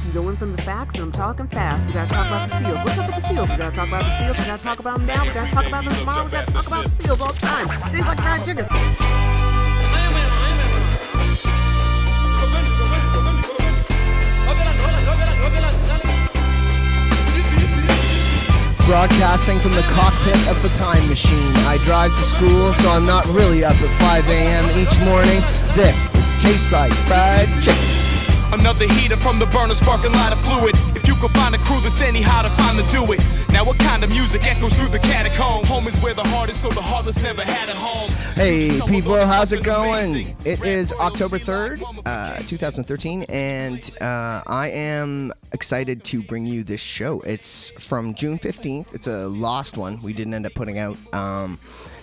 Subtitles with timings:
[0.00, 1.86] Reese's Owen from the facts, and I'm talking fast.
[1.86, 2.78] We gotta talk about the seals.
[2.84, 3.50] What's up with the seals?
[3.50, 4.38] We gotta talk about the seals.
[4.38, 5.22] We gotta talk about them now.
[5.24, 6.24] We gotta talk about them tomorrow.
[6.24, 7.68] We gotta talk about the seals all the time.
[7.90, 8.64] Tastes like fried chicken.
[18.88, 21.52] Broadcasting from the cockpit of the time machine.
[21.68, 24.64] I drive to school, so I'm not really up at 5 a.m.
[24.80, 25.44] each morning.
[25.76, 27.99] This is Tastes Like Fried Chicken.
[28.60, 30.74] Another heater from the burner, sparking lighter fluid.
[30.94, 33.20] If you could find a crew that's anyhow to find to do it.
[33.54, 35.64] Now, what kind of music echoes through the catacomb?
[35.64, 38.10] Home is where the heart is, so the heartless never had a home.
[38.34, 40.36] Hey people, how's it going?
[40.44, 46.82] It is October 3rd, uh, 2013, and uh, I am excited to bring you this
[46.82, 47.22] show.
[47.22, 48.94] It's from June 15th.
[48.94, 50.98] It's a lost one we didn't end up putting out.
[51.14, 51.58] Um,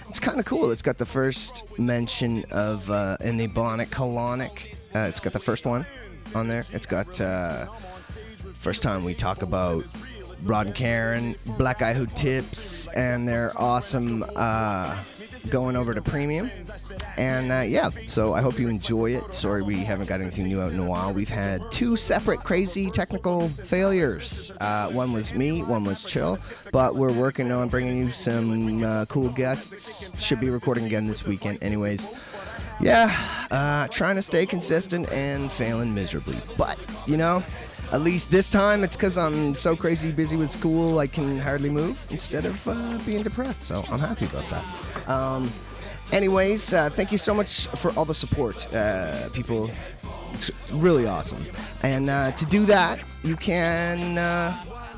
[0.10, 0.72] it's kind of cool.
[0.72, 4.74] It's got the first mention of uh, an Ebonic colonic.
[4.96, 5.86] Uh, it's got the first one
[6.36, 6.66] on there.
[6.72, 7.66] It's got uh,
[8.56, 9.86] first time we talk about
[10.44, 14.98] Rod and Karen, Black Eye Who Tips, and their awesome uh,
[15.50, 16.52] going over to premium.
[17.18, 19.34] And uh, yeah, so I hope you enjoy it.
[19.34, 21.14] Sorry we haven't got anything new out in a while.
[21.14, 24.52] We've had two separate crazy technical failures.
[24.62, 26.38] Uh, one was me, one was Chill.
[26.72, 30.12] But we're working on bringing you some uh, cool guests.
[30.22, 32.08] Should be recording again this weekend, anyways.
[32.80, 33.12] Yeah,
[33.50, 36.38] uh, trying to stay consistent and failing miserably.
[36.58, 37.44] But, you know,
[37.92, 41.70] at least this time it's because I'm so crazy busy with school I can hardly
[41.70, 43.64] move instead of uh, being depressed.
[43.64, 45.10] So I'm happy about that.
[45.10, 45.50] Um,
[46.12, 49.72] anyways, uh, thank you so much for all the support, uh, people.
[50.34, 51.44] It's really awesome.
[51.82, 54.56] And uh, to do that, you can uh,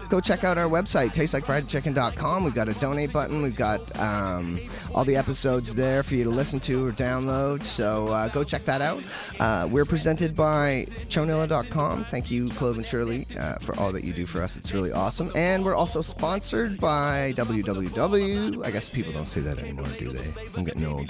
[0.09, 2.43] go check out our website, tastelikeFriedChicken.com.
[2.43, 3.41] We've got a donate button.
[3.41, 4.59] We've got um,
[4.93, 7.63] all the episodes there for you to listen to or download.
[7.63, 9.01] So uh, go check that out.
[9.39, 12.05] Uh, we're presented by Chonilla.com.
[12.05, 14.57] Thank you, Clove and Shirley, uh, for all that you do for us.
[14.57, 15.31] It's really awesome.
[15.35, 18.65] And we're also sponsored by www.
[18.65, 20.33] I guess people don't say that anymore, do they?
[20.55, 21.09] I'm getting old.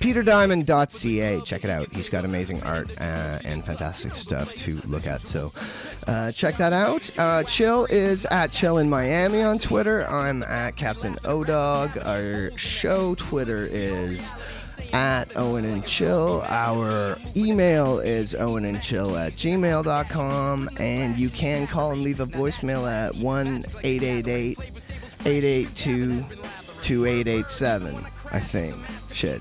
[0.00, 1.42] PeterDiamond.ca.
[1.42, 1.88] Check it out.
[1.90, 5.20] He's got amazing art uh, and fantastic stuff to look at.
[5.20, 5.52] So
[6.06, 7.10] uh, check that out.
[7.18, 10.06] Uh, Chill is at Chill in Miami on Twitter.
[10.08, 12.04] I'm at Captain Odog.
[12.06, 14.32] Our show Twitter is
[14.94, 16.42] at Owen and Chill.
[16.48, 20.70] Our email is Owen and Chill at gmail.com.
[20.78, 24.58] And you can call and leave a voicemail at 1 888
[25.26, 26.24] 882
[26.80, 28.06] 2887.
[28.32, 28.76] I think.
[29.12, 29.40] Shit.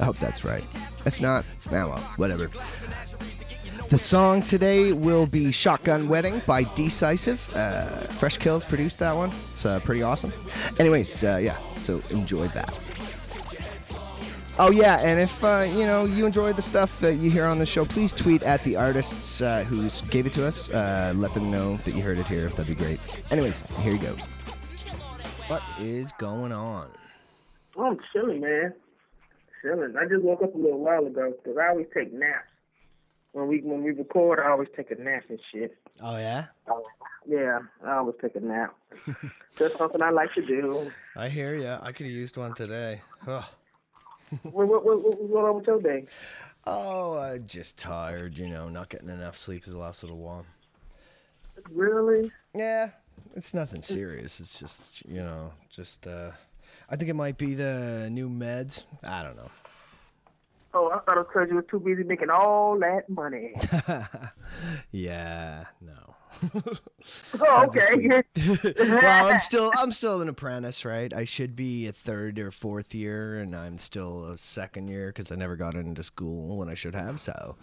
[0.00, 0.64] I hope that's right.
[1.06, 2.50] If not, now well, whatever.
[3.88, 7.54] The song today will be Shotgun Wedding by Decisive.
[7.54, 9.30] Uh, Fresh Kils produced that one.
[9.30, 10.32] It's uh, pretty awesome.
[10.78, 12.72] Anyways, uh, yeah, so enjoy that.
[14.58, 17.58] Oh yeah, and if uh, you know you enjoy the stuff that you hear on
[17.58, 20.70] the show, please tweet at the artists uh, who gave it to us.
[20.70, 22.48] Uh, let them know that you heard it here.
[22.48, 23.00] That'd be great.
[23.30, 24.14] Anyways, here you go.
[25.48, 26.88] What is going on?
[27.78, 28.74] I'm chilling, man.
[29.62, 29.94] Chilling.
[29.96, 32.48] I just woke up a little while ago because I always take naps.
[33.32, 35.76] When we when we record, I always take a nap and shit.
[36.02, 36.46] Oh yeah,
[37.26, 38.74] Yeah, I always take a nap.
[39.58, 40.90] That's something I like to do.
[41.16, 41.78] I hear ya.
[41.82, 43.00] I could have used one today.
[43.26, 43.44] Ugh.
[44.44, 46.06] What, what, what, what's going on with your day?
[46.66, 48.38] Oh, uh, just tired.
[48.38, 50.46] You know, not getting enough sleep the last little while.
[51.70, 52.32] Really?
[52.54, 52.90] Yeah,
[53.34, 54.40] it's nothing serious.
[54.40, 56.30] It's just you know, just uh,
[56.92, 58.84] I think it might be the new meds.
[59.02, 59.50] I don't know.
[60.74, 63.54] Oh, I thought it was because you were too busy making all that money.
[64.92, 66.14] yeah, no.
[67.40, 68.22] Oh, okay.
[68.78, 71.12] well, I'm still I'm still an apprentice, right?
[71.14, 75.32] I should be a third or fourth year, and I'm still a second year because
[75.32, 77.20] I never got into school when I should have.
[77.20, 77.56] So,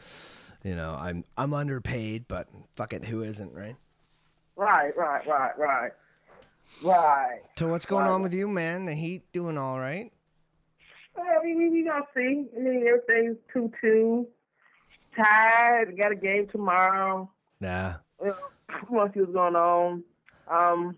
[0.64, 3.76] you know, I'm I'm underpaid, but fuck it, who isn't, right?
[4.56, 5.92] right, right, right, right,
[6.84, 7.42] right.
[7.58, 8.12] So what's going Right.
[8.12, 8.86] on with you, man?
[8.86, 10.12] The heat doing all right?
[11.16, 12.46] Well, we, we, we gonna see.
[12.56, 14.28] I mean, everything's two two.
[15.16, 15.98] Tired.
[15.98, 17.30] Got a game tomorrow.
[17.60, 17.96] Nah.
[18.20, 18.38] Well,
[18.90, 20.04] we'll see what's going on.
[20.48, 20.98] Um,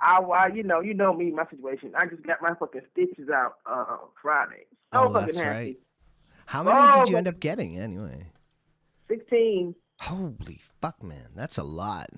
[0.00, 1.92] I, I, you know, you know me, my situation.
[1.96, 4.66] I just got my fucking stitches out uh Friday.
[4.92, 5.48] So Oh, that's happy.
[5.48, 5.76] right.
[6.46, 8.26] How many Oh, did you end up getting anyway?
[9.08, 9.74] Sixteen.
[10.00, 12.08] Holy fuck, man, that's a lot.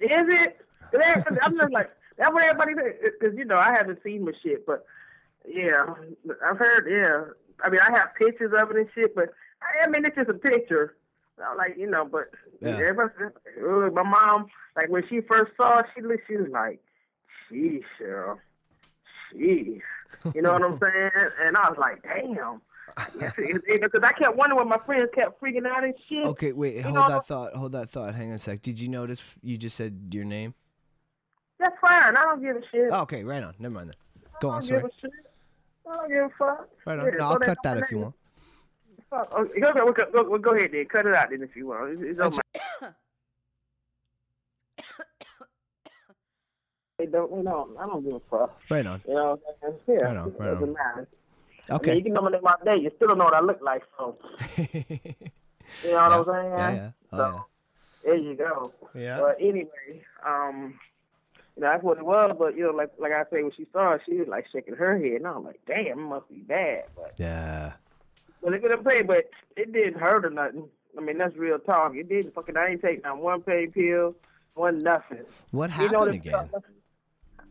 [0.00, 0.60] Is it?
[1.42, 3.12] I'm just like that's what everybody says.
[3.18, 4.84] Because you know I haven't seen my shit, but
[5.46, 5.84] yeah,
[6.44, 6.86] I've heard.
[6.90, 7.32] Yeah,
[7.64, 9.30] I mean I have pictures of it and shit, but
[9.62, 10.96] I, I mean it's just a picture.
[11.42, 12.30] I like you know, but
[12.60, 12.70] Yeah.
[12.78, 13.10] everybody.
[13.94, 14.46] My mom,
[14.76, 16.80] like when she first saw it, she she was like,
[17.50, 18.38] "Sheesh, Cheryl,
[19.34, 19.80] jeez,"
[20.34, 21.10] you know what I'm saying?
[21.42, 22.60] And I was like, "Damn."
[23.68, 26.26] Because I kept wondering when my friends kept freaking out and shit.
[26.26, 27.52] Okay, wait, You hold know- that thought.
[27.54, 28.14] Hold that thought.
[28.14, 28.60] Hang on a sec.
[28.60, 30.54] Did you notice you just said your name?
[31.58, 32.16] That's fine.
[32.16, 32.88] I don't give a shit.
[32.92, 33.54] Oh, okay, right on.
[33.58, 33.96] Never mind then.
[34.40, 34.80] Go I on, don't sorry.
[34.82, 35.10] give a shit.
[35.90, 36.68] I don't give a fuck.
[36.86, 37.04] Right on.
[37.06, 38.14] Yeah, No, I'll cut know that if you want.
[39.10, 39.34] Fuck.
[39.34, 40.84] Okay, go, go, go, go, go ahead then.
[40.86, 41.92] Cut it out then if you want.
[42.02, 42.32] It's, it's on
[42.82, 42.88] my.
[46.98, 47.30] They don't.
[47.30, 47.76] They don't.
[47.78, 48.60] I don't give a fuck.
[48.70, 49.00] Right on.
[49.06, 49.98] You know what I'm saying?
[50.00, 50.06] Yeah.
[50.06, 50.72] Right on, it right doesn't on.
[50.72, 51.08] matter.
[51.70, 51.96] I mean, Okay.
[51.96, 52.76] you can nominate my day.
[52.78, 54.16] You still don't know what I look like, so
[54.56, 56.52] you know what I'm saying?
[56.56, 56.90] yeah, yeah.
[57.12, 57.44] Oh, So
[58.04, 58.72] there you go.
[58.94, 59.20] Yeah.
[59.20, 60.78] But anyway, um,
[61.58, 62.36] you know that's what it was.
[62.38, 64.74] But you know, like like I say, when she saw it, she was like shaking
[64.76, 66.84] her head, and I'm like, damn, it must be bad.
[66.96, 67.72] But yeah.
[68.42, 70.68] but at the pay, but it didn't hurt or nothing.
[70.96, 71.94] I mean, that's real talk.
[71.96, 72.56] It didn't fucking.
[72.56, 74.14] I ain't take not one pain pill,
[74.54, 75.24] one nothing.
[75.50, 76.50] What You know happened again?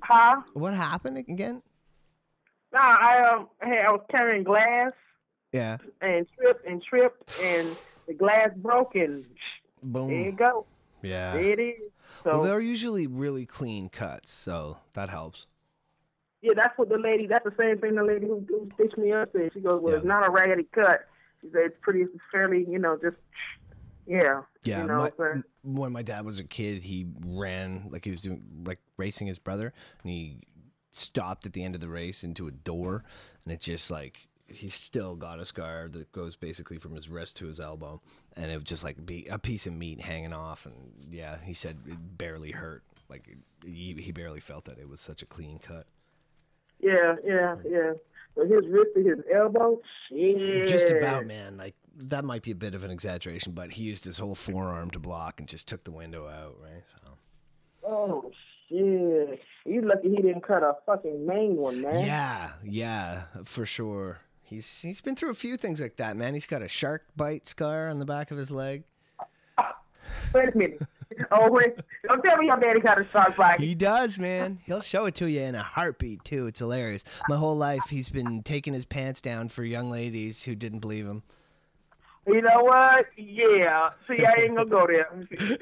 [0.01, 0.41] Huh?
[0.53, 1.61] What happened again?
[2.73, 4.91] Nah, I um, hey, I was carrying glass
[5.53, 5.77] Yeah.
[6.01, 7.75] and tripped and tripped, and
[8.07, 9.25] the glass broken.
[9.81, 10.65] and there you go.
[11.07, 11.35] Yeah.
[11.35, 11.75] It is.
[12.23, 15.45] So Well, they're usually really clean cuts, so that helps.
[16.41, 17.27] yeah, that's what the lady.
[17.27, 19.51] That's the same thing the lady who, who stitched me up said.
[19.53, 19.97] She goes, "Well, Yeah.
[19.97, 21.01] it's not a raggedy cut."
[21.41, 23.17] She said it's pretty, it's fairly, you know, just
[24.07, 24.41] yeah.
[24.65, 25.43] Yeah, You know my, what I'm saying?
[25.65, 29.27] m- when my dad was a kid, he ran like he was doing like racing
[29.27, 29.73] his brother,
[30.03, 30.39] and he
[30.91, 33.03] stopped at the end of the race into a door,
[33.43, 37.37] and it just like he still got a scar that goes basically from his wrist
[37.37, 38.01] to his elbow,
[38.35, 41.53] and it was just like be a piece of meat hanging off, and yeah, he
[41.53, 43.27] said it barely hurt, like
[43.65, 45.85] he, he barely felt that it was such a clean cut.
[46.79, 47.93] Yeah, yeah, yeah.
[48.35, 50.67] But his wrist to his elbow, shit.
[50.67, 51.57] Just about, man.
[51.57, 54.91] Like that might be a bit of an exaggeration, but he used his whole forearm
[54.91, 56.83] to block and just took the window out, right?
[57.01, 57.17] So.
[57.83, 58.31] Oh
[58.69, 59.41] shit!
[59.65, 62.05] You lucky he didn't cut a fucking main one, man.
[62.05, 64.19] Yeah, yeah, for sure.
[64.49, 66.33] He's he's been through a few things like that, man.
[66.33, 68.83] He's got a shark bite scar on the back of his leg.
[70.33, 70.81] Wait a minute.
[71.31, 71.73] Oh wait!
[72.07, 73.59] Don't tell me your daddy got a shark bite.
[73.59, 74.59] He does, man.
[74.65, 76.47] He'll show it to you in a heartbeat too.
[76.47, 77.03] It's hilarious.
[77.27, 81.05] My whole life, he's been taking his pants down for young ladies who didn't believe
[81.05, 81.23] him.
[82.25, 83.07] You know what?
[83.17, 83.89] Yeah.
[84.07, 85.09] See, I ain't gonna go there.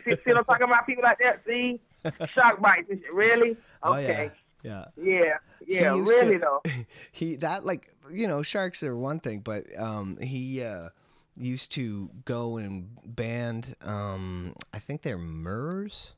[0.04, 0.86] See, see what I'm talking about?
[0.86, 1.42] People like that.
[1.48, 1.80] See,
[2.34, 2.92] shark bites.
[3.12, 3.52] Really?
[3.52, 3.60] Okay.
[3.84, 4.30] Oh yeah,
[4.66, 4.86] yeah.
[5.02, 5.38] yeah.
[5.68, 5.96] Yeah.
[5.96, 6.62] Really to- though.
[7.12, 10.90] he that like you know sharks are one thing but um he uh
[11.38, 16.14] used to go and band um i think they're murs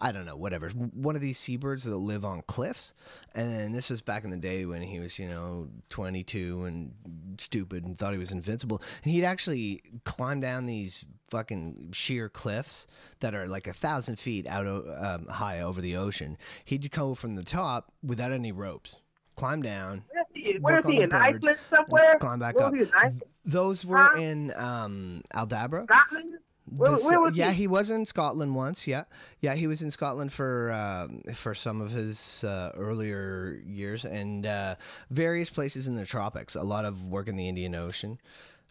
[0.00, 2.92] i don't know whatever one of these seabirds that live on cliffs
[3.34, 6.92] and this was back in the day when he was you know 22 and
[7.38, 12.86] stupid and thought he was invincible and he'd actually climb down these fucking sheer cliffs
[13.20, 17.34] that are like a thousand feet out um, high over the ocean he'd go from
[17.34, 18.96] the top without any ropes
[19.36, 20.02] climb down
[20.46, 20.56] he?
[20.60, 21.00] Where's he?
[21.02, 21.14] In birds,
[21.46, 22.18] Iceland somewhere?
[22.18, 22.72] climb back Where up.
[22.72, 23.22] was he in Iceland?
[23.44, 24.20] Those were Huh?
[24.20, 25.84] in um, Aldabra.
[25.84, 26.32] Scotland?
[26.74, 27.62] Where, This- where was yeah, he?
[27.62, 28.86] he was in Scotland once.
[28.86, 29.04] Yeah,
[29.40, 34.44] yeah, he was in Scotland for um, for some of his uh, earlier years and
[34.46, 34.74] uh,
[35.10, 36.56] various places in the tropics.
[36.56, 38.18] A lot of work in the Indian Ocean.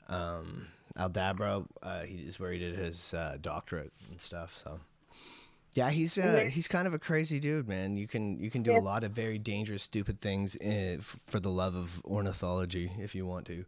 [0.10, 4.60] Um, Aldabra uh, is where he did his uh, doctorate and stuff.
[4.64, 4.80] So.
[5.74, 7.98] Yeah, he's uh, he's kind of a crazy dude, man.
[7.98, 11.40] You can you can do a lot of very dangerous, stupid things uh, f- for
[11.42, 13.66] the love of ornithology if you want to.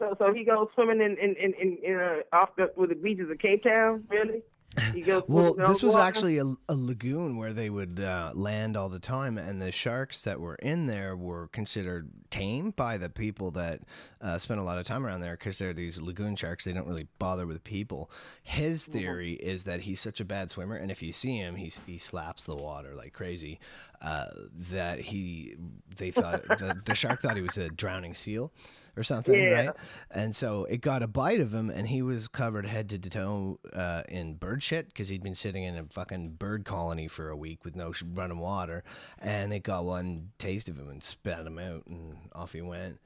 [0.00, 2.96] So, so he goes swimming in in in, in, in uh, off the with the
[2.96, 4.04] beaches of Cape Town.
[4.08, 4.42] Really?
[4.94, 5.24] He goes.
[5.26, 6.08] Well, this was underwater?
[6.08, 10.22] actually a, a lagoon where they would uh, land all the time, and the sharks
[10.22, 13.80] that were in there were considered tame by the people that
[14.20, 16.64] uh, spent a lot of time around there because they're these lagoon sharks.
[16.64, 18.10] They don't really bother with people.
[18.44, 21.72] His theory is that he's such a bad swimmer, and if you see him, he
[21.84, 23.58] he slaps the water like crazy.
[24.00, 24.26] Uh,
[24.70, 25.56] that he
[25.96, 28.52] they thought the, the shark thought he was a drowning seal
[28.96, 29.66] or something, Yeah.
[29.66, 29.70] right?
[30.10, 33.58] And so it got a bite of him, and he was covered head to toe
[33.72, 37.36] uh, in bird shit because he'd been sitting in a fucking bird colony for a
[37.36, 38.82] week with no running water,
[39.18, 42.98] and it got one taste of him and spat him out, and off he went.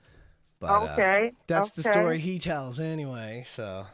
[0.61, 3.45] But uh, Okay, that's the story he tells anyway.
[3.47, 3.87] So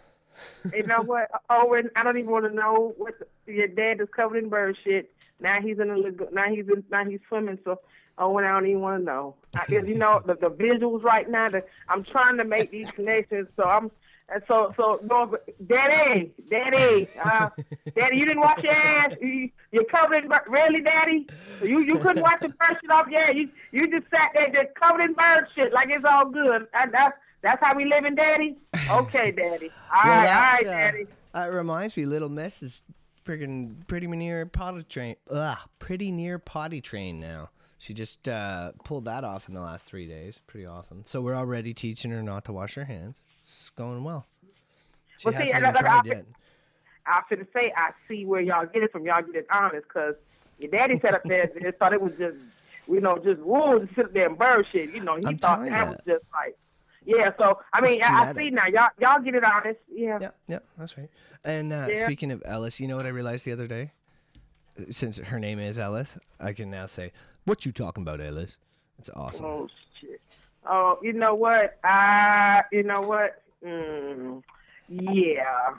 [0.74, 1.28] you know what?
[1.50, 4.48] Oh, and I don't even want to know what the, your dad is covered in
[4.48, 5.12] bird shit.
[5.40, 6.32] Now he's in a.
[6.32, 7.58] Now he's in, now he's swimming.
[7.64, 7.80] So
[8.20, 9.34] oh, and I don't even want to know.
[9.56, 11.48] I, you know the, the visuals right now.
[11.48, 13.48] That I'm trying to make these connections.
[13.56, 13.90] So I'm
[14.32, 17.50] and so so daddy, daddy, uh,
[17.96, 19.12] daddy, you didn't wash your ass.
[19.20, 20.32] You, you're covered in.
[20.46, 21.26] Really, daddy?
[21.62, 23.06] You you couldn't wash the bird shit off.
[23.10, 26.68] Yeah, you you just sat there just covered in bird shit like it's all good.
[26.74, 28.56] And that's that's how we living, daddy.
[28.90, 29.70] Okay, daddy.
[29.92, 31.06] All Well, right, that, all right, uh, daddy.
[31.32, 32.84] That reminds me, Little Miss is
[33.24, 35.16] freaking pretty near potty train.
[35.30, 37.50] Ugh, pretty near potty train now.
[37.80, 40.38] She just uh, pulled that off in the last three days.
[40.46, 41.02] Pretty awesome.
[41.06, 43.22] So we're already teaching her not to wash her hands.
[43.38, 44.26] It's going well.
[45.16, 46.24] She Well, see, hasn't I- even tried yet.
[47.06, 49.06] I should say I see where y'all get it from.
[49.06, 50.14] Y'all get it honest, cause
[50.58, 52.36] your daddy sat up there and thought it was just,
[52.86, 54.90] you know, just rules to sit there and bird shit.
[54.92, 55.88] You know, he I'm thought that ya.
[55.88, 56.56] was just like,
[57.06, 57.32] yeah.
[57.38, 58.66] So I mean, I, I see now.
[58.66, 59.80] Y'all y'all get it honest.
[59.90, 60.18] Yeah.
[60.20, 61.08] Yeah, yeah, that's right.
[61.42, 62.04] And uh, Yeah.
[62.04, 63.92] speaking of Ellis, you know what I realized the other day?
[64.90, 67.12] Since her name is Ellis, I can now say,
[67.44, 68.58] "What you talking about, Ellis?"
[68.98, 69.46] It's awesome.
[69.46, 69.68] Oh
[70.00, 70.20] shit.
[70.68, 71.78] Oh, you know what?
[71.82, 73.42] I, you know what?
[73.64, 74.42] Mm,
[74.88, 75.74] yeah.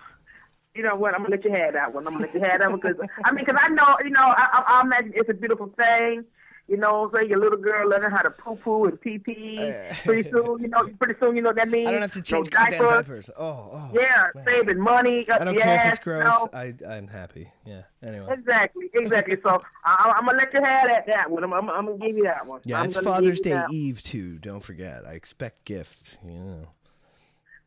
[0.74, 1.14] You know what?
[1.14, 2.08] I'm gonna let you have that one.
[2.08, 4.22] I'm gonna let you have that one because I mean, because I know, you know,
[4.22, 6.26] I, I, I imagine it's a beautiful thing.
[6.68, 9.18] You know, what I'm saying your little girl learning how to poo poo and pee
[9.18, 9.74] pee.
[10.04, 11.88] Pretty soon, you know, pretty soon, you know what that means.
[11.90, 12.80] I don't have to change diapers.
[12.80, 13.30] diapers.
[13.38, 13.90] Oh, oh.
[13.94, 14.46] Yeah, man.
[14.46, 15.28] saving money.
[15.30, 16.24] Uh, I don't yes, care if it's gross.
[16.24, 16.50] No.
[16.54, 17.52] I I'm happy.
[17.66, 17.82] Yeah.
[18.02, 18.28] Anyway.
[18.32, 19.38] Exactly, exactly.
[19.44, 21.44] So I, I'm gonna let you have that that one.
[21.44, 22.62] I'm, I'm, I'm gonna give you that one.
[22.64, 23.62] Yeah, I'm it's Father's Day.
[23.70, 24.38] Eve too.
[24.38, 25.06] Don't forget.
[25.06, 26.18] I expect gifts.
[26.26, 26.68] You know.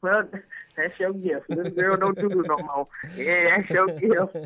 [0.04, 0.28] Well,
[0.76, 1.46] that's your gift.
[1.49, 2.88] This girl don't do no more.
[3.16, 4.37] Yeah, that's your gift.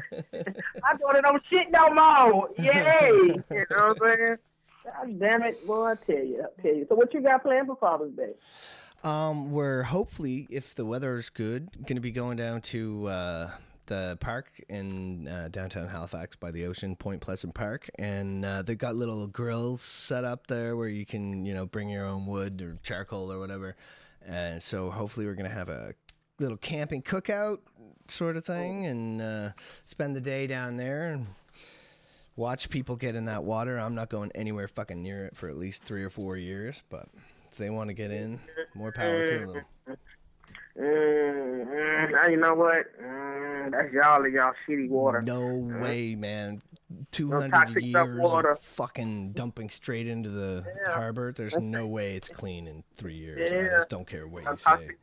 [0.81, 2.49] My daughter don't shit no more.
[2.59, 3.11] Yay!
[3.50, 4.37] You know what I'm saying?
[4.85, 5.87] God damn it, boy!
[5.87, 6.87] I tell you, I tell you.
[6.88, 8.35] So, what you got planned for Father's Day?
[9.03, 13.50] Um, we're hopefully, if the weather is good, going to be going down to uh,
[13.87, 18.79] the park in uh, downtown Halifax by the ocean, Point Pleasant Park, and uh, they've
[18.79, 22.62] got little grills set up there where you can, you know, bring your own wood
[22.62, 23.75] or charcoal or whatever.
[24.29, 25.95] And so hopefully, we're going to have a
[26.39, 27.59] little camping cookout
[28.09, 29.51] sort of thing, and uh,
[29.87, 31.27] spend the day down there and
[32.37, 33.79] watch people get in that water.
[33.79, 37.09] I'm not going anywhere fucking near it for at least three or four years, but
[37.51, 38.39] if they want to get in,
[38.75, 39.65] more power to them.
[40.77, 42.87] Mm, mm, you know what?
[43.01, 45.23] Mm, that's y'all and y'all shitty water.
[45.23, 46.61] No way, man.
[47.11, 48.51] 200 toxic dump years water.
[48.51, 51.33] of fucking dumping straight into the harbor.
[51.33, 53.53] There's no way it's clean in three years.
[53.53, 54.71] I just don't care what you say.
[54.71, 54.99] toxic,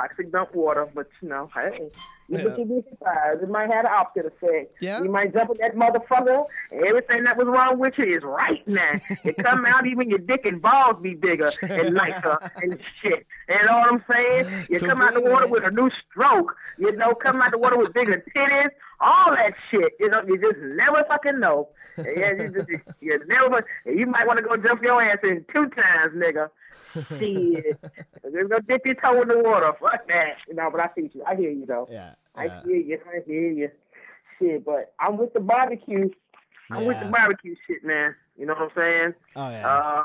[0.00, 1.90] toxic dump water, but you know, hey,
[2.28, 2.56] you Yeah.
[2.56, 3.42] you be surprised.
[3.42, 4.76] It might have the opposite effect.
[4.80, 5.02] Yeah.
[5.02, 8.66] You might jump in that motherfucker, and everything that was wrong with you is right
[8.66, 8.92] now.
[9.24, 13.26] it come out, even your dick and balls be bigger and nicer and shit.
[13.48, 14.66] You know what I'm saying?
[14.70, 16.56] You come out the water with a new stroke.
[16.78, 18.70] You know, come out the water with bigger titties.
[19.00, 19.92] All that shit.
[19.98, 21.68] You know, you just never fucking know.
[21.98, 22.68] Yeah, you, just,
[23.00, 23.66] you never.
[23.84, 26.48] You might want to go jump your ass in two times, nigga.
[27.08, 27.78] Shit.
[28.32, 29.72] Just go dip your toe in the water.
[29.78, 30.36] Fuck that.
[30.48, 31.22] You know, but I see you.
[31.26, 31.86] I hear you though.
[31.90, 32.14] Yeah.
[32.34, 32.62] I yeah.
[32.62, 32.98] hear you.
[33.06, 33.70] I hear you.
[34.38, 36.08] Shit, but I'm with the barbecue.
[36.70, 38.14] I'm with the barbecue shit, man.
[38.38, 39.14] You know what I'm saying?
[39.36, 39.68] Oh, yeah.
[39.68, 40.04] Uh,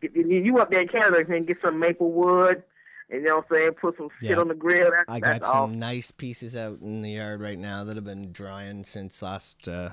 [0.00, 2.62] you, you up there in Canada and get some maple wood.
[3.10, 3.70] And you know what I'm saying?
[3.80, 4.36] Put some shit Yeah.
[4.36, 4.90] on the grill.
[4.90, 5.66] That's, I got some all.
[5.66, 9.90] nice pieces out in the yard right now that have been drying since last uh,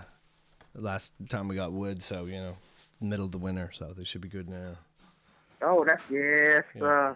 [0.73, 2.03] last time we got wood.
[2.03, 2.57] So you know,
[2.99, 4.75] middle of the winter, so they should be good now.
[5.61, 6.65] Oh, that's yes.
[6.75, 6.83] Yeah.
[6.83, 7.15] Uh,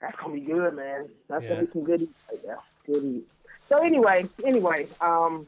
[0.00, 1.08] that's gonna be good, man.
[1.28, 1.48] That's Yeah.
[1.50, 2.58] gonna be some good eat right there.
[2.86, 3.28] Good eat.
[3.68, 5.46] So anyway, anyway, um,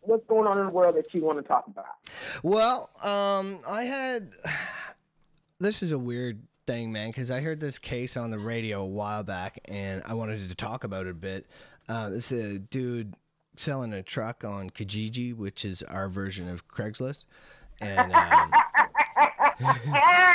[0.00, 1.84] what's going on in the world that you want to talk about?
[2.42, 4.32] Well, um, I had.
[5.62, 8.86] This is a weird thing, man, because I heard this case on the radio a
[8.86, 11.46] while back, and I wanted to talk about it a bit.
[11.88, 13.14] Uh, this is a dude
[13.56, 17.24] selling a truck on Kijiji, which is our version of Craigslist,
[17.80, 18.52] and um,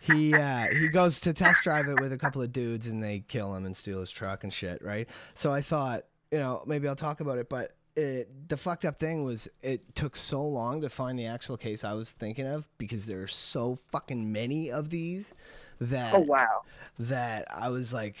[0.00, 3.20] he uh, he goes to test drive it with a couple of dudes, and they
[3.20, 5.08] kill him and steal his truck and shit, right?
[5.34, 8.96] So I thought, you know, maybe I'll talk about it, but it, the fucked up
[8.96, 12.66] thing was it took so long to find the actual case I was thinking of
[12.78, 15.34] because there are so fucking many of these
[15.80, 16.62] that Oh wow.
[16.98, 18.16] that I was like,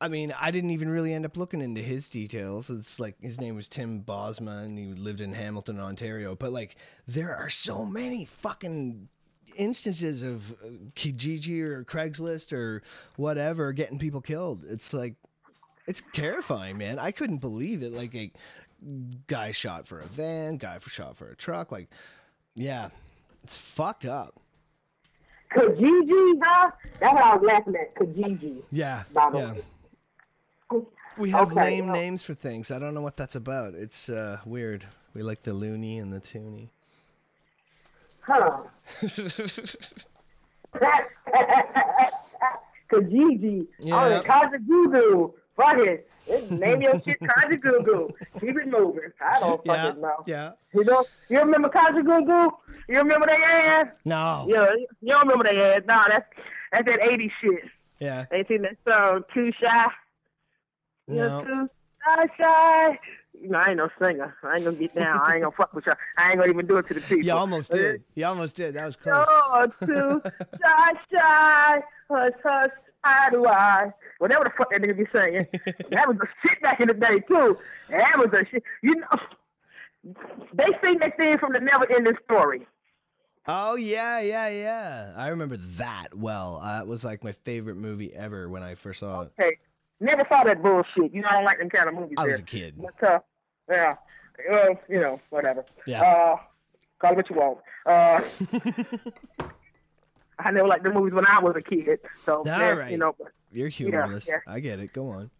[0.00, 2.70] I mean, I didn't even really end up looking into his details.
[2.70, 6.36] It's like his name was Tim Bosma and he lived in Hamilton, Ontario.
[6.36, 6.76] But like,
[7.08, 9.08] there are so many fucking
[9.56, 12.82] instances of uh, Kijiji or Craigslist or
[13.16, 14.62] whatever getting people killed.
[14.68, 15.14] It's like,
[15.88, 16.98] it's terrifying, man.
[17.00, 17.90] I couldn't believe it.
[17.92, 18.30] Like a
[19.26, 21.72] guy shot for a van, guy for shot for a truck.
[21.72, 21.88] Like,
[22.54, 22.90] yeah,
[23.44, 24.34] it's fucked up.
[25.54, 26.70] Kijiji, huh?
[27.00, 27.94] That's what I was laughing at.
[27.94, 28.62] Kijiji.
[28.70, 29.52] Yeah, yeah.
[29.52, 29.62] way.
[31.16, 32.70] We have Okay, lame well- names for things.
[32.70, 33.74] I don't know what that's about.
[33.74, 34.86] It's uh, weird.
[35.14, 36.70] We like the loonie and the toonie.
[38.20, 38.58] Huh.
[42.90, 43.66] Kijiji.
[43.80, 44.22] Yeah.
[44.26, 46.08] Oh, Fuck it.
[46.50, 48.10] Name your shit Kajagoogoo.
[48.40, 49.10] Keep it moving.
[49.20, 50.22] I don't Yeah, fucking know.
[50.26, 50.50] yeah.
[50.72, 52.50] You know, you remember Kajagoogoo?
[52.88, 53.86] You remember that ass?
[54.06, 54.46] No.
[54.48, 54.66] Yeah,
[55.02, 55.82] you don't remember that ass.
[55.86, 56.26] Nah, that's
[56.72, 57.64] that's that 80s shit.
[57.98, 58.24] Yeah.
[58.32, 59.86] Ain't seen that song, Too Shy?
[61.08, 61.14] No.
[61.16, 61.70] You're too
[62.04, 62.98] shy, shy.
[63.40, 64.36] you know, I ain't no singer.
[64.42, 65.18] I ain't gonna get down.
[65.20, 65.96] I ain't gonna fuck with y'all.
[66.16, 67.24] I ain't gonna even do it to the people.
[67.24, 68.02] You almost did.
[68.14, 68.74] You almost did.
[68.74, 69.26] That was close.
[69.28, 70.22] Oh, too
[70.62, 72.70] shy, shy, hush, hush,
[73.08, 73.92] how do I?
[74.18, 75.46] Whatever the fuck that nigga be saying.
[75.90, 77.56] that was the shit back in the day too.
[77.90, 78.62] That was a shit.
[78.82, 80.14] You know,
[80.54, 82.66] they sing that thing from the Never Ending Story.
[83.46, 85.12] Oh yeah, yeah, yeah.
[85.16, 86.60] I remember that well.
[86.62, 89.32] Uh, it was like my favorite movie ever when I first saw it.
[89.38, 89.58] Hey,
[90.00, 91.14] never saw that bullshit.
[91.14, 92.16] You know, I don't like them kind of movies.
[92.18, 92.74] I was a kid.
[92.76, 93.20] But uh,
[93.68, 93.94] yeah,
[94.50, 95.64] well, you know, whatever.
[95.86, 96.02] Yeah.
[96.02, 96.36] Uh,
[96.98, 97.58] call it what you want.
[97.86, 99.48] Uh,
[100.38, 101.98] I never liked the movies when I was a kid.
[102.24, 102.90] So All yeah, right.
[102.90, 103.14] you know.
[103.18, 104.28] but- You're humorless.
[104.28, 104.36] yeah.
[104.46, 104.92] I get it.
[104.92, 105.30] Go on.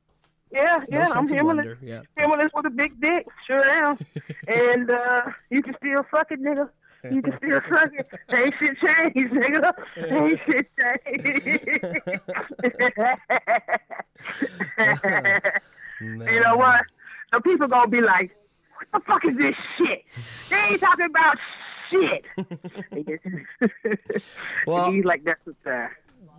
[0.51, 1.77] Yeah, No yeah, I'm humorless.
[1.83, 2.01] Yeah.
[2.17, 3.99] Humorless with a big dick, sure am.
[4.49, 6.71] and uh, you can still fuck it, nigga.
[7.11, 8.09] You can still suck it.
[8.35, 9.73] Ain't shit changed, nigga.
[10.11, 10.67] Ain't shit
[11.07, 11.99] changed.
[16.01, 16.83] you know what?
[17.33, 18.37] The people gonna be like,
[18.91, 20.03] "What the fuck is this shit?"
[20.51, 21.37] They ain't talking about
[21.91, 22.25] shit.
[22.93, 24.25] They just-
[24.67, 25.89] Well- he's like, "That's what's uh,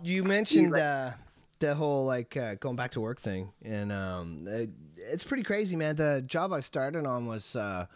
[0.02, 1.10] You mentioned like- uh,
[1.58, 5.76] the whole like uh, going back to work thing, and um, it, it's pretty crazy,
[5.76, 5.96] man.
[5.96, 7.86] The job I started on was uh,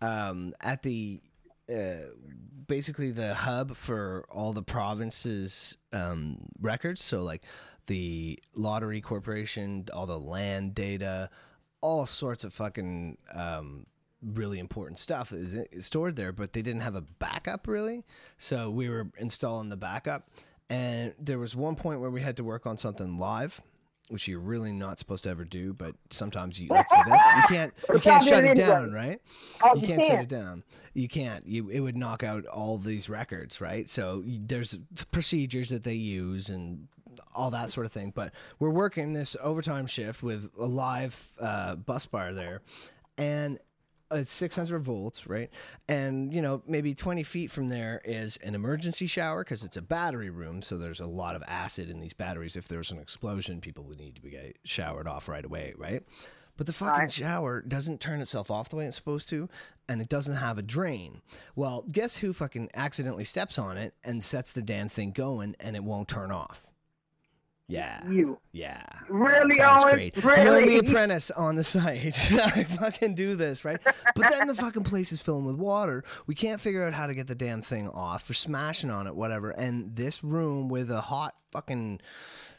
[0.00, 1.20] um, at the
[1.72, 1.94] uh,
[2.66, 7.02] basically the hub for all the provinces' um, records.
[7.02, 7.44] So like
[7.86, 11.30] the lottery corporation, all the land data,
[11.80, 13.86] all sorts of fucking um,
[14.22, 16.32] really important stuff is stored there.
[16.32, 18.04] But they didn't have a backup really,
[18.38, 20.28] so we were installing the backup.
[20.70, 23.60] And there was one point where we had to work on something live,
[24.08, 25.72] which you're really not supposed to ever do.
[25.72, 29.20] But sometimes you, like for this, you can't you can't shut it down, right?
[29.74, 30.64] You you can't shut it down.
[30.94, 31.46] You can't.
[31.46, 33.88] You it would knock out all these records, right?
[33.88, 34.78] So there's
[35.10, 36.88] procedures that they use and
[37.34, 38.12] all that sort of thing.
[38.14, 42.60] But we're working this overtime shift with a live uh, bus bar there,
[43.16, 43.58] and
[44.10, 45.50] Uh, it's 600 volts, right?
[45.88, 49.82] And you know, maybe 20 feet from there is an emergency shower because it's a
[49.82, 52.56] battery room, so there's a lot of acid in these batteries.
[52.56, 56.02] If there's an explosion, people would need to be showered off right away, right?
[56.56, 57.12] But the fucking Right.
[57.12, 59.48] shower doesn't turn itself off the way it's supposed to,
[59.88, 61.20] and it doesn't have a drain.
[61.54, 65.76] Well, guess who fucking accidentally steps on it and sets the damn thing going, and
[65.76, 66.67] it won't turn off?
[67.68, 68.08] Yeah.
[68.08, 68.38] you.
[68.52, 68.82] Yeah.
[69.10, 69.94] Really, that Owen?
[69.94, 70.14] great.
[70.14, 70.48] The Really?
[70.48, 72.16] only apprentice on the site.
[72.32, 73.78] I fucking do this, right?
[73.84, 76.02] But then the fucking place is filling with water.
[76.26, 78.28] We can't figure out how to get the damn thing off.
[78.30, 79.50] We're smashing on it, whatever.
[79.50, 82.00] And this room with a hot fucking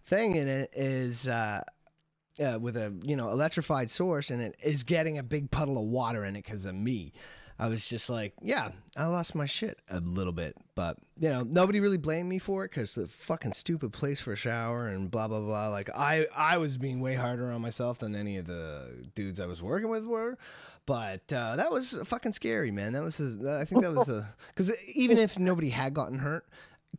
[0.04, 1.62] thing in it is uh
[2.39, 5.84] uh, with a you know electrified source and it is getting a big puddle of
[5.86, 7.12] water in it because of me.
[7.60, 11.43] I was just like, yeah, I lost my shit a little bit, but you know,
[11.43, 15.12] nobody really blamed me for it because the fucking stupid place for a shower and
[15.12, 15.67] blah blah blah.
[15.67, 19.45] Like I, I was being way harder on myself than any of the dudes I
[19.45, 20.38] was working with were.
[20.86, 22.93] But uh, that was fucking scary, man.
[22.93, 26.48] That was, a, I think that was a because even if nobody had gotten hurt,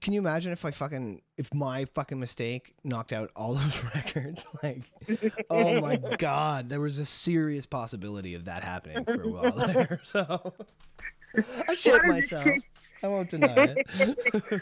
[0.00, 4.46] can you imagine if I fucking if my fucking mistake knocked out all those records?
[4.62, 4.82] Like,
[5.48, 10.00] oh my god, there was a serious possibility of that happening for a while there.
[10.04, 10.54] So
[11.68, 12.48] I shit myself.
[13.02, 13.86] I won't deny it.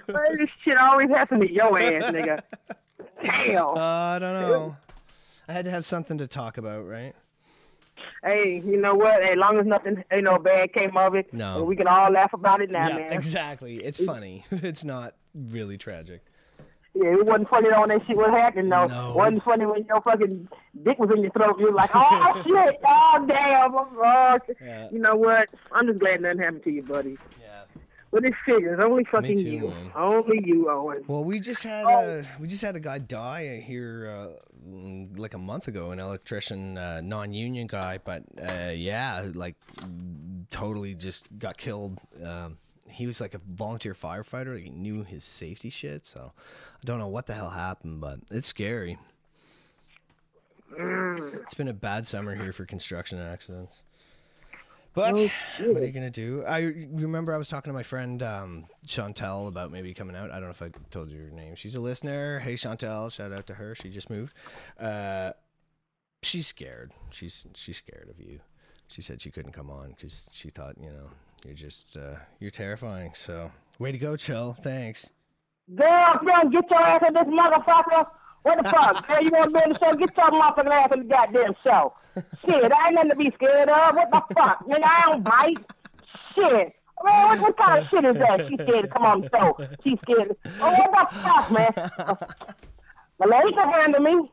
[0.06, 2.38] Why this shit always happen to your ass, nigga?
[3.20, 3.66] Damn.
[3.66, 4.76] Uh, I don't know.
[5.48, 7.14] I had to have something to talk about, right?
[8.22, 9.22] Hey, you know what?
[9.22, 11.62] As long as nothing, ain't no bad came of it, No.
[11.64, 13.12] we can all laugh about it now, yeah, man.
[13.12, 13.76] exactly.
[13.84, 14.44] It's funny.
[14.50, 16.22] It's not really tragic.
[16.94, 18.84] Yeah, it wasn't funny when that shit was happening though.
[18.84, 19.14] No.
[19.14, 20.48] wasn't funny when your fucking
[20.82, 21.56] dick was in your throat.
[21.60, 24.88] You were like, oh shit, oh damn, oh, Yeah.
[24.90, 25.48] You know what?
[25.70, 27.16] I'm just glad nothing happened to you, buddy.
[28.12, 28.20] Yeah.
[28.20, 29.92] But it figures, only fucking too, you, man.
[29.94, 31.04] only you, Owen.
[31.06, 31.90] Well, we just had Oh.
[32.20, 35.98] uh, we just had a guy die here uh, mm, like a month ago, an
[36.00, 39.56] electrician, uh, non-union guy, but uh, yeah, like
[40.50, 41.98] totally just got killed.
[42.24, 42.56] Um,
[42.88, 44.58] he was like a volunteer firefighter.
[44.58, 48.46] He knew his safety shit, so I don't know what the hell happened, but it's
[48.46, 48.98] scary.
[50.78, 53.82] It's been a bad summer here for construction accidents.
[54.98, 55.14] But
[55.60, 56.44] what are you gonna do?
[56.44, 56.58] I
[56.90, 60.32] remember I was talking to my friend um, Chantel about maybe coming out.
[60.32, 61.54] I don't know if I told you her name.
[61.54, 62.40] She's a listener.
[62.40, 63.76] Hey Chantel, shout out to her.
[63.76, 64.34] She just moved.
[64.76, 65.34] Uh,
[66.24, 66.90] she's scared.
[67.10, 68.40] She's she's scared of you.
[68.88, 71.10] She said she couldn't come on because she thought you know
[71.44, 73.12] you're just uh, you're terrifying.
[73.14, 74.54] So way to go, Chill.
[74.54, 75.10] Thanks.
[75.72, 78.08] Girlfriend, get your ass in this motherfucker.
[78.42, 79.06] What the fuck?
[79.08, 79.92] Girl, you want to be in the show?
[79.94, 81.92] Get your motherfucking ass in the goddamn show.
[82.44, 83.94] Shit, I ain't nothing to be scared of.
[83.94, 84.66] What the fuck?
[84.66, 85.64] Nigga, I don't bite.
[86.34, 86.74] Shit.
[87.04, 88.48] Man, what, what kind of shit is that?
[88.48, 89.56] She's scared to come on the show.
[89.84, 90.36] She's scared.
[90.60, 92.16] Oh, what the fuck, man?
[93.20, 94.28] Malay can handle me.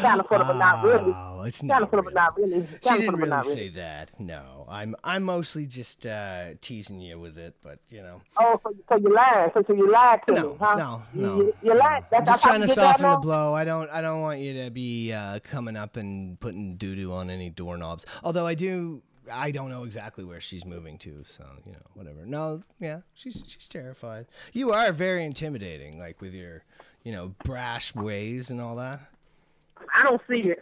[0.00, 1.12] Kind of sort of, but not really.
[1.42, 1.82] It's not.
[1.82, 2.66] of sort of, but not really.
[2.82, 4.18] She Kind didn't really not say that.
[4.20, 8.20] No, I'm I'm mostly just uh, teasing you with it, but you know.
[8.36, 9.50] Oh, so, so you lied.
[9.54, 10.74] So, so you lied to No, me, huh?
[10.76, 11.36] no, no.
[11.38, 12.04] You, you lied.
[12.12, 13.54] I'm That's just trying to you get that soften the blow.
[13.54, 17.12] I don't I don't want you to be uh, coming up and putting doo doo
[17.12, 18.06] on any doorknobs.
[18.22, 22.24] Although I do I don't know exactly where she's moving to, so you know, whatever.
[22.24, 24.26] No, yeah, she's she's terrified.
[24.52, 26.64] You are very intimidating, like with your,
[27.04, 29.00] you know, brash ways and all that.
[29.94, 30.60] I don't see it.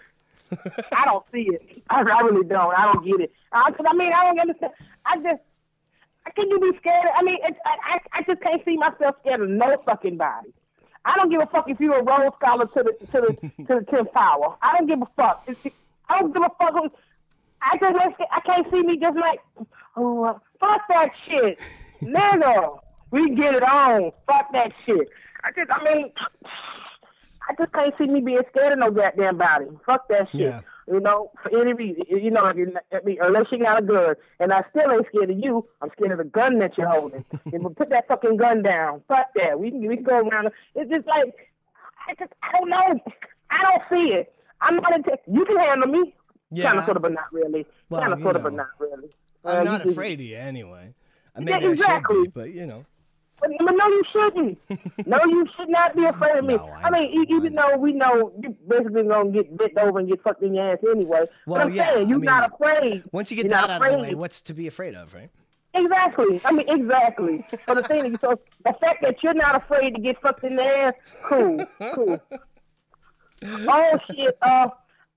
[0.93, 1.83] I don't see it.
[1.91, 2.75] I, I really don't.
[2.77, 3.33] I don't get it.
[3.53, 4.73] I, 'cause I mean, I don't understand.
[5.05, 5.43] I just,
[6.35, 7.07] can you be scared?
[7.17, 10.53] I mean, it's, I, I, I just can't see myself scared of no fucking body.
[11.05, 13.81] I don't give a fuck if you're a Rhodes Scholar to the to the to
[13.81, 14.57] the tenth power.
[14.63, 15.45] I don't give a fuck.
[15.47, 15.61] It's,
[16.09, 16.73] I don't give a fuck.
[16.75, 16.91] who-
[17.63, 17.97] I just
[18.33, 19.41] I can't see me just like,
[19.97, 21.59] oh, uh, fuck that shit,
[22.03, 22.79] nigga.
[23.11, 24.13] We get it on.
[24.27, 25.09] Fuck that shit.
[25.43, 26.13] I just, I mean,
[27.49, 29.67] I just can't see me being scared of no goddamn body.
[29.85, 30.41] Fuck that shit.
[30.43, 30.61] Yeah.
[30.89, 33.83] You know, for any reason, you know, if you- I mean, unless you got a
[33.83, 35.67] gun, and I still ain't scared of you.
[35.83, 37.25] I'm scared of the gun that you're holding.
[37.53, 39.03] and put that fucking gun down.
[39.09, 39.59] Fuck that.
[39.59, 40.51] We can we can go around.
[40.77, 41.35] It's just like
[42.09, 43.01] I just I don't know.
[43.51, 44.33] I don't see it.
[44.61, 45.19] I'm not into.
[45.27, 46.15] You can handle me.
[46.53, 46.67] Yeah.
[46.69, 47.67] Kind of, sort of, but not really.
[47.91, 49.11] Well, kind of, sort of, but not really.
[49.45, 50.95] I'm Uh, not you just- afraid of you anyway.
[51.37, 52.23] Yeah, Maybe I should exactly.
[52.23, 52.85] be, but you know.
[53.49, 54.59] No, you shouldn't.
[55.07, 56.55] no, you should not be afraid of me.
[56.55, 59.99] No, I I, mean, know, even though we know you basically gonna get bent over
[59.99, 61.25] and get fucked in your ass anyway.
[61.47, 63.05] Well, but I'm yeah, saying you're I mean, not afraid.
[63.13, 65.31] Once you get You're that out of the way, what's to be afraid of, right?
[65.75, 66.41] Exactly.
[66.45, 67.47] I mean, exactly.
[67.67, 70.57] But the thing is, so the fact that you're not afraid to get fucked in
[70.57, 72.23] the ass, cool, cool.
[73.45, 74.39] oh shit.
[74.41, 74.69] Uh,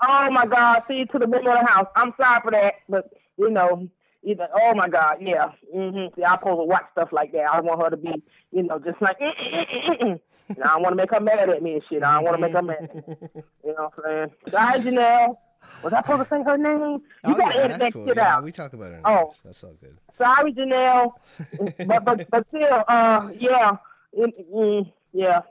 [0.08, 0.84] oh my God.
[0.88, 1.88] See you to the women of the house.
[1.96, 3.90] I'm sorry for that, but you know,
[4.24, 4.48] either.
[4.54, 5.18] Oh my God.
[5.22, 5.52] Yeah.
[5.76, 6.16] Mm-hmm.
[6.16, 7.46] See, I'm supposed to watch stuff like that.
[7.52, 8.12] I want her to be,
[8.52, 9.20] you know, just like.
[9.20, 10.20] Mm, mm, mm.
[10.50, 12.02] And I don't want to make her mad at me and shit.
[12.02, 12.90] I don't want to make her mad.
[13.64, 14.32] You know what I'm saying?
[14.50, 15.38] Sorry, Janelle.
[15.84, 16.82] Was I supposed to say her name?
[16.82, 18.08] You oh gotta yeah, edit that cool.
[18.08, 18.44] shit Yeah, out.
[18.44, 19.02] we talk about her.
[19.06, 19.34] Oh.
[19.46, 19.98] that's all good.
[20.18, 21.12] Sorry, Janelle.
[21.88, 23.78] but but but still, uh, yeah,
[24.18, 25.42] Mm, mm, yeah.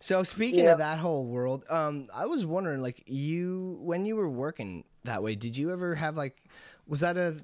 [0.00, 0.72] So speaking Yeah.
[0.72, 5.22] of that whole world, um, I was wondering, like, you when you were working that
[5.22, 6.42] way, did you ever have like,
[6.86, 7.34] was that a,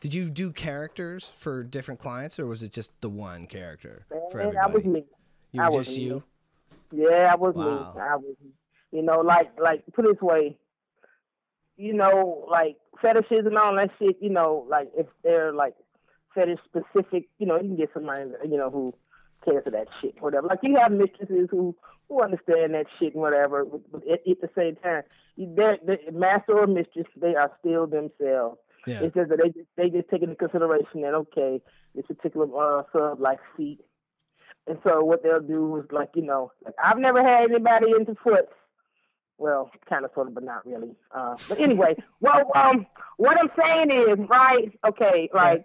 [0.00, 4.40] did you do characters for different clients, or was it just the one character for
[4.40, 4.56] everybody?
[4.56, 5.04] that was me.
[5.52, 6.04] You I were was just me.
[6.04, 6.22] you.
[6.92, 7.92] Yeah, I was Wow.
[7.94, 8.00] me.
[8.00, 8.36] I was,
[8.92, 10.56] you know, like like put it this way,
[11.76, 14.16] you know, like fetishes and all that shit.
[14.20, 15.74] You know, like if they're like
[16.34, 18.94] fetish specific, you know, you can get somebody, you know, who
[19.44, 20.46] cares for that shit, whatever.
[20.46, 21.76] Like you have mistresses who
[22.08, 23.64] who understand that shit and whatever.
[23.64, 25.02] But at, at the same time,
[25.36, 27.06] they're, they're master or mistress.
[27.16, 28.58] They are still themselves.
[28.86, 29.02] Yeah.
[29.02, 31.60] It's just that they just, they just take into consideration that okay,
[31.94, 32.46] this particular
[32.80, 33.80] uh, sub likes feet,
[34.66, 38.14] and so what they'll do is like you know, like I've never had anybody into
[38.22, 38.48] foot.
[39.38, 40.90] Well, kind of, sort of, but not really.
[41.14, 44.70] Uh, but anyway, well, um, what I'm saying is, right?
[44.86, 45.64] Okay, like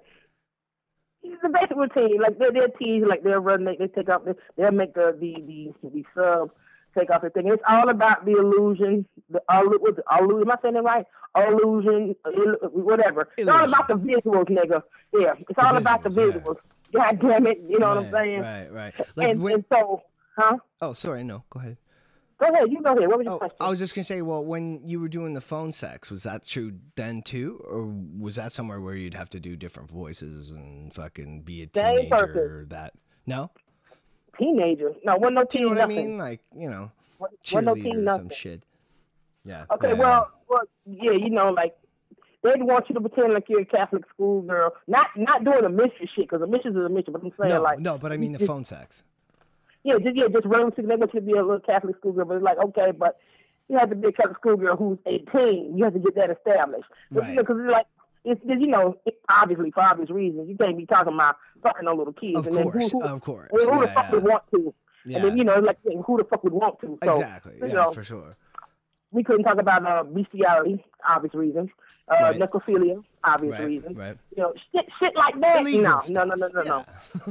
[1.23, 2.21] it's the basic routine.
[2.21, 5.17] Like they're, they're tease, like they'll run, they, they take out, they, they'll make the
[5.19, 6.51] the the, the sub
[6.97, 7.47] take off the thing.
[7.47, 9.05] It's all about the illusion.
[9.29, 10.49] The the illusion?
[10.49, 11.05] Am I saying it right?
[11.37, 13.29] Illusion, illu- whatever.
[13.37, 14.81] It's all about the visuals, nigga.
[15.13, 16.55] Yeah, it's all about the visuals,
[16.93, 17.11] yeah.
[17.11, 18.39] God damn it, you know what I'm saying?
[18.41, 18.93] Right, right.
[19.15, 20.01] Like and, when, and so,
[20.37, 20.57] huh?
[20.81, 21.77] oh, sorry, no, go ahead.
[22.39, 23.07] Go ahead, you go ahead.
[23.07, 23.57] What was your Oh, question?
[23.59, 26.45] I was just gonna say, well, when you were doing the phone sex, was that
[26.45, 27.85] true then too, or
[28.19, 31.95] was that somewhere where you'd have to do different voices and fucking be a Same
[31.97, 32.15] teenager?
[32.15, 32.37] person.
[32.41, 32.93] Or that
[33.25, 33.51] no,
[34.37, 34.93] Teenager.
[35.03, 36.17] No, wasn't no teen you know what I mean?
[36.17, 38.63] Like you know, Wasn't no cheerleader or some shit.
[39.43, 39.65] Yeah.
[39.71, 41.75] Okay, yeah, well, well, yeah, you know, like
[42.41, 44.73] they want you to pretend like you're a Catholic school girl.
[44.87, 47.13] Not not doing a mystery shit, because a mystery is a mystery.
[47.13, 49.03] But I'm saying no, like, no, but I mean the phone sex.
[49.83, 50.43] yeah, just yeah, just.
[50.43, 53.17] They want you to be a little Catholic schoolgirl, but it's like okay, but
[53.69, 55.77] you have to be a Catholic schoolgirl who's 18.
[55.77, 56.89] You have to get that established.
[57.11, 57.29] But, Right.
[57.29, 57.87] You know, because it's like.
[58.25, 58.97] It's, it's, you know,
[59.29, 62.37] obviously for obvious reasons, you can't be talking about fucking on little kids.
[62.37, 63.49] Of and then course, who, who, of course.
[63.51, 64.11] who, who the fuck yeah.
[64.11, 64.73] would want to?
[65.05, 65.17] Yeah.
[65.17, 66.97] And then you know, like who the fuck would want to?
[67.03, 67.53] So, exactly.
[67.59, 68.35] Yeah, know, for sure.
[69.11, 71.69] we couldn't talk about uh, bestiality, obvious reasons.
[72.07, 72.39] Uh, Right.
[72.39, 73.97] necrophilia, obvious Right, reasons.
[73.97, 74.17] right.
[74.35, 75.63] You know, shit, shit like that.
[75.63, 76.85] No, no, no, no, no, no.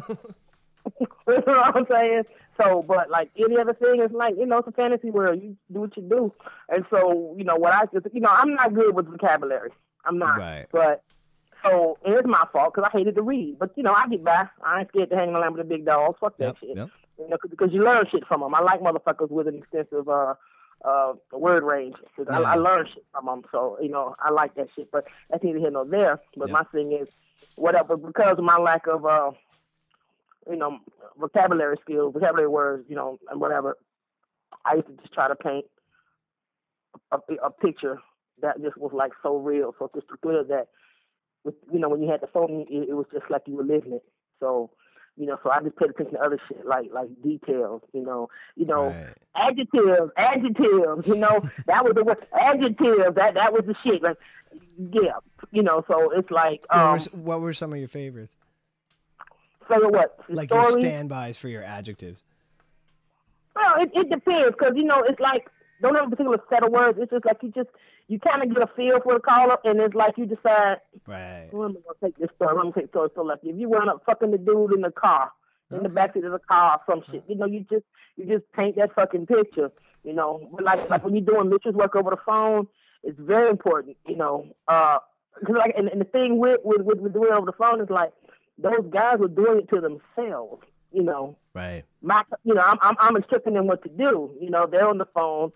[0.08, 0.16] yeah.
[1.00, 2.22] you know what I'm saying?
[2.56, 5.42] So, but like any other thing, it's like you know, it's a fantasy world.
[5.42, 6.32] You do what you do,
[6.68, 9.70] and so you know what I just, you know, I'm not good with vocabulary.
[10.06, 10.38] I'm not.
[10.38, 10.66] Right.
[10.72, 11.02] But
[11.64, 13.58] so and it's my fault because I hated to read.
[13.58, 14.46] But you know, I get by.
[14.64, 16.18] I ain't scared to hang around with the big dogs.
[16.20, 16.76] Fuck that Yep, shit.
[16.76, 16.90] yep.
[17.18, 18.54] You know, because you learn shit from them.
[18.54, 20.34] I like motherfuckers with an extensive uh
[20.84, 21.96] uh word range.
[22.16, 22.48] 'Cause I, Yeah.
[22.50, 23.42] I learn shit from them.
[23.52, 24.90] So you know, I like that shit.
[24.90, 26.20] But that's neither here nor there.
[26.36, 26.52] But Yep.
[26.52, 27.08] my thing is,
[27.54, 29.30] whatever, because of my lack of uh
[30.50, 30.78] you know
[31.18, 33.76] vocabulary skills, vocabulary words, you know, and whatever.
[34.66, 35.64] I used to just try to paint
[37.10, 37.98] a, a picture
[38.42, 40.68] that just was like so real, so crystal clear that,
[41.44, 43.64] with, you know, when you had the phone, it, it was just like you were
[43.64, 44.04] living it.
[44.40, 44.70] So,
[45.16, 48.28] you know, so I just paid attention to other shit like like details, you know,
[48.56, 49.16] you know, Right.
[49.36, 54.16] adjectives, adjectives, you know, that was the word, adjectives, that that was the shit, like,
[54.92, 55.12] yeah,
[55.52, 58.36] you know, so it's like, What, were, um, what were some of your favorites?
[59.68, 62.22] say what, Like your standbys for your adjectives.
[63.56, 65.48] Well, it, it depends because you know it's like
[65.80, 66.98] don't have a particular set of words.
[67.00, 67.68] It's just like you just
[68.08, 70.78] you kind of get a feel for the caller, and it's like you decide.
[71.06, 71.48] Right.
[71.52, 72.50] I'm gonna take this story.
[72.50, 73.08] I'm gonna take story.
[73.14, 73.50] So lucky.
[73.50, 75.30] if you run up fucking the dude in the car,
[75.70, 77.84] in the backseat of the car, or some shit, you know, you just
[78.16, 79.70] you just paint that fucking picture.
[80.04, 82.66] You know, but like like when you're doing Mitchell's work over the phone,
[83.02, 83.96] it's very important.
[84.06, 84.98] You know, uh,
[85.44, 87.80] 'cause like and, and the thing with with with, with doing it over the phone
[87.80, 88.12] is like
[88.58, 90.62] those guys were doing it to themselves.
[90.92, 91.82] You know, Right.
[92.02, 94.30] my, you know, I'm, I'm, I'm instructing them what to do.
[94.40, 95.50] You know, they're on the phone,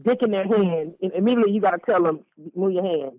[0.00, 2.20] dick in their hand, and immediately you got to tell them,
[2.54, 3.18] move your hand.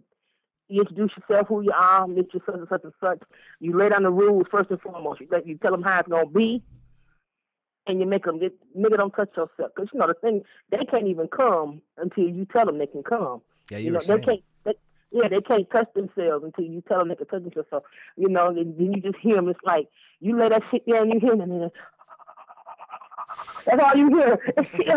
[0.67, 2.33] You introduce yourself, who you are, Mr.
[2.45, 3.19] Such and such and such.
[3.59, 5.19] You lay down the rules first and foremost.
[5.19, 6.61] You, let- you tell them how it's gonna be,
[7.87, 9.71] and you make them get nigga don't touch yourself.
[9.75, 13.01] Cause you know the thing, they can't even come until you tell them they can
[13.03, 13.41] come.
[13.71, 14.19] Yeah, you, You, know, saying.
[14.19, 14.43] they can't.
[14.65, 14.73] They,
[15.11, 17.67] yeah, they can't touch themselves until you tell them they can touch themselves.
[17.71, 17.83] So,
[18.15, 19.49] you know, and then you just hear them.
[19.49, 19.87] It's like
[20.19, 21.71] you let that shit down, you hear them, and then
[23.65, 24.39] that's all you hear.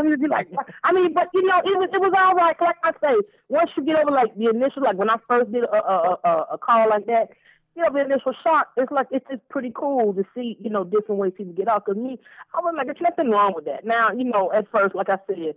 [0.04, 0.48] You be like,
[0.84, 2.56] I mean, but you know, it was it was all right.
[2.60, 3.16] Like I say,
[3.48, 6.46] once you get over like the initial, like when I first did a a, a,
[6.52, 7.30] a call like that,
[7.76, 10.84] you know, the initial shock, it's like it's just pretty cool to see, you know,
[10.84, 11.84] different ways people get out.
[11.84, 12.18] Cause me,
[12.54, 13.84] I was like, there's nothing wrong with that.
[13.84, 15.54] Now, you know, at first, like I said,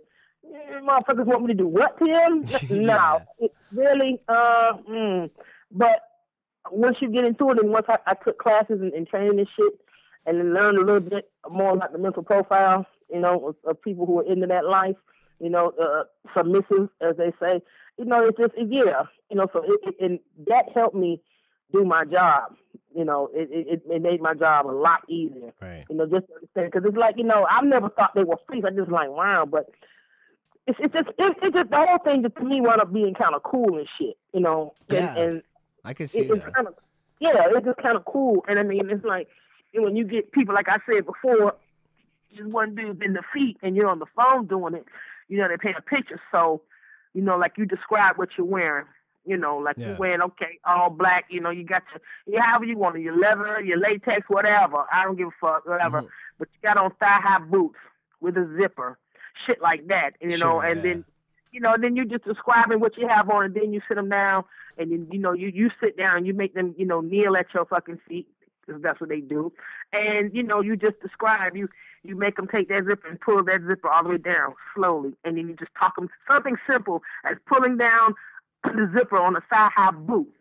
[0.82, 2.44] motherfuckers want me to do what to them?
[2.76, 2.86] Yeah.
[2.86, 5.30] No, it really, uh, mm.
[5.70, 6.00] but
[6.70, 9.48] once you get into it, and once I, I took classes and, and training and
[9.56, 9.74] shit,
[10.26, 13.80] and then learned a little bit more about the mental profile, you know, of, of
[13.82, 14.96] people who are into that life,
[15.40, 16.04] you know, uh,
[16.36, 17.62] submissive, as they say,
[17.98, 21.22] you know, it's just, yeah, you know, so it, it, and that helped me
[21.72, 22.54] do my job.
[22.94, 25.52] You know, it, it, it made my job a lot easier.
[25.60, 25.84] Right.
[25.90, 28.38] You know, just to understand, because it's like, you know, I've never thought they were
[28.46, 28.66] freaks.
[28.66, 29.70] I just like, wow, but
[30.66, 33.14] it's, it's just, it, it's just, the whole thing just to me wound up being
[33.14, 35.16] kind of cool and shit, you know, and, Yeah.
[35.18, 35.42] and
[35.84, 36.54] I can see it, it's that.
[36.54, 36.74] kind of
[37.20, 38.44] yeah, it's just kind of cool.
[38.48, 39.28] And I mean, it's like
[39.82, 41.54] when you get people like I said before,
[42.34, 44.84] just one dude in the feet, and you're on the phone doing it.
[45.28, 46.62] You know, they paint a picture, so
[47.14, 48.86] you know, like you describe what you're wearing.
[49.24, 49.88] You know, like Yeah.
[49.88, 51.24] you're wearing okay, all black.
[51.30, 51.82] You know, you got
[52.26, 54.84] your, however you want it, your leather, your latex, whatever.
[54.92, 56.02] I don't give a fuck, whatever.
[56.02, 56.08] Mhm.
[56.38, 57.78] But you got on thigh high boots
[58.20, 58.98] with a zipper,
[59.44, 60.14] shit like that.
[60.20, 60.82] You know, Sure, and yeah.
[60.82, 61.04] then
[61.52, 64.10] you know, then you're just describing what you have on, and then you sit them
[64.10, 64.44] down,
[64.76, 67.34] and then you know, you you sit down, and you make them, you know, kneel
[67.36, 68.28] at your fucking feet,
[68.66, 69.52] because that's what they do,
[69.92, 71.68] and you know, you just describe you
[72.02, 75.12] you make them take that zipper and pull that zipper all the way down slowly,
[75.24, 78.14] and then you just talk them something simple as pulling down
[78.64, 80.32] the zipper on a thigh high boot.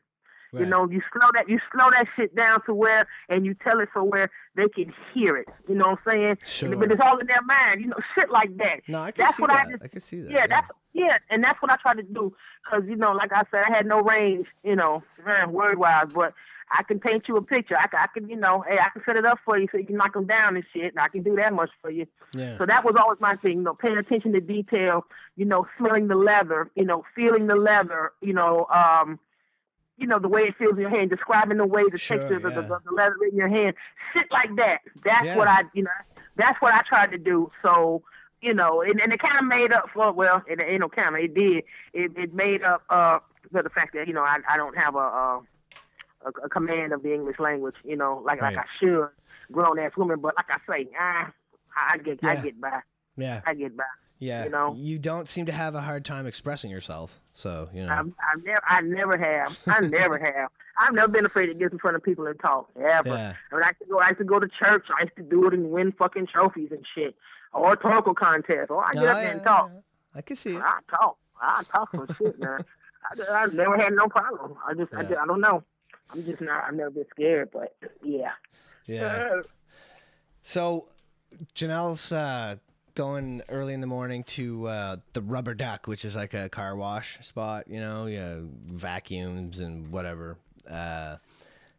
[0.59, 3.79] You know, you slow that you slow that shit down to where, and you tell
[3.79, 5.47] it so where they can hear it.
[5.67, 6.37] You know what I'm saying?
[6.45, 6.75] Sure.
[6.77, 7.81] But it's all in their mind.
[7.81, 8.81] You know, shit like that.
[8.87, 9.67] No, I can that's see what that.
[9.67, 10.31] I just I can see that.
[10.31, 12.33] yeah, that's yeah, and that's what I try to do.
[12.65, 15.03] Cause you know, like I said, I had no range, you know,
[15.49, 16.33] word wise, but
[16.71, 17.77] I can paint you a picture.
[17.77, 19.77] I can, I can, you know, hey, I can set it up for you so
[19.77, 20.93] you can knock them down and shit.
[20.93, 22.07] And I can do that much for you.
[22.33, 22.57] Yeah.
[22.57, 26.07] So that was always my thing, you know, paying attention to detail, you know, smelling
[26.07, 29.19] the leather, you know, feeling the leather, you know, um,
[29.97, 32.35] you know, the way it feels in your hand, describing the way the Sure, texture
[32.35, 33.75] of the, the, the leather in your hand,
[34.13, 34.81] shit like that.
[35.05, 35.37] That's Yeah.
[35.37, 35.91] what I, you know,
[36.35, 37.49] that's what I tried to do.
[37.61, 38.03] So,
[38.41, 41.15] you know, and, and it kind of made up for, well, it ain't no kind
[41.15, 41.63] of, it did.
[41.93, 43.19] It, it made up uh,
[43.51, 45.41] for the fact that, you know, I, I don't have a, a,
[46.25, 49.07] a, a command of the English language, you know, like, like I should,
[49.51, 50.19] grown ass woman.
[50.19, 51.31] But like I say, ah,
[51.75, 52.79] I I get, I get by.
[53.17, 53.41] Yeah.
[53.45, 53.83] I get by.
[54.19, 54.45] Yeah.
[54.45, 54.73] you know.
[54.75, 57.19] You don't seem to have a hard time expressing yourself.
[57.33, 57.91] So, you know.
[57.91, 59.57] I, I never, I never have.
[59.67, 60.49] I never have.
[60.77, 63.09] I've never been afraid to get in front of people and talk ever.
[63.09, 63.33] Yeah.
[63.51, 64.85] I mean, I used to go, I used to go to church.
[64.97, 67.15] I used to do it and win fucking trophies and shit,
[67.53, 68.69] or rhetorical contests.
[68.69, 69.71] Or I get No, up yeah, there and talk.
[70.13, 70.61] I can see it.
[70.61, 71.17] I talk.
[71.41, 72.59] I talk some shit, man.
[73.29, 74.55] I, I've never had no problem.
[74.67, 75.63] I just, I, just, I don't know.
[76.11, 76.65] I'm just not.
[76.67, 78.31] I've never been scared, but yeah.
[78.85, 79.41] Yeah.
[80.43, 80.87] So,
[81.55, 82.57] Janelle's uh,
[82.93, 86.75] going early in the morning to uh, the Rubber Duck, which is like a car
[86.75, 90.37] wash spot, you know, you know vacuums and whatever.
[90.69, 91.17] Uh,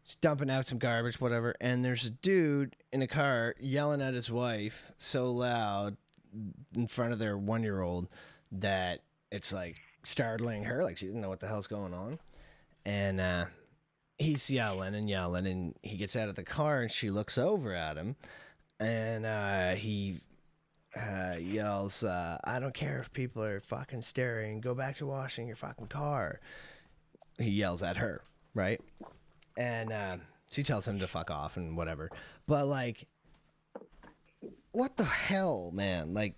[0.01, 1.55] it's dumping out some garbage, whatever.
[1.59, 5.97] And there's a dude in a car yelling at his wife so loud
[6.75, 8.07] in front of their one year old
[8.51, 10.83] that it's like startling her.
[10.83, 12.19] Like she doesn't know what the hell's going on.
[12.85, 13.45] And uh,
[14.17, 17.73] he's yelling and yelling and he gets out of the car and she looks over
[17.73, 18.15] at him
[18.79, 20.15] and uh, he
[20.95, 24.61] uh, yells, uh, "I don't care if people are fucking staring.
[24.61, 26.39] Go back to washing your fucking car."
[27.37, 28.81] He yells at her, right?
[29.57, 30.17] And uh,
[30.51, 32.09] she tells him to fuck off and whatever.
[32.47, 33.07] But like,
[34.71, 36.13] what the hell, man?
[36.13, 36.35] Like,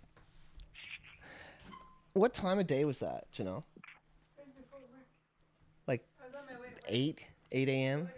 [2.14, 3.26] what time of day was that?
[3.34, 3.64] You know,
[5.88, 6.04] like
[6.88, 8.10] eight, eight a.m.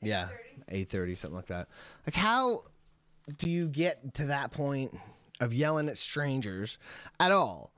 [0.00, 0.28] Yeah,
[0.68, 1.68] eight thirty, something like that.
[2.06, 2.62] Like, how
[3.38, 4.96] do you get to that point
[5.40, 6.78] of yelling at strangers
[7.20, 7.72] at all?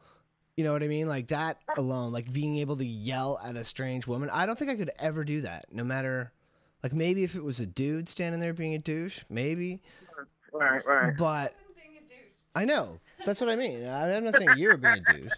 [0.56, 1.08] You know what I mean?
[1.08, 4.30] Like that alone, like being able to yell at a strange woman.
[4.32, 5.66] I don't think I could ever do that.
[5.72, 6.32] No matter,
[6.82, 9.82] like maybe if it was a dude standing there being a douche, maybe.
[10.52, 11.14] Right, right.
[11.18, 11.54] But
[12.54, 13.84] I know that's what I mean.
[13.84, 15.32] I- I'm not saying you were being a douche.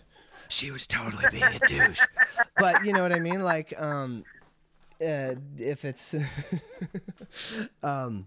[0.48, 2.00] She was totally being a douche.
[2.58, 3.40] But you know what I mean?
[3.40, 4.22] Like, um,
[5.00, 6.14] uh, if it's,
[7.82, 8.26] um,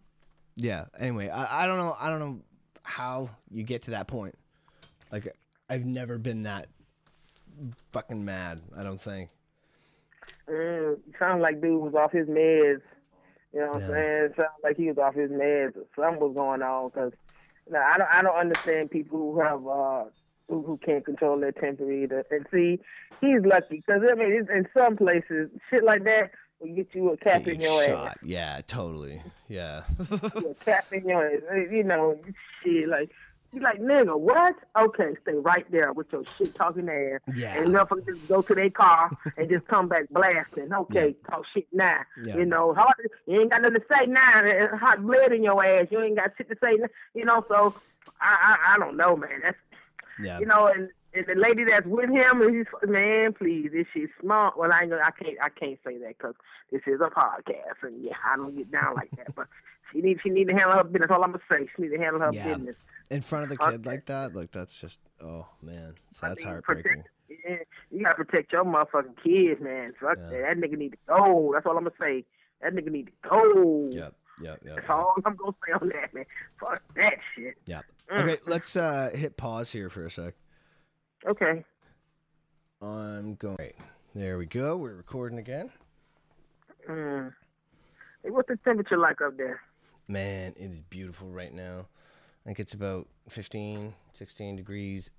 [0.55, 0.85] yeah.
[0.99, 1.95] Anyway, I, I don't know.
[1.99, 2.39] I don't know
[2.83, 4.35] how you get to that point.
[5.11, 5.31] Like,
[5.69, 6.67] I've never been that
[7.91, 8.61] fucking mad.
[8.77, 9.29] I don't think.
[10.49, 12.81] Mm, sounds like dude was off his meds.
[13.53, 13.85] You know what Yeah.
[13.85, 14.29] I'm saying?
[14.37, 15.73] Sounds like he was off his meds.
[15.95, 17.13] Something was going on because
[17.67, 20.03] you know, I don't I don't understand people who have uh
[20.47, 22.25] who, who can't control their temper either.
[22.31, 22.79] And see,
[23.21, 27.17] he's lucky because I mean, in some places, shit like that will get you a
[27.17, 27.87] cap in your ass.
[27.87, 28.17] Shot.
[28.23, 29.21] Yeah, totally.
[29.47, 29.83] Yeah.
[29.99, 31.41] a cap in your ass.
[31.71, 32.17] You know,
[32.63, 33.11] shit like.
[33.51, 34.53] You like nigga, what?
[34.79, 37.19] Okay, stay right there with your shit talking ass.
[37.35, 37.57] Yeah.
[37.63, 40.71] And motherfuckers just go to their car and just come back blasting.
[40.71, 42.01] Okay, talk shit now.
[42.25, 42.37] Yeah.
[42.37, 42.93] You know, hard,
[43.25, 44.77] you ain't got nothing to say now.
[44.77, 45.87] Hot blood in your ass.
[45.89, 46.73] You ain't got shit to say.
[46.73, 47.73] n- You know, so
[48.21, 49.39] I I, I don't know, man.
[49.41, 49.57] That's
[50.23, 50.37] Yeah.
[50.39, 54.57] you know, and, and the lady that's with him, he's man, please, is she smart?
[54.57, 56.35] Well, I ain't gonna, I can't I can't say that because
[56.71, 59.35] this is a podcast, and yeah, I don't get down like that.
[59.35, 59.47] But
[59.91, 61.09] she need she need to handle her business.
[61.11, 61.67] All I'm gonna say.
[61.75, 62.53] She need to handle her Yeah.
[62.55, 62.75] business.
[63.09, 66.83] In front of the kid like that, like that's just oh man, so that's heartbreaking.
[66.83, 67.09] Protect,
[67.47, 67.55] yeah,
[67.89, 69.93] you gotta protect your motherfucking kids, man.
[69.99, 70.29] Fuck Yeah.
[70.29, 70.41] that.
[70.41, 71.51] That nigga need to go.
[71.53, 72.23] That's all I'm gonna say.
[72.61, 73.87] That nigga need to go.
[73.89, 74.75] Yep, yep, yep.
[74.75, 76.25] That's all I'm gonna say on that, man.
[76.59, 77.55] Fuck that shit.
[77.65, 77.85] Yep.
[78.11, 78.19] Mm.
[78.23, 80.35] Okay, let's uh hit pause here for a sec.
[81.27, 81.63] Okay.
[82.81, 83.57] I'm going.
[83.59, 83.75] Right.
[84.15, 84.77] There we go.
[84.77, 85.71] We're recording again.
[86.89, 87.33] Mm.
[88.23, 89.61] Hey, what's the temperature like up there?
[90.07, 91.87] Man, it is beautiful right now.
[92.43, 95.11] I think it's about 15, 16 degrees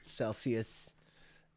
[0.00, 0.90] Celsius.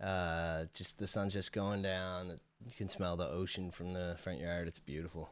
[0.02, 2.40] Uh, just the sun's just going down.
[2.66, 4.68] You can smell the ocean from the front yard.
[4.68, 5.30] It's beautiful.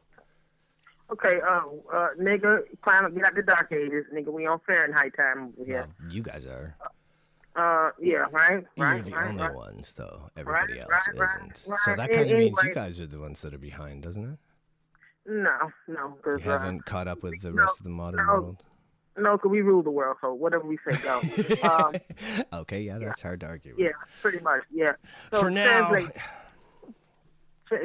[1.11, 1.61] Okay, uh,
[1.93, 4.31] uh, nigga, climb up, get out the dark ages, nigga.
[4.31, 5.87] We on Fahrenheit time over here.
[6.01, 6.75] Well, you guys are.
[6.83, 6.89] Uh,
[7.55, 9.53] yeah, right, You're right, the right, only right.
[9.55, 10.29] ones, though.
[10.37, 11.57] Everybody else isn't.
[11.57, 14.37] So that kind of means you guys are the ones that are behind, doesn't it?
[15.25, 18.29] No, no, You uh, haven't caught up with the no, rest of the modern world.
[18.37, 18.41] no.
[18.41, 18.63] world.
[19.17, 21.63] no, 'cause we rule the world, so whatever we say goes.
[21.63, 21.95] um,
[22.61, 23.71] okay, yeah, that's hard to argue.
[23.71, 23.79] with.
[23.85, 24.93] yeah, pretty much, yeah.
[25.31, 26.15] So For now, translate.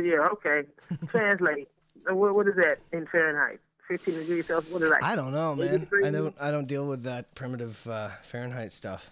[0.03, 0.63] Yeah, okay.
[1.11, 1.69] Translate.
[2.11, 3.61] Uh, What, what is that in Fahrenheit?
[3.89, 4.73] 15 degrees Celsius.
[4.73, 5.03] What is that?
[5.03, 5.89] I don't know, man.
[6.05, 6.35] I don't.
[6.39, 9.11] I don't deal with that primitive uh, Fahrenheit stuff.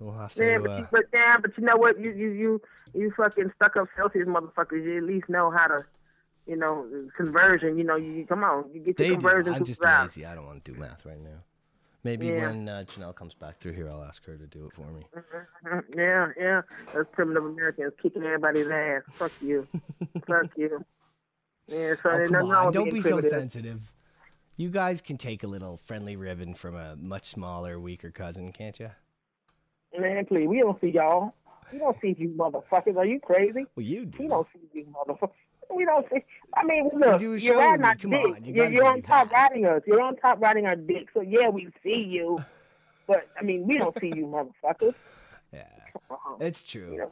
[0.00, 0.44] We'll have to.
[0.44, 1.98] Yeah, but, uh, you, but yeah, but you know what?
[2.00, 2.62] You you you
[2.94, 4.84] you fucking stuck up Celsius motherfuckers.
[4.84, 5.84] You at least know how to,
[6.46, 7.76] you know, conversion.
[7.78, 9.20] You know, you come on, you get they your do.
[9.22, 9.54] conversion.
[9.54, 10.16] I'm just supervised.
[10.16, 10.26] lazy.
[10.26, 11.42] I don't want to do math right now.
[12.04, 12.46] Maybe Yeah.
[12.46, 15.04] when uh, Janelle comes back through here, I'll ask her to do it for me.
[15.16, 15.82] Mhm.
[15.96, 16.62] Yeah, yeah.
[16.94, 19.02] Those primitive Americans kicking everybody's ass.
[19.14, 19.66] Fuck you.
[20.26, 20.84] Fuck you.
[21.66, 22.72] Yeah, so Oh, come on!
[22.72, 23.80] Don't be so sensitive.
[24.56, 28.78] You guys can take a little friendly ribbon from a much smaller, weaker cousin, can't
[28.80, 28.90] you?
[29.98, 31.34] Man, please, we don't see y'all.
[31.72, 32.96] We don't see you motherfuckers.
[32.96, 33.66] Are you crazy?
[33.76, 34.28] Well, you We do.
[34.28, 35.30] don't see you motherfuckers.
[35.74, 36.24] We don't see.
[36.56, 38.20] I mean, look, a you're riding our Come dick.
[38.24, 39.50] on, you you're you're on top that.
[39.50, 39.82] riding us.
[39.86, 41.08] You're on top riding our dick.
[41.12, 42.38] So yeah, we see you.
[43.06, 44.94] But I mean, we don't see you motherfuckers.
[45.50, 45.64] Yeah,
[46.40, 47.10] it's true.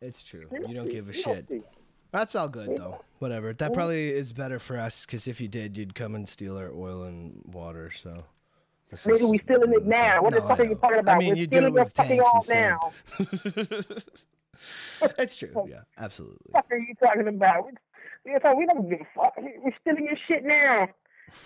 [0.00, 0.48] It's true.
[0.66, 1.46] You don't give a shit.
[2.12, 3.04] That's all good though.
[3.18, 3.52] Whatever.
[3.52, 6.70] That probably is better for us because if you did, you'd come and steal our
[6.72, 7.90] oil and water.
[7.90, 8.24] So.
[9.02, 10.22] This Nigga, is- we stealing it now.
[10.22, 11.16] What the fuck are you talking about?
[11.16, 12.92] I mean, We're you do it stealing your with fucking all now.
[15.18, 15.66] That's true.
[15.68, 16.38] Yeah, absolutely.
[16.50, 17.66] What the fuck are you talking about?
[18.24, 19.34] We, we, we don't give a fuck.
[19.38, 20.88] We're stealing your shit now.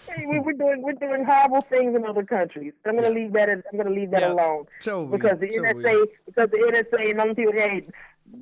[0.08, 2.72] Hey, we, we're doing we're doing horrible things in other countries.
[2.84, 3.14] I'm gonna Yeah.
[3.14, 3.48] leave that.
[3.48, 4.32] I'm gonna leave that Yeah.
[4.32, 4.66] alone.
[4.80, 7.86] So because the so we- NSA because the NSA and other people, hey,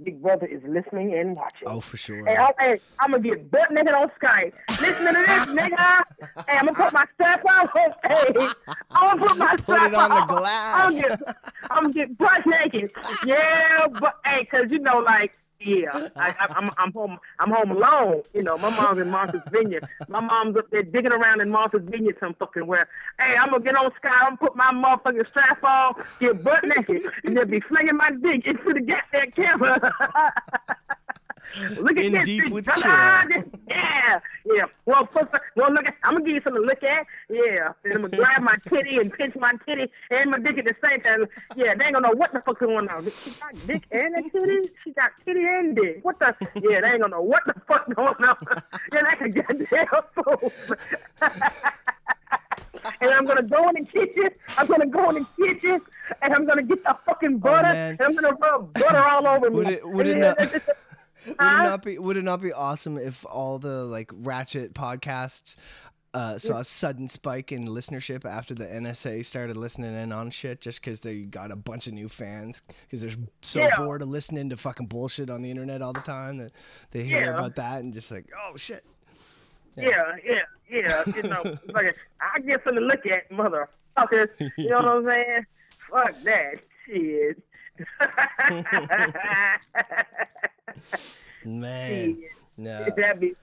[0.02, 1.66] Big Brother is listening and watching.
[1.66, 2.24] Oh, for sure.
[2.26, 4.52] Hey, I'm, hey, I'm gonna get butt naked on Skype.
[4.80, 6.02] Listen to this, nigga.
[6.48, 7.68] Hey, I'm gonna put my strap on.
[8.04, 8.48] Hey,
[8.90, 10.86] I'm gonna put my Put strap it on the glass.
[10.86, 11.36] I'm gonna get,
[11.70, 12.90] I'm gonna get butt naked.
[13.26, 17.18] Yeah, but hey, cause you know, like Yeah, I, I, I'm I'm home.
[17.38, 18.22] I'm home alone.
[18.34, 19.88] You know, my mom's in Martha's Vineyard.
[20.08, 22.88] My mom's up there digging around in Martha's Vineyard some fucking where.
[23.18, 24.10] Hey, I'm gonna get on Skype.
[24.22, 28.10] I'm gonna put my motherfucking strap on, get butt naked, and then be flinging my
[28.10, 29.92] dick into the goddamn camera.
[31.78, 32.50] Look at In this deep bitch.
[32.50, 33.42] with chill.
[33.68, 34.64] Yeah, yeah.
[34.84, 35.94] Well, first, well, look at.
[36.04, 37.06] I'm gonna give you something to look at.
[37.28, 40.64] Yeah, and I'm gonna grab my titty and pinch my titty and my dick at
[40.64, 41.26] the same time.
[41.56, 43.04] Yeah, they ain't gonna know what the fuck's going on.
[43.10, 44.70] She got dick and a titty.
[44.84, 46.00] She got titty and dick.
[46.02, 46.34] What the?
[46.54, 48.36] Yeah, they ain't gonna know what the fuck going on.
[48.92, 50.52] yeah, that's a goddamn fool.
[53.00, 54.30] and I'm gonna go in the kitchen.
[54.56, 55.80] I'm gonna go in the kitchen,
[56.22, 59.26] and I'm gonna get the fucking oh, butter, Oh, and I'm gonna rub butter all
[59.26, 59.56] over me.
[59.56, 60.38] Would it- would it not-
[61.26, 65.56] Would it not be Would it not be awesome if all the like Ratchet podcasts
[66.14, 70.60] uh, saw a sudden spike in listenership after the NSA started listening in on shit
[70.62, 73.10] just because they got a bunch of new fans because they're
[73.42, 73.76] so Yeah.
[73.76, 76.52] bored of listening to fucking bullshit on the internet all the time that
[76.92, 77.34] they hear Yeah.
[77.34, 78.82] about that and just like oh shit.
[79.76, 81.02] Yeah, yeah, yeah.
[81.14, 81.42] You know,
[81.74, 84.30] like, I get something to look at, motherfuckers.
[84.56, 85.44] You know what I'm saying?
[85.90, 86.54] Fuck that
[86.86, 87.42] shit.
[91.44, 92.22] Man,
[92.56, 92.86] no.
[92.96, 93.34] That'd be.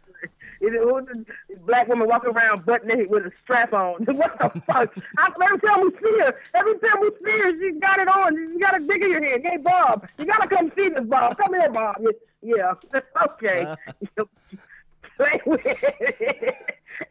[0.61, 1.27] It,
[1.65, 4.05] black woman walking around butt naked with a strap on?
[4.05, 4.95] What the fuck?
[5.17, 8.36] I, every time we see her, every time we see her, she's got it on.
[8.36, 9.41] She's got a dick in your head.
[9.43, 11.38] Hey, Bob, you gotta come see this, Bob.
[11.38, 12.01] Come here, Bob.
[12.41, 12.73] Yeah,
[13.25, 13.75] okay.
[15.17, 16.55] Play with it.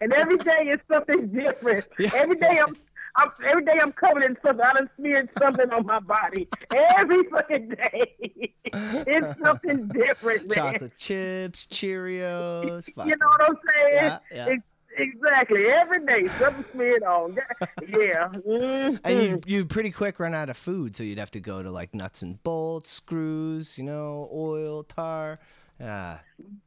[0.01, 1.85] And every day is something different.
[2.15, 2.77] Every day I'm.
[3.17, 4.65] I'm, every day I'm covered in something.
[4.65, 6.49] I done smeared something on my body.
[6.97, 8.55] Every fucking day.
[8.65, 10.51] it's something different, man.
[10.51, 12.89] Chocolate chips, Cheerios.
[13.07, 13.93] You know what I'm saying?
[13.95, 14.47] Yeah, yeah.
[14.47, 14.63] Ex-
[14.97, 15.67] exactly.
[15.67, 17.37] Every day, something smeared on.
[17.89, 18.29] Yeah.
[18.31, 19.01] Mhm.
[19.05, 21.71] And you you pretty quick run out of food, so you'd have to go to
[21.71, 25.39] like nuts and bolts, screws, you know, oil, tar.
[25.81, 26.21] I.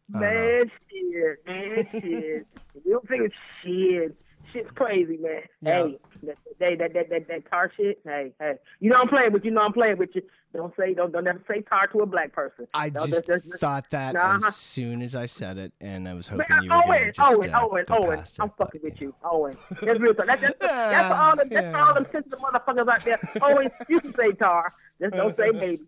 [0.10, 2.48] Man, shit, man, shit.
[2.86, 4.16] You don't think it's shit.
[4.56, 5.42] Shit's crazy, man.
[5.62, 5.84] Yeah.
[5.84, 8.00] Hey, that, that, that, that, that, that tar shit.
[8.06, 8.54] Hey, hey.
[8.80, 9.52] You know I'm playing with you.
[9.52, 10.22] Know I'm playing with you.
[10.54, 12.66] Don't say, don't, don't ever say tar to a black person.
[12.74, 14.36] I Don't- just that's- that's- thought that Nah.
[14.48, 17.20] as soon as I said it, and I was Man, hoping you were Owen, just
[17.30, 18.18] Owen, uh, Owen, go Owen.
[18.20, 19.58] past I'm it, but- fucking with you, Owen.
[19.82, 20.28] That's real talk.
[20.28, 23.20] That's, that's, that's for all the that's for all them sensitive motherfuckers out there.
[23.42, 24.74] Owen, you can say tar.
[25.02, 25.82] Just don't say baby.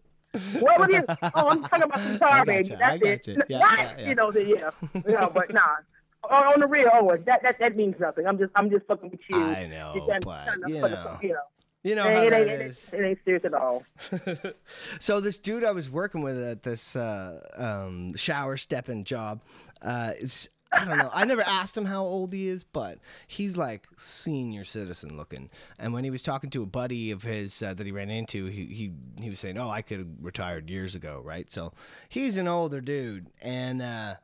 [0.59, 1.05] What was it?
[1.33, 2.75] Oh, I'm talking about the tar, baby.
[2.77, 3.45] That's it.
[3.47, 3.79] Yeah, Right?
[3.79, 4.09] yeah, yeah.
[4.09, 4.69] You know, the, yeah.
[5.07, 5.61] yeah, but nah.
[6.29, 8.25] On, on the real, Owen, that, that that means nothing.
[8.27, 9.37] I'm just I'm just fucking with you.
[9.37, 11.19] I know, Just but, trying to you know.
[11.21, 11.39] you know.
[11.83, 12.93] You know it, how it, is.
[12.93, 13.83] it ain't serious at all.
[14.99, 19.41] So this dude I was working with at this uh, um, shower stepping job
[19.81, 21.09] uh, is I don't know.
[21.13, 25.49] I never asked him how old he is, but he's like senior citizen looking.
[25.79, 28.45] And when he was talking to a buddy of his uh, that he ran into,
[28.47, 31.71] he, he he was saying, "Oh, I could have retired years ago, right?" So
[32.09, 34.15] he's an older dude, and uh,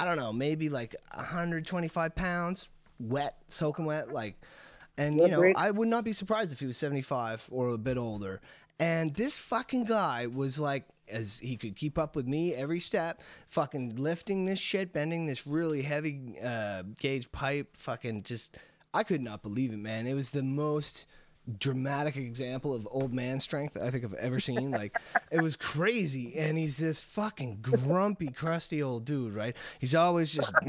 [0.00, 2.68] I don't know, maybe like 125 pounds,
[3.00, 4.40] wet, soaking wet, like.
[4.96, 7.96] And you know, I would not be surprised if he was 75 or a bit
[7.96, 8.40] older.
[8.80, 13.22] And this fucking guy was like, as he could keep up with me every step,
[13.46, 18.58] fucking lifting this shit, bending this really heavy uh, gauge pipe, fucking just.
[18.94, 20.06] I could not believe it, man.
[20.06, 21.06] It was the most
[21.58, 24.70] dramatic example of old man strength I think I've ever seen.
[24.70, 24.98] Like,
[25.32, 26.36] it was crazy.
[26.36, 29.56] And he's this fucking grumpy, crusty old dude, right?
[29.78, 30.52] He's always just.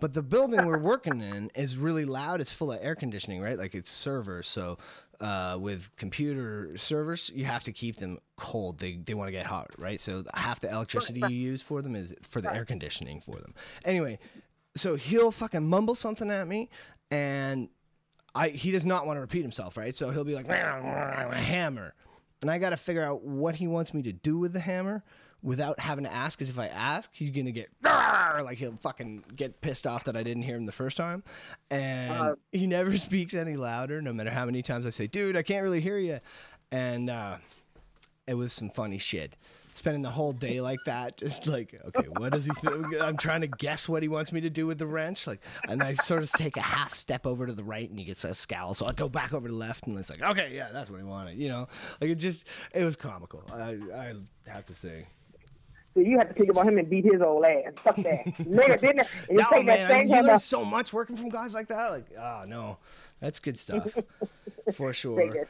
[0.00, 2.40] But the building we're working in is really loud.
[2.40, 3.58] It's full of air conditioning, right?
[3.58, 4.46] Like, it's servers.
[4.48, 4.78] So,
[5.20, 8.78] uh, with computer servers, you have to keep them cold.
[8.78, 10.00] They, they want to get hot, right?
[10.00, 13.54] So, half the electricity you use for them is for the air conditioning for them.
[13.84, 14.18] Anyway,
[14.74, 16.70] so he'll fucking mumble something at me
[17.10, 17.68] and
[18.34, 19.94] I he does not want to repeat himself, right?
[19.94, 20.46] So he'll be like
[21.32, 21.94] a hammer,
[22.42, 25.02] and I got to figure out what he wants me to do with the hammer
[25.42, 26.38] without having to ask.
[26.38, 30.22] Because if I ask, he's gonna get like he'll fucking get pissed off that I
[30.22, 31.22] didn't hear him the first time,
[31.70, 35.42] and he never speaks any louder, no matter how many times I say, "Dude, I
[35.42, 36.20] can't really hear you,"
[36.70, 37.36] and uh,
[38.26, 39.36] it was some funny shit.
[39.80, 43.00] Spending the whole day like that, just like, okay, what does he think?
[43.00, 45.26] I'm trying to guess what he wants me to do with the wrench.
[45.26, 48.04] Like, and I sort of take a half step over to the right and he
[48.04, 48.74] gets a scowl.
[48.74, 50.98] So I go back over to the left and it's like, okay, yeah, that's what
[50.98, 51.38] he wanted.
[51.38, 51.68] You know,
[51.98, 53.42] like it just, it was comical.
[53.50, 54.12] I, I
[54.50, 55.06] have to say.
[55.94, 57.72] So you have to pick up on him and beat his old ass.
[57.76, 58.26] Fuck that.
[58.38, 61.16] Nigga, didn't you No, take man, that I same mean, you learn so much working
[61.16, 61.90] from guys like that.
[61.90, 62.76] Like, oh, no,
[63.18, 63.96] that's good stuff
[64.74, 65.46] for sure.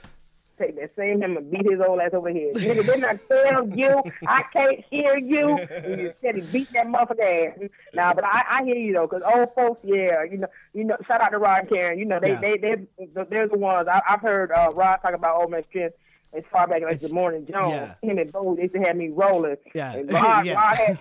[0.60, 2.52] Take that, same hammer, beat his old ass over here.
[2.54, 5.56] Nigga, didn't I tell you I can't hear you?
[5.58, 7.68] And you said he beat that motherfucker ass.
[7.94, 10.96] Nah, but I, I hear you though, cause old folks, yeah, you know, you know,
[11.08, 11.98] shout out to Rod and Karen.
[11.98, 12.40] You know, they, Yeah.
[12.40, 13.88] they, they, they're the ones.
[13.90, 15.96] I, I've heard uh, Rod talk about old man strength.
[16.32, 17.70] as far back as It's- the Morning Jones.
[17.72, 17.94] yeah.
[18.02, 19.56] Him and Bo, they used to have me rolling.
[19.74, 19.94] Yeah.
[19.94, 20.54] And Rod, Yeah.
[20.54, 20.98] Rod had,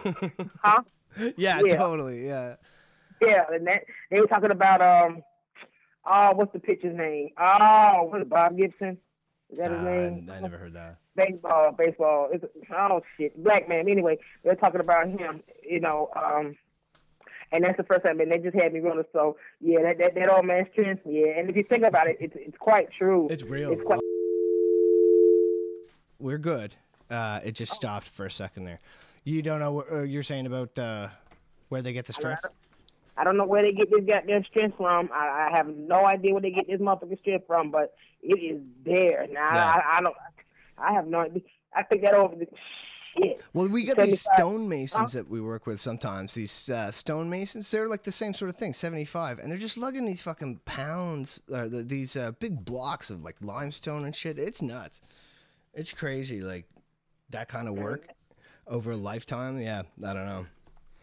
[0.63, 0.81] huh?
[1.37, 1.75] yeah, Yeah.
[1.75, 2.25] totally.
[2.25, 2.55] Yeah.
[3.21, 5.21] Yeah, and that they were talking about um,
[6.05, 7.29] oh, what's the pitcher's name?
[7.37, 8.97] Oh, was it, Bob Gibson?
[9.49, 10.29] Is that his Uh, name?
[10.31, 10.97] I never heard that.
[11.15, 12.29] baseball, baseball.
[12.31, 13.89] It's, oh shit, black man.
[13.89, 15.41] Anyway, they're talking about him.
[15.67, 16.55] You know, um,
[17.51, 18.19] and that's the first time.
[18.19, 19.03] And they just had me running.
[19.11, 21.01] So yeah, that that, that old man's strength.
[21.05, 23.27] Yeah, and if you think about it, it's it's quite true.
[23.31, 23.71] It's real.
[23.71, 23.99] It's quite.
[26.19, 26.75] We're good.
[27.09, 27.51] Uh, it Oh.
[27.51, 28.79] just stopped for a second there.
[29.23, 31.07] You don't know what uh, you're saying about uh,
[31.69, 32.45] where they get the strength?
[33.17, 35.09] I don't know where they get this goddamn strength from.
[35.13, 38.61] I, I have no idea where they get this motherfucking strength from, but it is
[38.85, 39.27] there.
[39.31, 39.65] Now Yeah.
[39.65, 40.15] I, I don't.
[40.77, 41.41] I have no idea.
[41.75, 42.47] I think that over the
[43.17, 43.41] shit.
[43.53, 46.33] Well, we get these stonemasons that we work with sometimes.
[46.33, 50.05] These uh, stonemasons, they're like the same sort of thing, 75, and they're just lugging
[50.05, 54.39] these fucking pounds, uh, the, these uh, big blocks of like limestone and shit.
[54.39, 55.01] It's nuts.
[55.73, 56.65] It's crazy, like
[57.29, 58.07] that kind of work
[58.67, 59.59] over a lifetime.
[59.59, 60.45] Yeah, I don't know.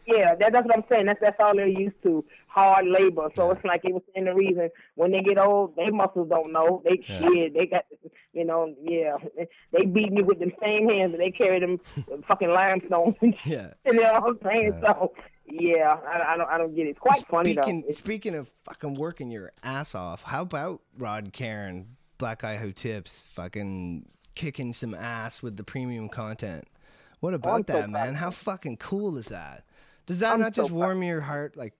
[0.07, 1.05] Yeah, that, that's what I'm saying.
[1.05, 3.29] That's that's all they're used to, hard labor.
[3.35, 6.53] So it's like it was saying the reason when they get old, their muscles don't
[6.53, 6.81] know.
[6.85, 7.53] They shit.
[7.53, 7.83] They got,
[8.31, 9.17] you know, yeah.
[9.73, 11.79] They beat me with them same hands and they carry them
[12.27, 13.15] fucking limestone.
[13.45, 13.73] Yeah.
[13.85, 14.81] You know what I'm saying?
[14.81, 15.13] So
[15.45, 16.91] yeah, I, I don't I don't get it.
[16.91, 17.61] It's quite funny though.
[17.63, 22.71] Speaking speaking of fucking working your ass off, how about Rod Karen, Black Guy Who
[22.71, 26.65] Tips, fucking kicking some ass with the premium content?
[27.19, 28.15] What oh, about I'm so that, proud man?
[28.15, 29.63] How fucking cool is that?
[30.07, 30.77] Does that I'm not so just proud.
[30.77, 31.73] warm your heart, like,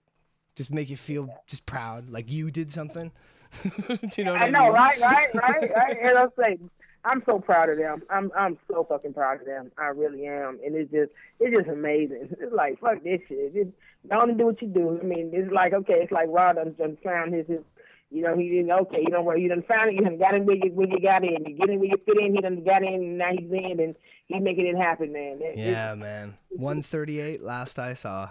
[0.54, 3.10] just make you feel just proud, like you did something?
[3.62, 4.72] Do you know what I, I know, mean?
[4.74, 5.98] right, right, right, right.
[6.02, 6.70] And I'm saying,
[7.04, 8.02] I'm so proud of them.
[8.10, 9.70] I'm I'm so fucking proud of them.
[9.78, 10.58] I really am.
[10.64, 11.10] And it's just
[11.40, 12.28] it's just amazing.
[12.40, 13.54] It's like fuck this shit.
[13.54, 13.70] Just
[14.10, 14.98] and do what you do.
[15.00, 17.60] I mean, it's like okay, it's like Rod done, done found his his.
[18.10, 18.70] You know, he didn't.
[18.70, 19.94] Okay, you know where you done found it.
[19.96, 21.44] You done got in where you where you got in.
[21.46, 22.34] You get in where you fit in.
[22.34, 23.94] He done got in, and now he's in, and
[24.28, 25.38] he's making it happen, man.
[25.42, 26.38] It- it- Yeah, man.
[26.48, 28.30] 138 last I saw.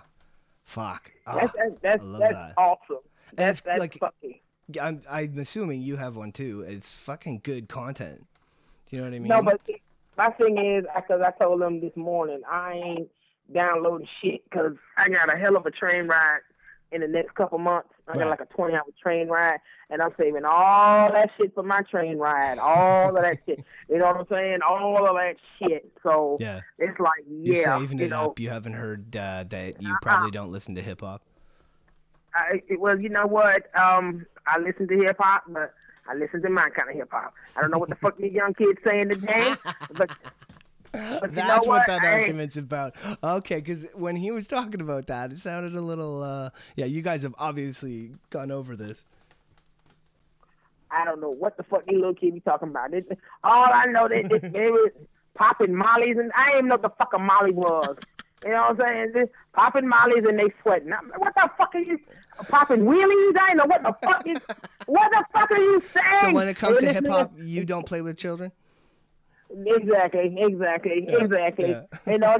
[0.64, 1.12] Fuck.
[1.26, 2.54] Ah, that's that's that's, that's that.
[2.58, 2.98] awesome.
[3.30, 4.40] And That's that's like- fucking.
[4.82, 6.66] I'm, I'm assuming you have one too.
[6.68, 8.26] It's fucking good content.
[8.90, 9.28] Do you know what I mean?
[9.30, 9.62] No, but
[10.18, 13.10] my thing is, because I told them this morning, I ain't
[13.54, 16.40] downloading shit because I got a hell of a train ride
[16.92, 17.90] in the next couple months.
[18.08, 18.30] I got Right.
[18.30, 19.60] like a 20 hour train ride,
[19.90, 22.58] and I'm saving all that shit for my train ride.
[22.60, 23.64] All of that shit.
[23.90, 24.60] You know what I'm saying?
[24.68, 25.90] All of that shit.
[26.04, 26.62] So Yeah.
[26.78, 27.54] it's like, yeah.
[27.54, 28.40] You're saving you it know, up.
[28.40, 31.22] You haven't heard uh, that you probably don't listen to hip hop.
[32.36, 33.74] I, well, you know what?
[33.76, 35.74] Um, I listen to hip hop, but
[36.08, 37.34] I listen to my kind of hip hop.
[37.56, 39.56] I don't know what the fuck these young kids saying today,
[39.94, 40.10] but.
[40.92, 41.88] But you know That's what, what?
[41.88, 42.96] that I argument's about.
[43.24, 46.24] Okay, because when he was talking about that, it sounded a little.
[46.24, 49.06] Uh, yeah, you guys have obviously gone over this.
[50.90, 52.92] I don't know what the fuck you little kids be talking about.
[52.92, 53.04] They,
[53.44, 54.92] all I know that they, they was
[55.36, 57.98] popping mollies, and I didn't even know what the fuck a molly was.
[58.44, 59.12] You know what I'm saying?
[59.14, 60.94] They popping mollies and they sweating.
[60.94, 62.00] I'm what the fuck are you
[62.50, 63.36] popping wheelies?
[63.40, 64.38] I know what the fuck is.
[64.86, 66.06] What the fuck are you saying?
[66.22, 68.52] So when it comes to hip hop, you don't play with children.
[69.50, 71.70] Exactly, exactly, exactly.
[71.70, 71.84] yeah.
[72.06, 72.38] You know,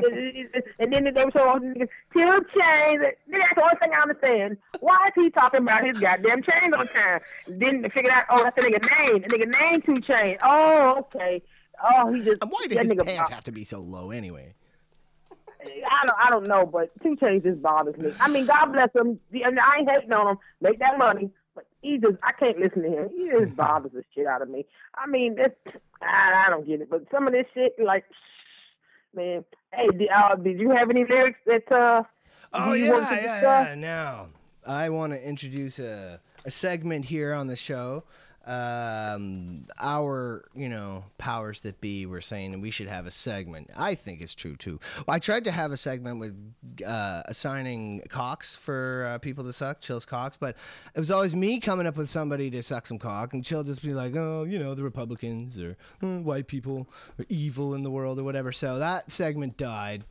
[0.80, 3.00] and then they were so 2 Chainz.
[3.30, 4.58] That's the only thing I understand.
[4.80, 7.20] Why is he talking about his goddamn chains on time?
[7.48, 9.22] Then they figured out, oh, that's the nigga name.
[9.22, 10.38] The nigga name 2 Chainz.
[10.44, 11.42] Oh, okay.
[11.84, 14.12] Oh, he just And why that did his nigga pants have to be so low
[14.12, 14.54] anyway?
[15.62, 18.12] I don't, I don't know, but 2 Chainz just bothers me.
[18.20, 19.20] I mean, God bless him.
[19.32, 20.38] And I ain't hating on him.
[20.62, 21.30] Make that money,
[21.82, 23.10] he just, I can't listen to him.
[23.16, 24.66] He just bothers the shit out of me.
[24.96, 25.56] I mean, it's,
[26.02, 26.90] I, I don't get it.
[26.90, 28.06] But some of this shit, like,
[29.16, 32.04] man, hey, did, uh, did you have any lyrics that uh?
[32.54, 33.68] Oh you yeah, want to yeah, discuss?
[33.68, 33.76] yeah.
[33.76, 34.28] Now
[34.66, 38.04] I want to introduce a, a segment here on the show.
[38.48, 43.70] Um, our you know powers that be were saying we should have a segment.
[43.76, 44.80] I think it's true too.
[45.06, 46.34] I tried to have a segment with
[46.86, 50.56] uh, assigning cocks for uh, people to suck, Chill's cocks, but
[50.96, 53.82] it was always me coming up with somebody to suck some cock, and Chill just
[53.82, 56.88] be like, oh, you know, the Republicans or "Hmm, white people
[57.20, 58.54] or evil in the world or whatever.
[58.54, 60.06] So that segment died.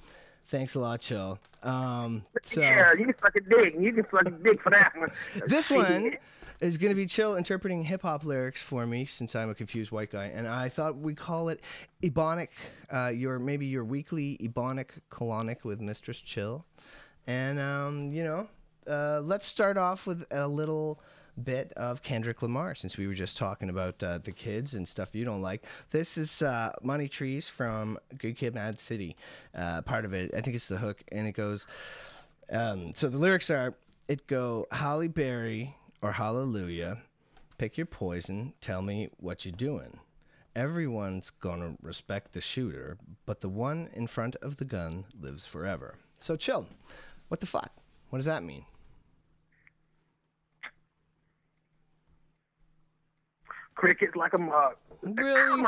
[0.48, 1.38] Thanks a lot, Chill.
[1.62, 3.74] Um, so yeah, you can suck a dick.
[3.80, 5.10] You can suck a dick for that one.
[5.46, 6.18] this one
[6.60, 9.90] is going to be Chill interpreting hip hop lyrics for me since I'm a confused
[9.90, 11.60] white guy, and I thought we'd call it
[12.02, 12.48] Ebonic,
[12.90, 16.64] uh, your maybe your weekly Ebonic colonic with Mistress Chill,
[17.26, 18.48] and um, you know,
[18.88, 21.00] uh, let's start off with a little
[21.42, 25.14] bit of Kendrick Lamar since we were just talking about uh, the kids and stuff
[25.14, 25.66] you don't like.
[25.90, 29.16] This is uh, Money Trees from Good Kid, Mad City.
[29.54, 31.66] Uh, part of it, I think it's the hook, and it goes.
[32.50, 33.74] Um, so the lyrics are
[34.08, 35.74] it go Halle Berry
[36.06, 36.98] or Hallelujah,
[37.58, 39.98] pick your poison, tell me what you're doing.
[40.54, 42.96] Everyone's gonna respect the shooter,
[43.26, 45.96] but the one in front of the gun lives forever.
[46.16, 46.68] So chill.
[47.26, 47.72] What the fuck?
[48.10, 48.64] What does that mean?
[53.74, 54.76] Crickets like a mug.
[55.02, 55.64] Really?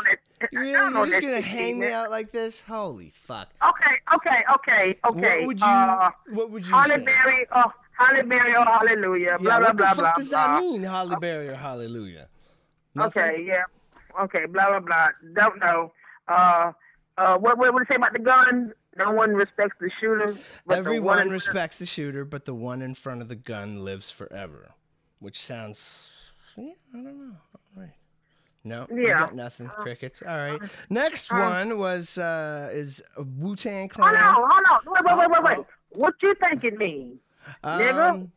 [0.53, 0.73] Really?
[0.73, 2.61] You're just gonna hang me out like this?
[2.61, 3.49] Holy fuck!
[3.69, 5.39] Okay, okay, okay, okay.
[5.41, 5.67] What would you?
[5.67, 6.99] Uh, what would you say?
[6.99, 9.27] Berry, oh, Halle Berry, oh, hallelujah.
[9.27, 12.29] Yeah, Blah, what blah, the blah, fuck does that mean, Halle Berry or Hallelujah?
[12.95, 13.23] Nothing?
[13.23, 13.63] Okay, yeah.
[14.21, 15.09] Okay, blah, blah, blah.
[15.35, 15.93] Don't know.
[16.29, 16.73] Uh,
[17.17, 18.73] uh, what, what would it say about the gun?
[18.97, 20.35] No one respects the shooter.
[20.67, 23.85] but the Everyone one respects the shooter, but the one in front of the gun
[23.85, 24.71] lives forever.
[25.21, 26.11] Which sounds,
[26.57, 27.35] yeah, I don't know.
[27.55, 27.93] All right.
[28.65, 29.21] No, Yeah.
[29.21, 29.69] got nothing.
[29.69, 30.23] Crickets.
[30.27, 30.61] All right.
[30.91, 33.03] Next one was uh is
[33.39, 34.15] Wu Tang Hold Clan.
[34.17, 34.81] on, hold on.
[34.93, 35.59] Wait, wait, wait, wait, wait.
[35.59, 35.67] Uh-oh.
[35.91, 37.19] What you think it means?
[37.63, 38.33] Um,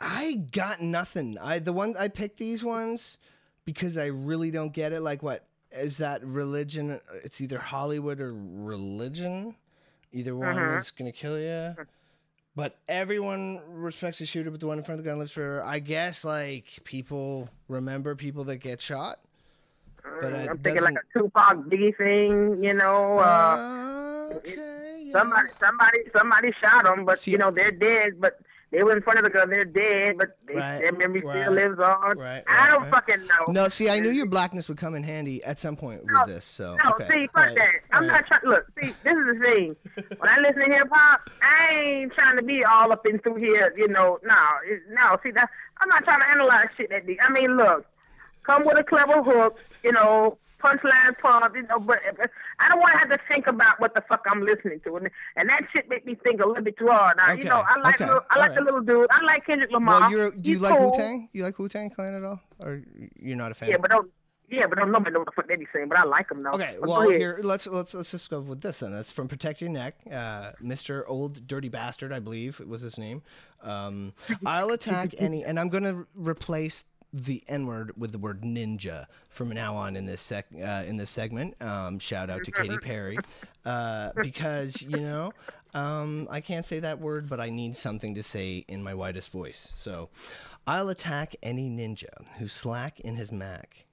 [0.00, 1.36] I got nothing.
[1.40, 3.18] I the one I picked these ones
[3.64, 5.00] because I really don't get it.
[5.00, 7.00] Like, what is that religion?
[7.24, 9.56] It's either Hollywood or religion.
[10.12, 10.76] Either one Uh-huh.
[10.76, 11.74] is gonna kill you.
[12.56, 15.62] But everyone respects the shooter, but the one in front of the gun lives forever.
[15.62, 19.20] I guess like people remember people that get shot.
[20.20, 23.18] But I'm thinking like a Tupac Biggie thing, you know.
[23.18, 23.56] Uh,
[24.32, 24.56] Uh, okay.
[25.08, 25.18] Yeah.
[25.18, 28.20] somebody, somebody, somebody shot them, but See, you know they're dead.
[28.20, 28.40] But
[28.70, 29.48] they were in front of the gun.
[29.48, 32.18] They're dead, but they, Right, their memory right, still lives on.
[32.18, 33.52] right, I don't fucking know.
[33.52, 36.44] No, see, I knew your blackness would come in handy at some point with this.
[36.44, 37.08] So No, okay.
[37.10, 37.72] see, fuck that.
[37.92, 38.42] I'm not trying.
[38.44, 39.76] Look, see, this is the thing.
[40.18, 43.36] when I listen to hip hop, I ain't trying to be all up in through
[43.36, 43.72] here.
[43.76, 45.18] You know, no, it, no.
[45.22, 45.48] See, that
[45.80, 47.18] I'm not trying to analyze shit that deep.
[47.22, 47.86] I mean, look,
[48.42, 49.58] come with a clever hook.
[49.82, 51.54] You know, punchline pump.
[51.56, 51.98] You know, but
[52.58, 55.08] I don't want to have to think about what the fuck I'm listening to, and,
[55.36, 57.16] and that shit make me think a little bit too hard.
[57.16, 59.06] Now, Okay, you know, I like okay, little, I like all the little dude.
[59.10, 60.00] I like Kendrick Lamar.
[60.00, 60.90] Well, you're, do you He's like cool.
[60.90, 61.28] Wu Tang?
[61.32, 62.82] You like Wu Tang Clan at all, or
[63.20, 63.70] you're not a fan?
[63.70, 64.10] Yeah, but don't.
[64.50, 65.88] Yeah, but I don't nobody know what the fuck they be saying.
[65.90, 66.52] But I like them though.
[66.52, 68.92] Okay, But well here let's let's let's just go with this then.
[68.92, 71.02] That's from Protect Your Neck, uh, Mr.
[71.06, 73.22] Old Dirty Bastard, I believe was his name.
[73.62, 74.14] Um,
[74.46, 79.48] I'll attack any, and I'm gonna replace the N word with the word ninja from
[79.50, 81.60] now on in this sec uh, in this segment.
[81.62, 83.18] Um, shout out to Katy Perry,
[83.64, 85.32] uh, because you know
[85.74, 89.30] um, I can't say that word, but I need something to say in my widest
[89.30, 89.72] voice.
[89.76, 90.10] So
[90.66, 93.86] I'll attack any ninja who's slack in his mac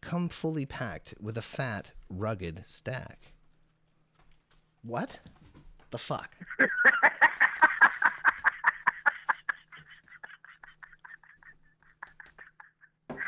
[0.00, 3.32] come fully packed with a fat, rugged stack.
[4.82, 5.20] What?
[5.90, 6.34] The fuck?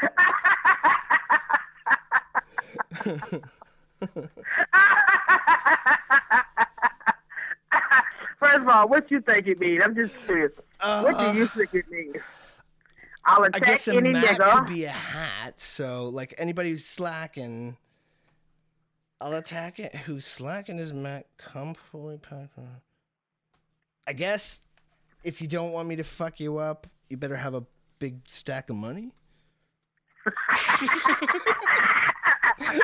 [8.38, 9.82] First of all, what you think it means?
[9.84, 10.52] I'm just curious.
[10.80, 12.16] what do you uh, think it means?
[13.24, 14.58] I'll attack I guess a any mat nigga.
[14.58, 15.60] could be a hat.
[15.60, 17.76] So, like anybody who's slacking,
[19.20, 19.94] I'll attack it.
[19.94, 21.26] Who's slacking his mat?
[21.38, 22.58] Come fully packed.
[24.06, 24.60] I guess
[25.22, 27.64] if you don't want me to fuck you up, you better have a
[28.00, 29.12] big stack of money.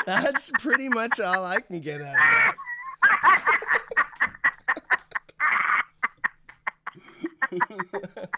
[0.07, 2.55] That's pretty much all I can get out of that.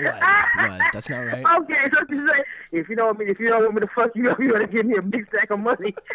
[0.00, 0.22] what?
[0.56, 0.80] What?
[0.92, 1.44] That's not right.
[1.62, 2.42] Okay, so you say
[2.72, 4.66] if you don't want me, if you don't want me to fuck you you gotta
[4.66, 5.94] give me a big stack of money.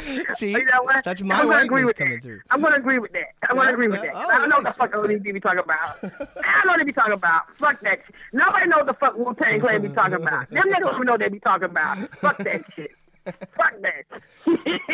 [0.34, 1.04] See, You know what?
[1.04, 2.22] that's my gonna agree with coming that.
[2.22, 2.40] through.
[2.50, 3.28] I'm gonna agree with that.
[3.42, 4.12] I'm Yeah, gonna agree with yeah.
[4.12, 4.16] that.
[4.16, 5.98] Oh, I don't know what the fuck ODB be talking about.
[6.02, 7.42] I don't know what they be talking about.
[7.58, 8.14] Fuck that shit.
[8.32, 10.50] Nobody know what the fuck Wu Tang Clan be talking about.
[10.50, 11.98] Them niggas don't know what they be talking about.
[12.16, 12.90] Fuck that shit.
[13.24, 14.04] Fuck that.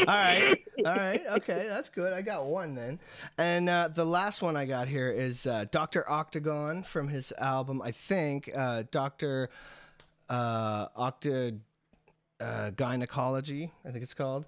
[0.00, 2.12] All right, all right, okay, that's good.
[2.12, 3.00] I got one then,
[3.38, 7.80] and uh, the last one I got here is uh, Doctor Octagon from his album.
[7.80, 9.48] I think uh, Doctor
[10.28, 11.58] uh, Octa
[12.40, 13.72] uh, Gynecology.
[13.84, 14.46] I think it's called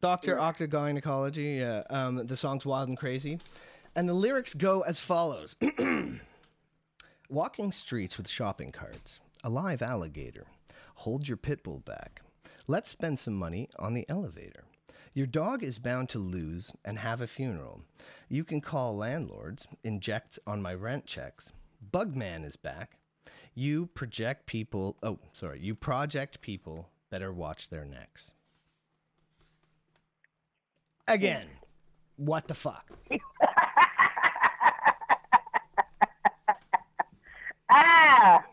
[0.00, 1.58] Doctor Octa Gynecology.
[1.60, 3.38] Yeah, um, the song's Wild and Crazy,
[3.94, 5.56] and the lyrics go as follows.
[7.28, 10.46] Walking streets with shopping carts, a live alligator.
[10.96, 12.22] Hold your pit bull back.
[12.66, 14.64] Let's spend some money on the elevator.
[15.12, 17.82] Your dog is bound to lose and have a funeral.
[18.28, 21.52] You can call landlords, inject on my rent checks.
[21.92, 22.98] Bugman is back.
[23.54, 28.32] You project people, oh, sorry, you project people better watch their necks.
[31.08, 31.46] Again,
[32.16, 32.86] what the fuck?
[37.70, 38.44] ah.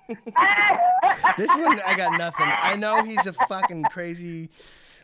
[1.37, 2.47] This one, I got nothing.
[2.47, 4.49] I know he's a fucking crazy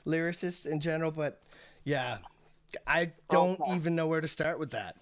[0.05, 1.41] lyricist in general, but
[1.83, 2.17] yeah,
[2.87, 4.95] I don't even know where to start with that.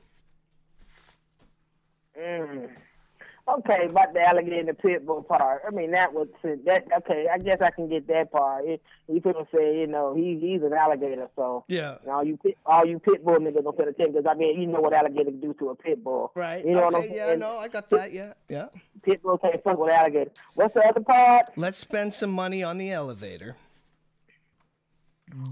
[3.48, 5.64] Okay, about the alligator and the pit bull part.
[5.68, 6.84] I mean, that was that.
[7.00, 8.66] Okay, I guess I can get that part.
[8.66, 11.96] It, you people say, you know, he he's an alligator, so Yeah.
[12.10, 14.68] all you pit, all you pit bull niggas don't pay attention because I mean, you
[14.68, 16.66] know what alligator do to a pit bull, Right.
[16.66, 17.40] You know what I'm okay, yeah, saying?
[17.40, 18.12] no, I got that.
[18.12, 18.68] Yeah, yeah.
[19.04, 20.32] Pit bull can't fuck with alligator.
[20.56, 21.48] What's the other part?
[21.56, 23.56] Let's spend some money on the elevator.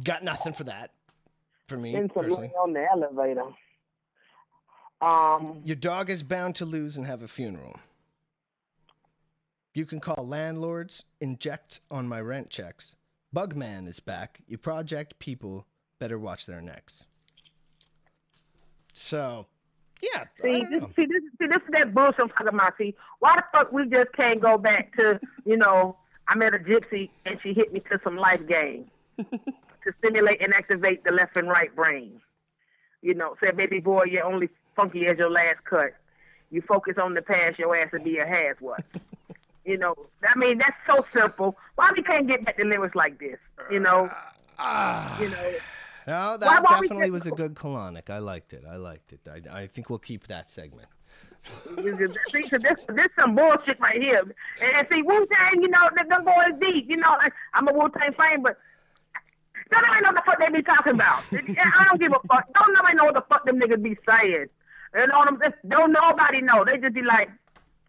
[0.03, 0.91] Got nothing for that.
[1.67, 2.47] For me, Spend some personally.
[2.47, 3.43] money on the elevator.
[5.01, 7.79] Um, Your dog is bound to lose and have a funeral.
[9.73, 12.95] You can call landlords, inject on my rent checks.
[13.33, 14.39] Bugman is back.
[14.47, 15.65] You project people
[15.99, 17.05] better watch their necks.
[18.93, 19.45] So,
[20.01, 20.25] yeah.
[20.41, 22.73] See, this, see, this, see, this is that bullshit I'm talking about.
[22.77, 25.97] See, why the fuck we just can't go back to, you know,
[26.27, 28.85] I met a gypsy and she hit me to some life game
[29.17, 32.19] to stimulate and activate the left and right brain.
[33.01, 34.49] You know, said, baby boy, you're only
[34.79, 35.91] funky as your last cut.
[36.51, 38.83] You focus on the past, your ass will be a has what.
[39.65, 41.55] you know, I mean, that's so simple.
[41.75, 43.37] Why we can't get back to lyrics like this?
[43.69, 44.11] You know, uh,
[44.57, 45.21] ah.
[45.21, 45.51] you know.
[46.07, 48.09] No, that why we definitely was a good colonic.
[48.09, 48.63] I liked it.
[48.67, 49.19] I liked it.
[49.29, 50.87] I, I think we'll keep that segment.
[52.31, 54.23] see, so this this some bullshit right here.
[54.61, 56.89] And, see, Wu Tang, you know, them them boys deep.
[56.89, 58.57] You know, like, I'm a Wu Tang fan, but
[59.71, 61.23] don't nobody know what the fuck they be talking about.
[61.31, 62.51] I don't give a fuck.
[62.53, 64.47] Don't nobody know what the fuck them niggas be saying.
[64.95, 65.53] You know what I'm saying?
[65.67, 66.63] Don't nobody know.
[66.65, 67.29] They just be like,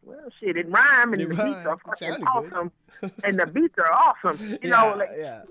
[0.02, 2.72] well, shit, it rhymes and It the beats are fucking awesome,
[3.24, 4.58] and the beats are awesome.
[4.62, 5.42] You know, like yeah.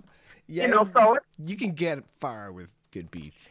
[0.48, 3.48] Yeah, you know, so you can get far with good beats.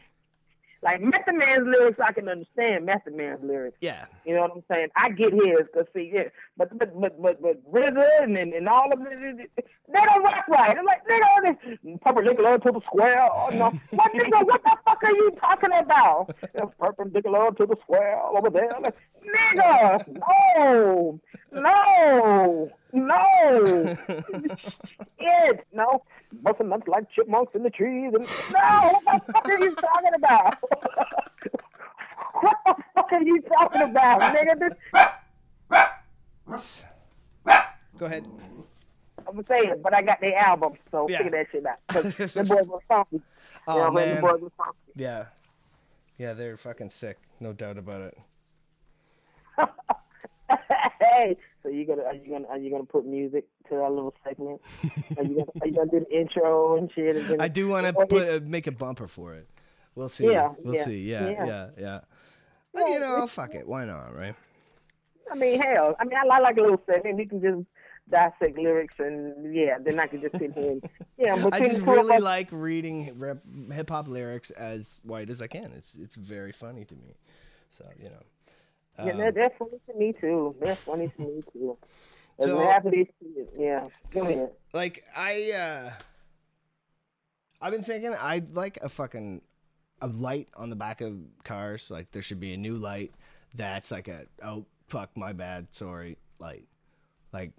[0.81, 3.77] like Method Man's lyrics, I can understand Method Man's lyrics.
[3.79, 4.05] Yeah.
[4.25, 4.89] You know what I'm saying?
[4.97, 6.23] I get his, cause see, yeah,
[6.59, 10.45] but but but but but RZA and and, and all of it, they don't rap
[10.49, 10.75] right.
[10.75, 13.29] They're like don't perpendicular to the square.
[13.31, 14.45] Oh, no, what nigga?
[14.45, 16.35] What the fuck are you talking about?
[16.77, 18.69] Perpendicular to the square over there.
[18.83, 20.05] Like, nigga,
[20.43, 21.19] no,
[21.53, 23.97] no, no,
[25.19, 26.03] shit, no.
[26.43, 28.13] Busting nuts like chipmunks in the trees.
[28.13, 30.55] And, no, what the fuck are you talking about?
[32.41, 34.59] what the fuck are you talking about, nigga?
[34.59, 34.73] This,
[37.97, 38.25] Go ahead.
[39.27, 41.17] I'm saying, but I got their album, so Yeah.
[41.17, 41.77] figure that shit out.
[41.87, 43.21] 'Cause the boys were funky.
[43.67, 44.13] Oh, you know, what I mean?
[44.13, 44.15] man.
[44.15, 44.77] the boys were funky.
[44.95, 45.25] Yeah.
[46.17, 47.17] Yeah, they're fucking sick.
[47.39, 48.17] No doubt about it.
[50.99, 54.13] hey, so you gonna are you gonna are you gonna put music to our little
[54.23, 54.61] segment?
[55.17, 57.15] Are you gonna are you gonna do the intro and shit?
[57.15, 59.47] And then, I do want to put uh, make a bumper for it.
[59.95, 60.31] We'll see.
[60.31, 61.09] Yeah, we'll yeah, see.
[61.09, 61.69] Yeah, yeah, yeah.
[61.77, 61.99] yeah.
[62.73, 63.67] But, you know, fuck it.
[63.67, 64.35] Why not, right?
[65.31, 67.17] I mean, hell, I mean, I, I like a little segment.
[67.17, 67.65] We can just
[68.09, 71.35] dissect lyrics and yeah, then I can just sit here and yeah.
[71.35, 73.15] I between just really us- like reading
[73.71, 75.71] hip hop lyrics as white as I can.
[75.75, 77.13] It's it's very funny to me.
[77.69, 78.23] So you know.
[79.05, 80.55] Yeah, Um, they're, they're funny to me too.
[80.59, 81.77] They're funny to me too.
[82.41, 83.07] So- So, half of these,
[83.57, 83.87] yeah.
[84.11, 84.51] Go ahead.
[84.73, 85.91] like I uh
[87.61, 89.41] I've been thinking I'd like a fucking
[90.01, 91.91] a light on the back of cars.
[91.91, 93.13] Like there should be a new light
[93.55, 96.67] that's like a oh fuck my bad sorry light.
[97.31, 97.51] Like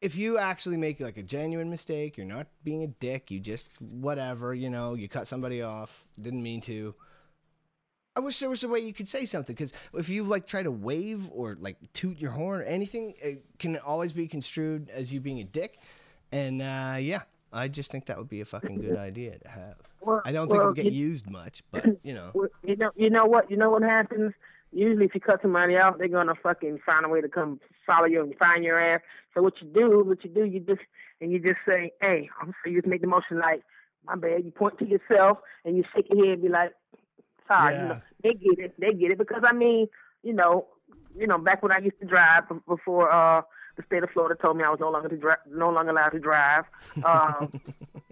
[0.00, 3.30] if you actually make like a genuine mistake, you're not being a dick.
[3.30, 4.94] You just whatever you know.
[4.94, 6.94] You cut somebody off, didn't mean to.
[8.16, 10.62] I wish there was a way you could say something because if you like try
[10.62, 15.12] to wave or like toot your horn or anything, it can always be construed as
[15.12, 15.78] you being a dick.
[16.32, 19.76] And uh, yeah, I just think that would be a fucking good idea to have.
[20.00, 22.32] Well, I don't think it well, would get you- used much, but you know.
[22.64, 23.50] You know, you know what?
[23.50, 24.32] You know what happens?
[24.72, 28.06] Usually, if you cut somebody off, they're gonna fucking find a way to come follow
[28.06, 29.00] you and find your ass.
[29.34, 30.82] So what you do, what you do, you just
[31.20, 33.62] and you just say, "Hey," I'm so you just make the motion like,
[34.04, 36.72] "My bad." You point to yourself and you shake your head and be like,
[37.48, 38.80] "Sorry." You know, they get it.
[38.80, 39.88] They get it because I mean,
[40.22, 40.68] you know,
[41.16, 43.42] you know, back when I used to drive before uh
[43.76, 46.10] the state of Florida told me I was no longer to dri- no longer allowed
[46.10, 46.64] to drive.
[47.04, 47.60] Um,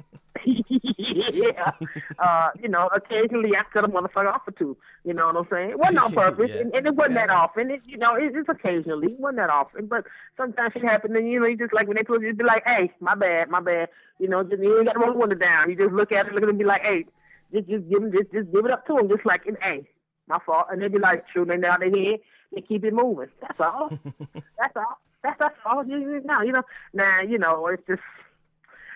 [0.99, 1.73] yeah.
[2.19, 4.77] Uh, you know, occasionally I cut a motherfucker off or two.
[5.05, 5.71] You know what I'm saying?
[5.71, 6.61] It wasn't on purpose, Yeah.
[6.61, 7.71] and, and it wasn't that often.
[7.71, 9.13] It, you know, it, it's occasionally.
[9.13, 10.05] It wasn't that often, but
[10.37, 11.17] sometimes it happened.
[11.17, 13.15] And you know, you just like when they pull you, just be like, "Hey, my
[13.15, 13.89] bad, my bad."
[14.19, 15.71] You know, just you ain't got to roll the window down.
[15.71, 17.05] You just look at it, look at it, and be like, "Hey,
[17.53, 19.89] just just give them, just just give it up to them, just like, an "Hey,
[20.29, 22.21] my fault," and they be like, "True," they down their head,
[22.55, 23.29] they keep it moving.
[23.41, 23.91] That's all.
[24.59, 24.99] that's all.
[25.23, 25.85] That's that's all.
[25.87, 26.63] You, you know, you know.
[26.95, 28.01] Now, you know, it's just.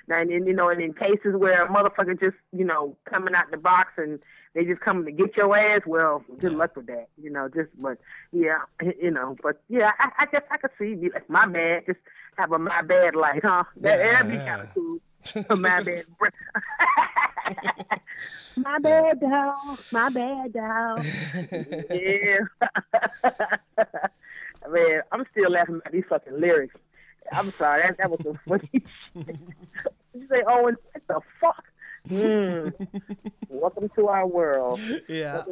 [0.08, 3.34] Now, and, and you know, and in cases where a motherfucker just, you know, coming
[3.34, 4.18] out the box and
[4.54, 7.08] they just coming to get your ass, well, good luck with that.
[7.22, 7.98] You know, just, but
[8.32, 8.58] yeah,
[9.00, 12.00] you know, but yeah, I, I guess I could see, be like, my bad, just
[12.36, 13.64] have a my bad light, huh?
[13.80, 14.46] That, Yeah, that'd be yeah.
[14.46, 14.98] kind of cool.
[15.56, 16.04] My bad.
[18.56, 19.78] my bad, dog.
[19.92, 21.04] My bad, dog.
[21.90, 22.38] yeah.
[24.68, 26.74] man, I'm still laughing at these fucking lyrics.
[27.30, 28.68] I'm sorry, that, that was some funny
[29.14, 29.36] shit.
[30.14, 31.64] you say, Owen, what the fuck?
[32.08, 32.72] Mm.
[33.48, 34.80] Welcome to our world.
[35.08, 35.42] Yeah.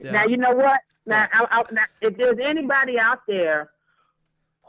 [0.00, 0.80] Now you know what?
[1.06, 3.70] Now, I, I, now, if there's anybody out there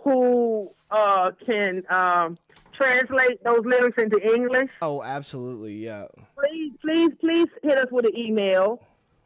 [0.04, 2.38] who uh, can um,
[2.74, 5.74] translate those lyrics into English, Oh, absolutely.
[5.76, 6.06] Yeah.
[6.38, 8.82] please, please, please hit us with an email.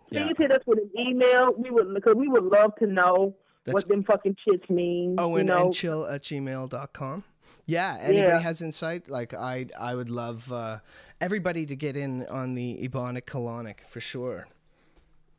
[0.10, 0.34] Please Yeah.
[0.38, 1.54] hit us with an email.
[1.56, 3.36] We would because we would love to know
[3.66, 5.16] That's- what them fucking shits mean.
[5.18, 5.66] Oh, Owen you know?
[5.66, 7.24] and chill at gmail.com.
[7.66, 8.40] Yeah, anybody Yeah.
[8.40, 10.80] has insight, like I I would love uh,
[11.22, 14.48] everybody to get in on the Ebonic colonic for sure.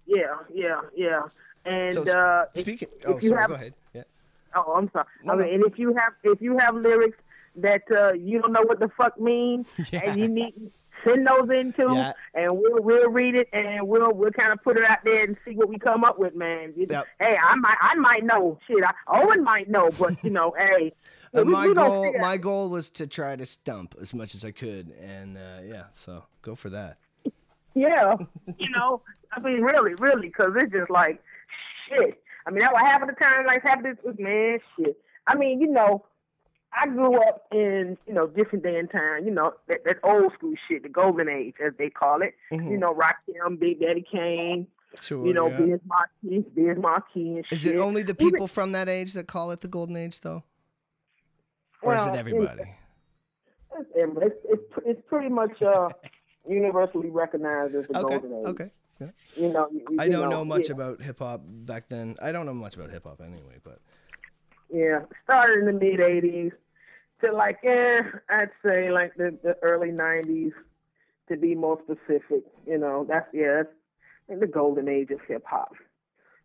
[0.06, 1.22] Yeah, yeah, yeah.
[1.66, 3.74] And So uh, speaking if Oh, you sorry, have- go ahead.
[3.92, 4.02] Yeah.
[4.54, 5.06] Oh, I'm sorry.
[5.22, 5.44] No, no.
[5.44, 7.18] and if you have if you have lyrics
[7.56, 10.54] that uh, you don't know what the fuck mean, and you need
[11.04, 12.12] send those in too, Yeah.
[12.34, 15.36] and we'll we'll read it and we'll we'll kind of put it out there and
[15.44, 16.72] see what we come up with, man.
[16.76, 17.06] You- Yep.
[17.20, 18.82] Hey, I might I might know shit.
[18.84, 20.92] I, Owen might know, but you know, hey.
[21.32, 24.92] Uh, my goal my goal was to try to stump as much as I could
[25.02, 26.98] and uh, yeah, so go for that.
[27.74, 28.14] Yeah,
[28.58, 29.02] you know,
[29.32, 31.20] I mean, really, really, because it's just like
[31.88, 32.22] shit.
[32.46, 34.96] I mean, that was half of the time, like half of this was man, shit.
[35.26, 36.04] I mean, you know,
[36.80, 39.24] I grew up in you know different day and time.
[39.24, 42.34] You know, that, that old school shit, the golden age, as they call it.
[42.50, 44.66] You know, Rakim, Big Daddy Kane.
[45.00, 45.26] Sure.
[45.26, 45.70] You know, Mm-hmm.
[45.70, 45.76] yeah.
[45.76, 47.74] Biz Markie, Biz Markie, and Is shit.
[47.74, 50.44] it only the Even- people from that age that call it the golden age though?
[51.82, 52.62] Or is Well, it it- everybody?
[53.76, 55.88] It's, it's, it's, it's pretty much uh,
[56.48, 58.18] universally recognized as the Okay.
[58.18, 58.46] golden age.
[58.46, 58.70] Okay.
[59.00, 59.08] Yeah.
[59.36, 60.74] You know, you, I don't know much yeah.
[60.76, 62.14] about hip hop back then.
[62.22, 63.80] I don't know much about hip hop anyway, but
[64.72, 66.52] Yeah, started in the mid '80s
[67.22, 70.52] to like, eh, I'd say like the, the early '90s
[71.28, 72.44] to be more specific.
[72.66, 73.68] You know, that's yeah, that's
[74.28, 75.72] like the golden age of hip hop.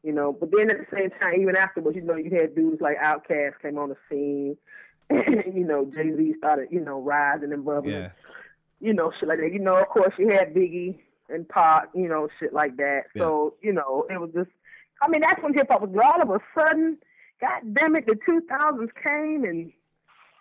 [0.03, 2.81] You know, but then at the same time, even afterwards, you know, you had dudes
[2.81, 4.57] like Outkast came on the scene.
[5.11, 7.95] you know, Jay Z started, you know, rising and bubbling.
[7.95, 8.09] yeah.
[8.79, 9.51] You know, shit like that.
[9.51, 11.89] You know, of course, you had Biggie and Pac.
[11.93, 13.03] You know, shit like that.
[13.13, 13.23] Yeah.
[13.23, 14.49] So you know, it was just.
[15.01, 15.89] I mean, that's when hip hop was.
[16.01, 16.97] All of a sudden,
[17.41, 19.71] God damn it, the 2000s came and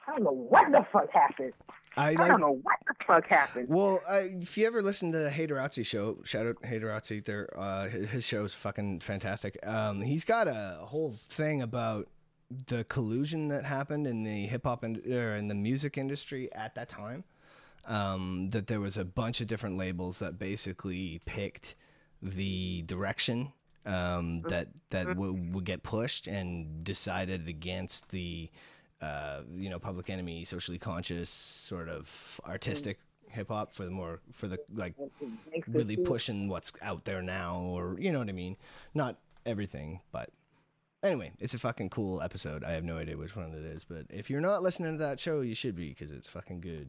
[0.09, 1.53] I don't know what the fuck happened.
[1.97, 3.69] I I don't know what the fuck happened.
[3.69, 7.89] Well, uh, if you ever listen to the Haterazzi show, shout out Haterazzi, there, uh,
[7.89, 9.59] his, show is fucking fantastic.
[9.67, 12.09] Um, he's got a whole thing about
[12.67, 16.75] the collusion that happened in the hip hop and or in the music industry at
[16.77, 17.25] that time.
[17.85, 21.75] Um, that there was a bunch of different labels that basically picked
[22.23, 23.53] the direction
[23.87, 28.51] um, that that would would get pushed and decided against the
[29.01, 32.99] uh, you know public enemy, socially conscious sort of artistic
[33.31, 34.95] hip hop for the more for the like
[35.67, 38.57] really pushing what's out there now, or you know what I mean.
[38.95, 40.31] Not everything, but
[41.03, 42.65] anyway, it's a fucking cool episode.
[42.65, 45.21] I have no idea which one it is, but if you're not listening to that
[45.21, 46.89] show, you should be because it's fucking good.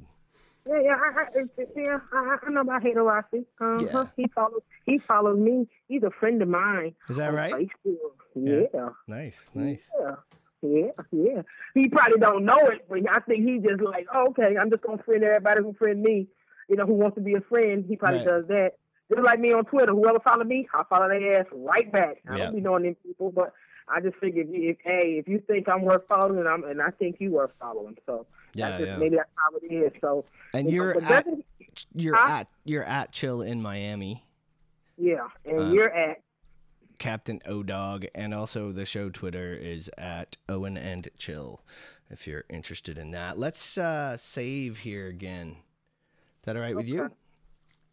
[0.68, 3.46] Yeah, yeah, I, I, it's- yeah, I, I know about Haterazzi.
[3.62, 3.80] Uh-huh.
[3.82, 4.06] Yeah.
[4.18, 4.62] He follows.
[4.86, 5.68] He follows me.
[5.88, 6.94] He's a friend of mine.
[7.10, 7.54] Is that right?
[7.54, 7.96] Facebook.
[8.36, 8.62] Yeah.
[8.74, 8.90] Yeah.
[9.08, 9.88] Nice, nice.
[10.00, 10.16] Yeah.
[10.62, 11.42] Yeah, yeah.
[11.74, 14.84] He probably don't know it, but I think he just like, oh, okay, I'm just
[14.84, 16.28] gonna friend everybody who friend me.
[16.68, 17.84] You know, who wants to be a friend.
[17.88, 18.28] He probably Right.
[18.28, 18.74] does that.
[19.10, 19.92] Just like me on Twitter.
[19.92, 22.18] Whoever follow me, I follow their ass right back.
[22.28, 22.46] I Yeah.
[22.46, 23.54] don't be knowing them people, but
[23.88, 26.64] I just figure if, you, if hey, if you think I'm worth following, and I'm
[26.66, 28.98] and I think you worth following, so Yeah, that's just, yeah.
[28.98, 29.92] maybe that's how it is.
[30.02, 31.26] So And you you're but at
[31.96, 32.30] you're Huh?
[32.42, 34.24] at you're at chill in Miami.
[34.98, 36.18] yeah, and Uh, you're at
[37.00, 41.62] Captain O Dog, and also the show Twitter is at Owen and Chill.
[42.12, 45.50] If you're interested in that, let's uh, save here again.
[45.50, 47.10] Is that all right with you?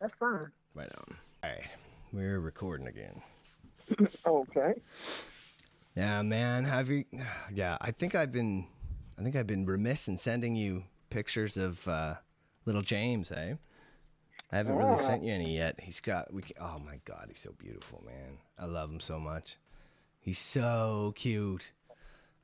[0.00, 0.50] that's fine.
[0.74, 1.16] Right on.
[1.44, 1.64] All right,
[2.12, 3.22] we're recording again.
[4.26, 4.74] Okay.
[5.94, 6.64] Yeah, man.
[6.64, 7.04] Have you?
[7.54, 8.66] Yeah, I think I've been,
[9.18, 12.16] I think I've been remiss in sending you pictures of uh,
[12.64, 13.30] little James.
[13.30, 13.54] Eh?
[14.52, 15.80] I haven't really sent you any yet.
[15.80, 16.32] He's got.
[16.32, 16.42] We.
[16.42, 18.38] can- Oh my God, he's so beautiful, man.
[18.58, 19.56] I love him so much.
[20.20, 21.72] He's so cute.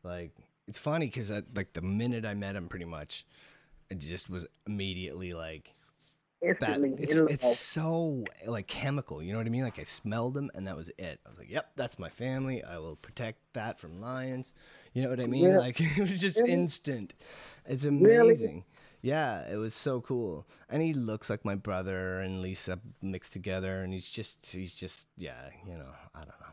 [0.02, 0.32] Like
[0.66, 3.24] it's funny because like the minute I met him, pretty much,
[3.90, 5.74] it just was immediately like
[6.58, 10.50] that it's it's so like chemical you know what i mean like i smelled them
[10.56, 13.78] and that was it i was like yep that's my family i will protect that
[13.78, 14.52] from lions
[14.92, 15.58] you know what i mean Yeah.
[15.58, 17.14] like it was just instant
[17.64, 18.64] it's amazing
[19.02, 20.46] yeah it was so cool.
[20.70, 25.08] And he looks like my brother and lisa mixed together and he's just he's just
[25.18, 26.46] yeah you know i don't know.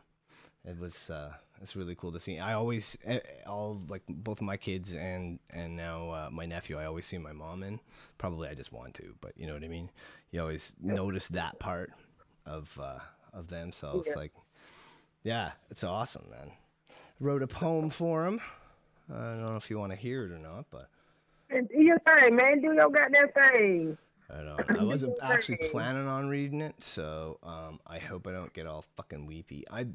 [0.66, 2.40] It was uh it's really cool to see.
[2.40, 6.86] I always eh, all like both my kids and and now uh, my nephew i
[6.86, 7.80] always see my mom in.
[8.18, 9.90] Probably i just want to but you know what i mean?
[10.32, 11.92] You always notice that part
[12.46, 13.00] of uh
[13.32, 13.72] of them.
[13.72, 14.34] So it's like
[15.24, 16.52] yeah it's awesome man.
[17.20, 18.42] Wrote a poem for him.
[19.12, 20.90] I don't know if you want to hear it or not, but
[21.50, 22.62] do your thing, man.
[22.62, 23.98] Do your goddamn thing.
[24.32, 24.80] I don't.
[24.80, 28.86] I wasn't actually planning on reading it, so um, I hope I don't get all
[28.96, 29.66] fucking weepy.
[29.72, 29.88] I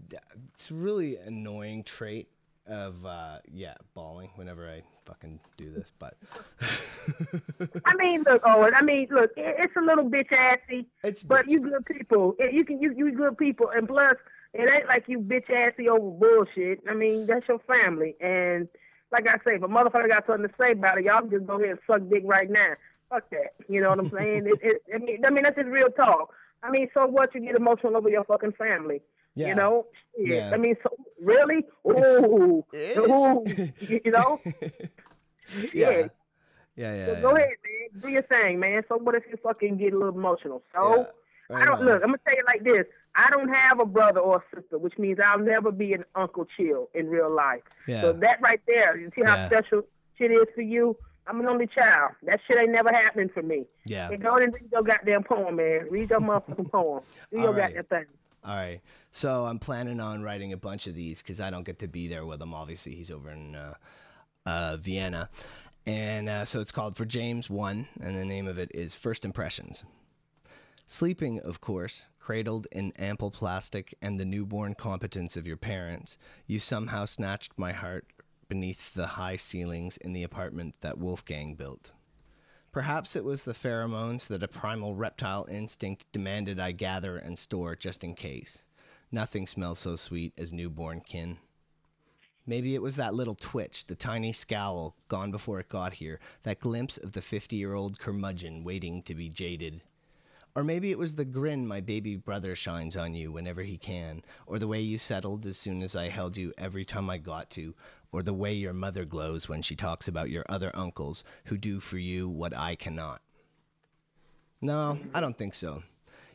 [0.53, 2.29] it's a really annoying trait
[2.67, 6.17] of uh, yeah bawling whenever I fucking do this, but
[7.85, 8.73] I mean, look, Owen.
[8.75, 9.31] I mean, look.
[9.37, 10.87] It, it's a little bitch assy.
[11.05, 11.51] It's but bitch.
[11.51, 12.35] you good people.
[12.39, 14.17] You can you you good people, and plus,
[14.53, 16.81] it ain't like you bitch assy over bullshit.
[16.89, 18.69] I mean, that's your family, and
[19.13, 21.47] like I say, if a motherfucker got something to say about it, y'all can just
[21.47, 22.75] go ahead and suck dick right now.
[23.11, 23.55] Fuck that.
[23.69, 24.47] You know what I'm saying?
[24.47, 26.33] it, it, I mean, I mean that's just real talk.
[26.63, 27.35] I mean, so what?
[27.35, 29.03] You get emotional over your fucking family.
[29.37, 29.49] Yeah.
[29.49, 29.87] You know?
[30.17, 30.51] Yeah.
[30.53, 30.91] I mean, so
[31.21, 31.65] really?
[31.87, 33.45] Ooh, it's- ooh,
[34.05, 34.41] you know?
[35.73, 36.09] yeah,
[36.77, 37.07] yeah, yeah.
[37.07, 38.01] So go ahead, man.
[38.03, 38.83] Do your thing, man.
[38.89, 40.63] So what if you fucking get a little emotional?
[40.75, 41.07] So
[41.51, 41.85] Yeah, I don't on.
[41.85, 42.03] look.
[42.03, 42.87] I'm gonna tell you like this.
[43.17, 46.47] I don't have a brother or a sister, which means I'll never be an Uncle
[46.57, 47.63] Chill in real life.
[47.87, 48.03] Yeah.
[48.03, 49.47] So that right there, you see how Yeah.
[49.47, 49.83] special
[50.19, 50.97] shit is for you.
[51.27, 52.13] I'm an only child.
[52.25, 53.65] That shit ain't never happening for me.
[53.87, 54.09] Yeah.
[54.09, 55.87] Hey, go ahead and read your goddamn poem, man.
[55.91, 57.03] Read your motherfucking poem.
[57.31, 57.75] Do your right.
[57.75, 58.05] goddamn thing.
[58.45, 58.81] All right.
[59.11, 62.09] So I'm planning on writing a bunch of these because I don't get to be
[62.09, 62.53] there with him.
[62.53, 63.75] Obviously, he's over in uh,
[64.45, 65.31] uh, Vienna.
[65.87, 69.25] And uh, so it's called For James 1, and the name of it is First
[69.25, 69.85] Impressions.
[70.87, 76.59] Sleeping, of course, cradled in ample plastic and the newborn competence of your parents, you
[76.59, 78.07] somehow snatched my heart
[78.49, 81.93] beneath the high ceilings in the apartment that Wolfgang built.
[82.71, 87.77] Perhaps it was the pheromones that a primal reptile instinct demanded I gather and store
[87.77, 88.65] just in case.
[89.11, 91.39] Nothing smells so sweet as newborn kin.
[92.47, 96.61] Maybe it was that little twitch, the tiny scowl gone before it got here, that
[96.61, 99.81] glimpse of the 50 year old curmudgeon waiting to be jaded.
[100.57, 104.23] Or maybe it was the grin my baby brother shines on you whenever he can,
[104.47, 107.51] or the way you settled as soon as I held you every time I got
[107.51, 107.75] to,
[108.13, 111.81] or the way your mother glows when she talks about your other uncles who do
[111.81, 113.21] for you what I cannot.
[114.61, 115.83] No, I don't think so.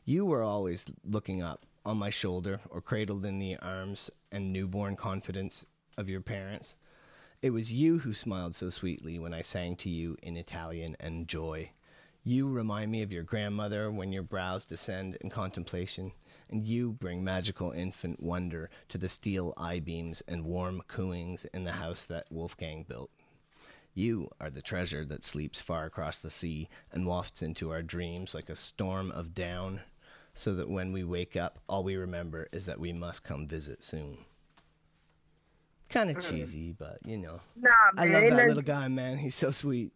[0.03, 4.97] You were always looking up on my shoulder or cradled in the arms and newborn
[4.97, 5.65] confidence
[5.97, 6.75] of your parents.
[7.41, 11.25] It was you who smiled so sweetly when I sang to you in Italian and
[11.25, 11.71] joy.
[12.23, 16.11] You remind me of your grandmother when your brows descend in contemplation,
[16.49, 21.63] and you bring magical infant wonder to the steel eye beams and warm cooings in
[21.63, 23.09] the house that Wolfgang built.
[23.93, 28.35] You are the treasure that sleeps far across the sea and wafts into our dreams
[28.35, 29.81] like a storm of down,
[30.33, 33.81] so that when we wake up, all we remember is that we must come visit
[33.81, 34.19] soon.
[35.89, 37.39] Kind of cheesy, but you know.
[37.55, 39.17] Nah, I love that little guy, man.
[39.17, 39.91] He's so sweet.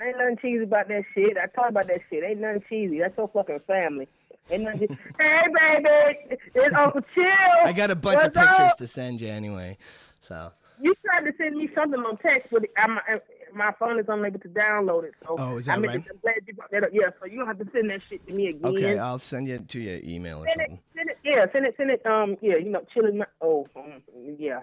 [0.00, 1.36] Ain't nothing cheesy about that shit.
[1.36, 2.22] I talk about that shit.
[2.22, 3.00] Ain't nothing cheesy.
[3.00, 4.06] That's your fucking family.
[4.50, 4.88] Ain't nothing.
[5.20, 7.24] hey, baby, it's Uncle Chill.
[7.64, 8.56] I got a bunch of What's up?
[8.56, 9.76] pictures to send you anyway.
[10.20, 13.18] So, You tried to send me something on text, but I'm, I,
[13.52, 15.14] my phone is unable to download it.
[15.26, 16.04] So Oh, is I that right?
[16.04, 16.90] to- I'm glad you brought that up.
[16.92, 18.66] Yeah, so you don't have to send that shit to me again.
[18.66, 21.74] okay, I'll send it to your email or Send it, send it, yeah, send it,
[21.76, 22.06] send it.
[22.06, 23.18] Um, yeah, you know, chilling.
[23.18, 24.00] My, oh, um,
[24.38, 24.60] yeah,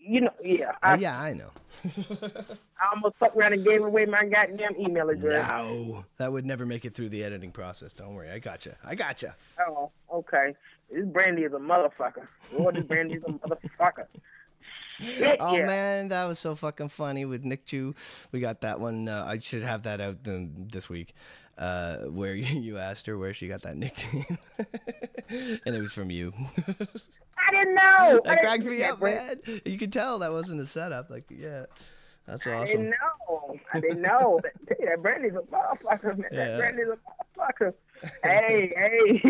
[0.00, 0.72] you know, yeah.
[0.82, 1.50] I, Uh, yeah, I know.
[1.84, 5.46] I almost fucked around and gave away my goddamn email address.
[5.48, 7.92] No, that would never make it through the editing process.
[7.92, 8.76] Don't worry, I gotcha.
[8.84, 9.34] I gotcha.
[9.66, 10.54] Oh, okay.
[10.90, 12.26] This brandy is a motherfucker.
[12.52, 14.06] Lord, this brandy is a motherfucker.
[15.00, 15.66] Shit, Oh yeah.
[15.66, 17.94] man, that was so fucking funny with Nick Chu.
[18.32, 19.08] We got that one.
[19.08, 21.14] Uh, I should have that out um, this week.
[21.58, 24.38] Uh, where you, asked her where she got that nickname,
[25.28, 26.32] and it was from you.
[27.36, 28.20] I didn't know.
[28.24, 29.40] That didn't- cracks me up, man.
[29.64, 31.10] You could tell that wasn't a setup.
[31.10, 31.64] Like, yeah,
[32.26, 32.66] that's I awesome.
[32.66, 33.56] didn't know.
[33.72, 34.38] I didn't know.
[34.42, 34.52] that,
[34.86, 36.28] that brandy's a motherfucker, man.
[36.30, 36.46] Yeah.
[36.46, 36.98] That brandy's a
[37.40, 37.74] motherfucker.
[38.22, 39.20] hey, hey.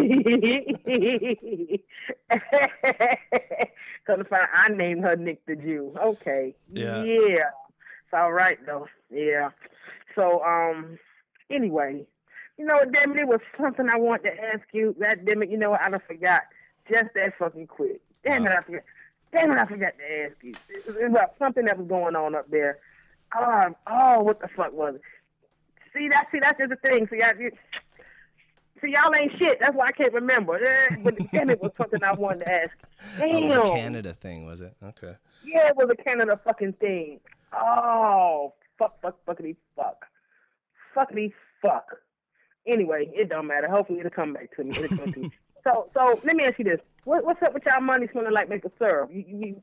[4.07, 5.95] Come to find I named her Nick the Jew.
[6.03, 6.55] Okay.
[6.73, 7.03] Yeah.
[7.05, 7.51] Yeah.
[8.05, 8.87] It's all right though.
[9.11, 9.51] Yeah.
[10.15, 10.99] So um
[11.51, 12.07] anyway,
[12.59, 14.95] you know what, damn it, it was something I wanted to ask you.
[14.99, 16.43] That damn it, you know what, I done forgot.
[16.91, 18.01] Just that fucking quick.
[18.25, 18.83] Damn it, I forgot.
[19.33, 20.53] Damn it, I forgot to ask you.
[20.71, 22.79] It was about something that was going on up there.
[23.39, 25.03] Um, oh, what the fuck was it?
[25.95, 26.27] See that?
[26.33, 27.07] See, that's just the thing.
[27.11, 27.51] See, I, you,
[28.83, 29.59] see, y'all ain't shit.
[29.61, 30.57] That's why I can't remember.
[30.65, 32.71] Eh, But damn, it was something I wanted to ask.
[33.19, 33.29] Damn.
[33.29, 34.75] Oh, it was a Canada thing, was it?
[34.83, 35.15] Okay.
[35.45, 37.21] Yeah, it was a Canada fucking thing.
[37.53, 40.07] Oh, fuck, fuck, fuckity, fuck.
[40.97, 41.33] Fuckity,
[41.63, 41.99] fuck.
[42.69, 43.69] Anyway, it don't matter.
[43.69, 44.73] Hopefully it'll come back to me.
[44.75, 45.31] To me.
[45.65, 48.49] So, so let me ask you this: what, What's up with y'all money smelling like
[48.49, 49.11] maple syrup?
[49.13, 49.63] You, you,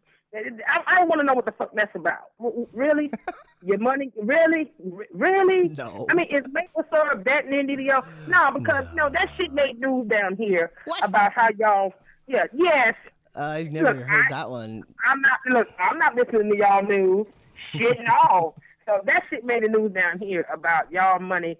[0.67, 2.31] I, I don't want to know what the fuck that's about.
[2.73, 3.09] Really?
[3.63, 4.11] Your money?
[4.21, 4.71] Really?
[4.93, 5.69] R- really?
[5.69, 6.05] No.
[6.09, 8.05] I mean, is maple syrup that NDDO?
[8.27, 11.07] No, because you know that shit made news down here What?
[11.07, 11.93] about how y'all.
[12.27, 12.43] Yeah.
[12.53, 12.93] Yes.
[13.35, 14.83] I've never Look, heard I- that one.
[15.05, 15.67] I'm not look.
[15.79, 17.25] I'm not listening to y'all news.
[17.71, 18.57] Shit and all.
[18.85, 21.57] So that shit made the news down here about y'all money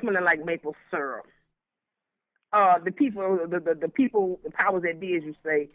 [0.00, 1.26] smelling like maple syrup.
[2.52, 5.68] Uh, the people, the, the the people, the powers that be, as you say,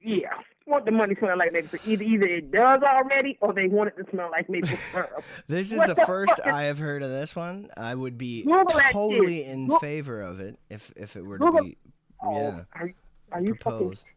[0.00, 0.28] yeah,
[0.66, 1.86] want the money smelling like maple syrup.
[1.86, 5.22] Either either it does already, or they want it to smell like maple syrup.
[5.46, 7.68] This is the the first I have heard of this one.
[7.76, 11.44] I would be Google totally in Goo- favor of it if if it were to
[11.44, 11.76] Google- be
[12.22, 12.94] Oh, yeah are, you-
[13.32, 13.56] are you fucking?
[13.56, 14.10] proposed.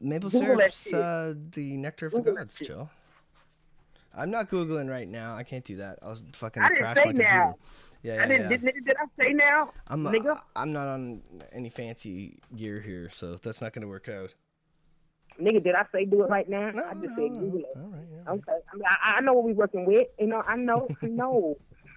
[0.00, 2.58] Maple Google syrup's uh, the nectar of the Google gods.
[2.62, 2.90] Joe.
[4.14, 5.34] I'm not googling right now.
[5.36, 5.98] I can't do that.
[6.02, 7.22] I'll fucking I crash my computer.
[7.32, 7.54] now.
[8.02, 8.50] Yeah, I didn't.
[8.50, 8.56] yeah.
[8.56, 10.36] Did, did, I say now, I'm nigga?
[10.36, 11.22] uh, I'm not on
[11.52, 14.34] any fancy gear here, so that's not going to work out.
[15.40, 16.70] Nigga, did I say do it right now?
[16.70, 17.38] No, I just no, said.
[17.38, 17.76] Google it.
[17.76, 18.32] All right, yeah.
[18.32, 18.62] Okay.
[18.72, 20.08] I mean, I, I know what we're working with.
[20.18, 21.56] You know, I know, I know,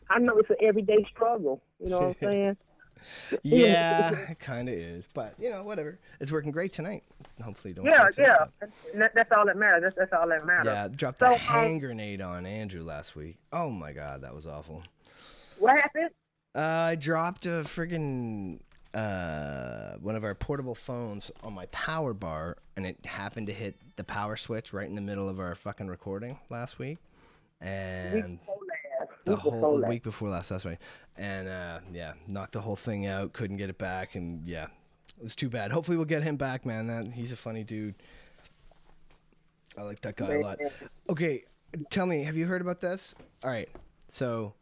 [0.10, 1.62] I know it's an everyday struggle.
[1.80, 2.58] You know what I'm saying?
[3.43, 5.99] Yeah, it kind of is, but you know, whatever.
[6.20, 7.03] It's working great tonight.
[7.43, 7.86] Hopefully, don't.
[7.86, 8.45] Yeah, yeah.
[8.95, 9.84] that, that's all that matters.
[9.84, 10.66] That's, that's all that matters.
[10.66, 13.38] Yeah, dropped So, a um, hand grenade on Andrew last week.
[13.53, 14.82] Oh my god, that was awful.
[15.58, 16.10] What happened?
[16.53, 18.60] Uh, I dropped a friggin'
[18.93, 23.76] uh, one of our portable phones on my power bar, and it happened to hit
[23.97, 26.97] the power switch right in the middle of our fucking recording last week.
[27.62, 28.39] And
[29.26, 30.78] the Week whole week before last, that's right.
[31.18, 33.34] And uh, yeah, knocked the whole thing out.
[33.34, 34.68] Couldn't get it back, and yeah,
[35.18, 35.72] it was too bad.
[35.72, 36.88] Hopefully, we'll get him back, man.
[36.88, 37.95] That he's a funny dude.
[39.78, 40.60] I like that guy a lot.
[41.10, 41.43] Okay,
[41.89, 43.16] tell me, have you heard about this?
[43.43, 43.68] All right,
[44.08, 44.53] so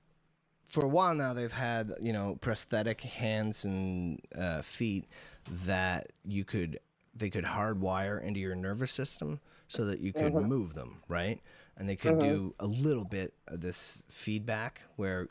[0.73, 5.05] for a while now, they've had you know prosthetic hands and uh, feet
[5.65, 6.79] that you could
[7.15, 10.47] they could hardwire into your nervous system so that you could mm-hmm.
[10.47, 11.39] move them, right?
[11.77, 12.27] And they could mm-hmm.
[12.27, 15.27] do a little bit of this feedback where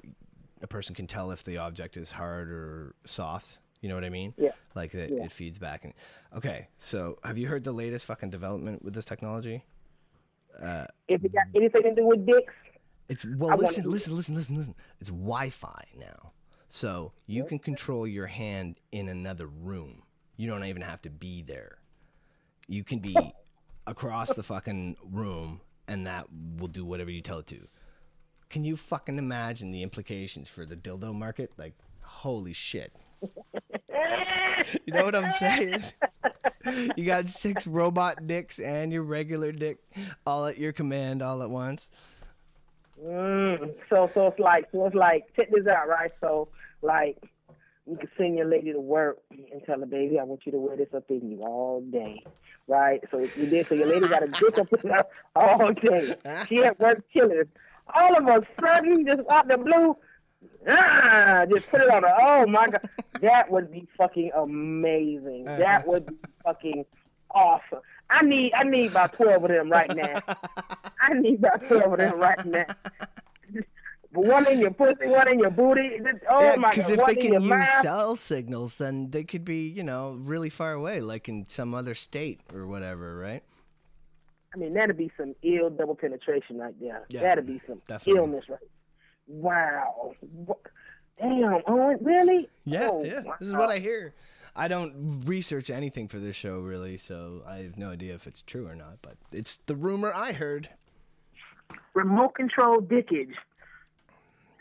[0.62, 3.58] a person can tell if the object is hard or soft.
[3.80, 4.34] You know what I mean?
[4.38, 4.50] Yeah.
[4.76, 5.84] Like that it feeds back.
[5.84, 5.92] And
[6.36, 9.64] okay, so have you heard the latest fucking development with this technology?
[10.62, 12.54] Uh, if it got anything to do with dicks,
[13.08, 14.74] It's well, wanna listen, listen, listen, listen, listen.
[15.00, 16.32] It's Wi-Fi now,
[16.68, 20.02] so you can control your hand in another room.
[20.36, 21.78] You don't even have to be there.
[22.68, 23.16] You can be
[23.86, 26.26] across the fucking room, and that
[26.58, 27.66] will do whatever you tell it to.
[28.48, 31.52] Can you fucking imagine the implications for the dildo market?
[31.56, 32.94] Like, holy shit.
[34.86, 35.82] You know what I'm saying?
[36.96, 39.78] You got six robot dicks and your regular dick
[40.24, 41.90] all at your command all at once.
[43.02, 46.12] Mm, so so it's like so it's like check this out, right?
[46.20, 46.48] So
[46.82, 47.18] like
[47.86, 50.58] you can send your lady to work and tell her, baby, I want you to
[50.58, 52.22] wear this up in you all day.
[52.68, 53.02] Right?
[53.10, 56.14] So if you did so your lady got a dick up in her all day.
[56.48, 57.44] She at work chilling.
[57.94, 59.96] All of a sudden, just out the blue,
[60.68, 62.14] ah, just put it on her.
[62.20, 62.88] Oh my god.
[63.20, 65.44] That would be fucking amazing.
[65.44, 66.84] That would be fucking
[67.32, 67.80] awesome.
[68.12, 70.20] I need I need about twelve of them right now.
[71.00, 72.66] I need about twelve of them right now.
[74.14, 75.98] But one in your pussy, one in your booty.
[76.28, 77.80] Oh yeah, my because if one they can use mouth.
[77.80, 81.94] cell signals, then they could be, you know, really far away, like in some other
[81.94, 83.42] state or whatever, right?
[84.54, 87.06] I mean, that'd be some ill double penetration right there.
[87.08, 88.20] Yeah, that'd be some definitely.
[88.20, 88.58] illness right.
[89.28, 90.12] Wow.
[90.20, 90.56] Wha-
[91.18, 91.62] Damn.
[91.66, 92.50] Oh, really?
[92.66, 93.22] Yeah, Oh, yeah.
[93.40, 94.12] This is what I hear.
[94.54, 98.42] I don't research anything for this show really, so I have no idea if it's
[98.42, 98.98] true or not.
[99.00, 100.68] But it's the rumor I heard.
[101.94, 103.32] Remote control dickage.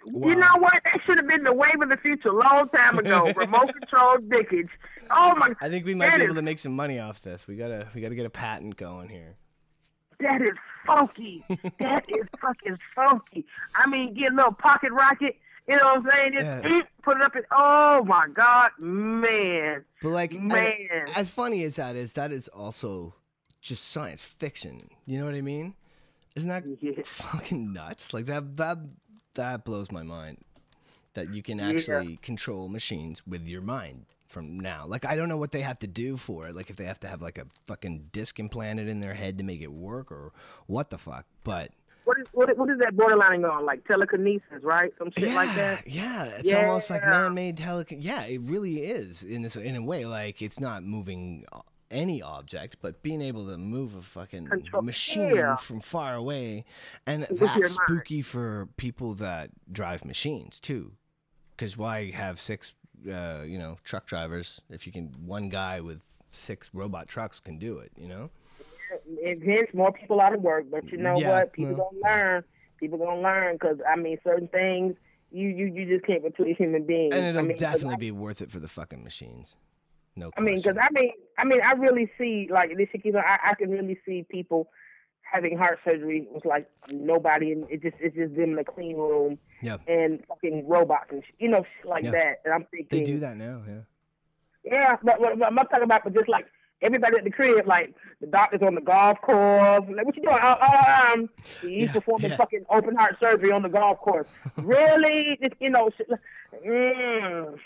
[0.08, 0.30] Wow.
[0.30, 0.82] You know what?
[0.84, 3.32] That should have been the wave of the future a long time ago.
[3.36, 4.70] Remote control dickage.
[5.12, 5.54] Oh my!
[5.62, 7.46] I think we might that be is- able to make some money off this.
[7.48, 9.36] We gotta, we gotta get a patent going here.
[10.20, 10.54] That is
[10.86, 11.44] funky.
[11.80, 13.46] that is fucking funky.
[13.76, 15.36] I mean, get a little pocket rocket.
[15.68, 16.34] You know what I'm saying?
[16.34, 16.78] Just Yeah.
[16.80, 17.44] eat, put it up in.
[17.52, 19.86] Oh my God, man.
[20.02, 21.06] But like, Man.
[21.16, 23.14] as funny as that is, that is also
[23.62, 24.90] just science fiction.
[25.06, 25.76] You know what I mean?
[26.36, 27.04] Isn't that Yeah.
[27.04, 28.14] fucking nuts?
[28.14, 28.78] Like that, that,
[29.36, 30.40] that blows my mind.
[31.14, 34.86] That you can actually control machines with your mind from now.
[34.88, 36.56] Like I don't know what they have to do for it.
[36.56, 39.44] Like if they have to have like a fucking disc implanted in their head to
[39.44, 40.32] make it work, or
[40.68, 41.26] what the fuck.
[41.44, 41.72] But
[42.04, 43.66] What is what is, what is that borderlining on?
[43.66, 44.92] Like telekinesis, right?
[44.98, 45.88] Some shit yeah, like that.
[45.88, 47.98] Yeah, it's almost like man-made telecom.
[48.00, 50.06] Yeah, it really is in this in a way.
[50.06, 51.46] Like it's not moving
[51.92, 55.56] any object, but being able to move a fucking Control- machine yeah.
[55.56, 56.66] from far away,
[57.06, 60.94] and With that's spooky for people that drive machines too.
[61.52, 62.74] Because why have six,
[63.08, 67.60] uh, you know, truck drivers if you can one guy with six robot trucks can
[67.60, 67.92] do it?
[67.96, 68.32] You know.
[69.08, 71.54] It hence more people out of work, but you know Yeah, what?
[71.54, 71.92] People well.
[72.02, 72.44] gonna learn.
[72.80, 74.96] People gonna learn because I mean, certain things
[75.32, 77.14] you you you just can't a human being.
[77.14, 79.56] And it'll I mean, definitely I- be worth it for the fucking machines.
[80.16, 80.30] No.
[80.38, 82.90] I mean, because I mean, I mean, I really see like this.
[82.92, 84.70] Keep I, I can really see people
[85.22, 88.98] having heart surgery with like nobody, and it just it's just them in a clean
[88.98, 92.12] room yeah, and fucking robots and sh- you know shit like Yeah.
[92.12, 92.42] that.
[92.44, 93.62] And I'm thinking they do that now.
[93.66, 93.80] Yeah.
[94.64, 96.46] Yeah, but, but, but I'm not talking about, but just like
[96.82, 99.84] everybody at the crib, like the doctors on the golf course.
[99.90, 100.36] Like, what you doing?
[100.36, 101.30] Uh, uh, um,
[101.62, 102.38] he's Yeah, performing yeah.
[102.38, 104.28] fucking open heart surgery on the golf course.
[104.58, 105.38] really?
[105.42, 106.10] Just, you know, shit,
[106.66, 107.58] mm,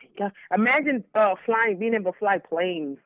[0.54, 2.98] imagine uh, flying, being able to fly planes,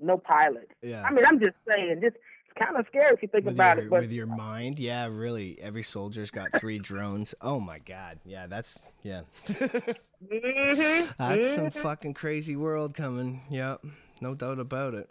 [0.00, 0.70] no pilot.
[0.82, 1.02] Yeah.
[1.02, 3.76] I mean, I'm just saying, this it's kind of scary if you think with about
[3.76, 3.90] your, it.
[3.90, 5.58] But with your mind, yeah, really.
[5.60, 7.34] Every soldier's got three drones.
[7.40, 11.72] Oh my god, yeah, that's yeah, Mhm, that's some mhm.
[11.72, 13.42] fucking crazy world coming.
[13.50, 13.84] Yep,
[14.20, 15.08] no doubt about it.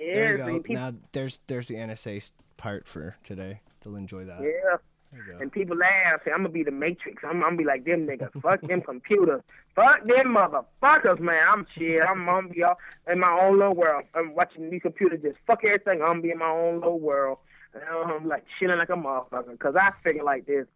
[0.00, 0.60] Yeah, There you go.
[0.60, 3.60] people, Now there's there's the NSA part for today.
[3.82, 4.40] They'll enjoy that.
[4.42, 4.76] yeah.
[5.12, 5.38] There you go.
[5.40, 6.20] And people laugh.
[6.24, 7.22] Say, I'm gonna be the Matrix.
[7.24, 8.30] I'm, I'm gonna be like them niggas.
[8.42, 9.42] Fuck them computers.
[9.74, 11.44] Fuck them motherfuckers, man.
[11.48, 12.02] I'm shit.
[12.02, 12.78] I'm, I'm gonna be all
[13.10, 14.04] in my own little world.
[14.14, 16.00] I'm watching these computers just fuck everything.
[16.02, 17.38] I'm gonna be in my own little world.
[17.74, 19.58] And I'm like chilling like a motherfucker.
[19.58, 20.66] Cause I figure like this.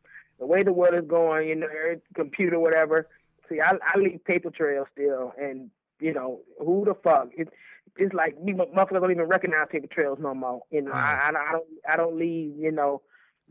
[0.40, 1.68] The way the world is going, you know,
[2.14, 3.08] computer, whatever.
[3.48, 5.70] See, I, I leave paper trail still, and
[6.00, 7.28] you know, who the fuck?
[7.36, 7.48] It,
[7.96, 10.62] it's like me, motherfuckers don't even recognize paper trails no more.
[10.70, 13.02] You know, I, I, I don't, I don't leave, you know,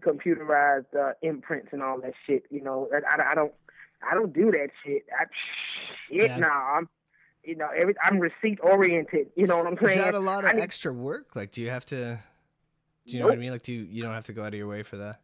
[0.01, 2.43] computerized uh, imprints and all that shit.
[2.49, 3.53] You know, I, I, I don't,
[4.09, 5.03] I don't do that shit.
[5.17, 5.25] I,
[6.09, 6.37] shit, Yeah.
[6.37, 6.77] nah.
[6.77, 6.89] I'm,
[7.43, 9.27] you know, every I'm receipt oriented.
[9.35, 9.99] You know what I'm saying?
[9.99, 11.35] Is that a lot of I extra work?
[11.35, 12.19] Like, do you have to?
[13.05, 13.51] Do you know what I mean?
[13.51, 15.19] Like, do you, you don't have to go out of your way for that?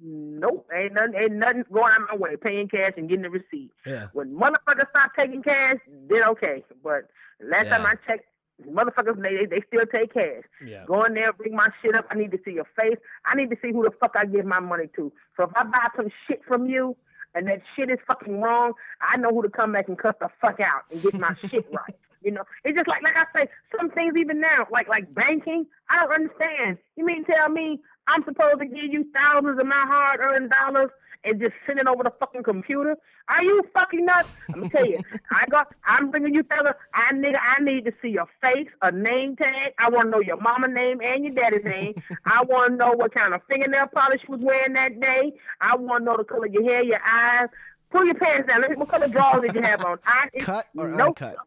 [0.00, 2.36] Nope, ain't nothing, ain't nothing going out of my way.
[2.36, 3.70] Paying cash and getting the receipt.
[3.84, 4.06] Yeah.
[4.12, 5.76] When motherfuckers stop taking cash,
[6.08, 6.64] then okay.
[6.82, 7.08] But
[7.42, 8.24] last time I checked,
[8.66, 10.44] motherfuckers they they still take cash.
[10.64, 10.84] Yeah.
[10.86, 12.06] Go in there, bring my shit up.
[12.10, 12.98] I need to see your face.
[13.24, 15.12] I need to see who the fuck I give my money to.
[15.36, 16.96] So if I buy some shit from you
[17.34, 20.28] and that shit is fucking wrong, I know who to come back and cut the
[20.40, 21.96] fuck out and get my shit right.
[22.22, 25.66] You know, it's just like like I say, some things even now, like like banking,
[25.88, 26.78] I don't understand.
[26.96, 30.90] You mean tell me I'm supposed to give you thousands of my hard earned dollars
[31.24, 32.96] and just send it over the fucking computer?
[33.28, 34.28] Are you fucking nuts?
[34.48, 35.00] I'm gonna tell you,
[35.32, 36.74] I got, I'm bringing you fellas.
[36.94, 39.72] I nigga, I need to see your face, a name tag.
[39.78, 41.94] I want to know your mama name and your daddy's name.
[42.24, 45.32] I want to know what kind of fingernail polish you was wearing that day.
[45.60, 47.48] I want to know the color of your hair, your eyes.
[47.90, 48.60] Pull your pants down.
[48.60, 49.98] Let me, what color drawers did you have on?
[50.04, 51.20] I, Cut or nope.
[51.22, 51.36] uncut?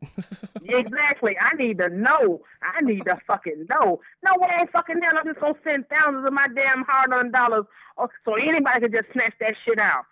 [0.63, 1.35] Exactly.
[1.39, 2.41] I need to know.
[2.61, 3.99] I need to fucking know.
[4.23, 7.33] No way in fucking hell I'm just gonna send thousands of my damn hard earned
[7.33, 7.65] dollars
[7.97, 10.05] or, so anybody can just snatch that shit out.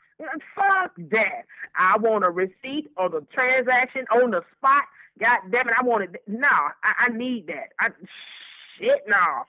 [0.56, 1.46] Fuck that.
[1.76, 4.84] I want a receipt or the transaction on the spot.
[5.20, 6.22] God damn it, I want it.
[6.28, 7.70] No, I, I need that.
[7.80, 7.90] I
[8.78, 9.44] shit no.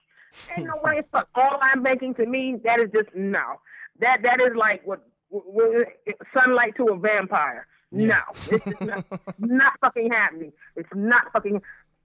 [0.56, 3.60] Ain't no way fuck online banking to me, that is just no.
[4.00, 5.06] That that is like what
[6.36, 7.66] sunlight to a vampire.
[7.92, 8.18] No,
[8.50, 9.04] it's not,
[9.38, 10.52] not fucking happening.
[10.76, 11.60] It's not fucking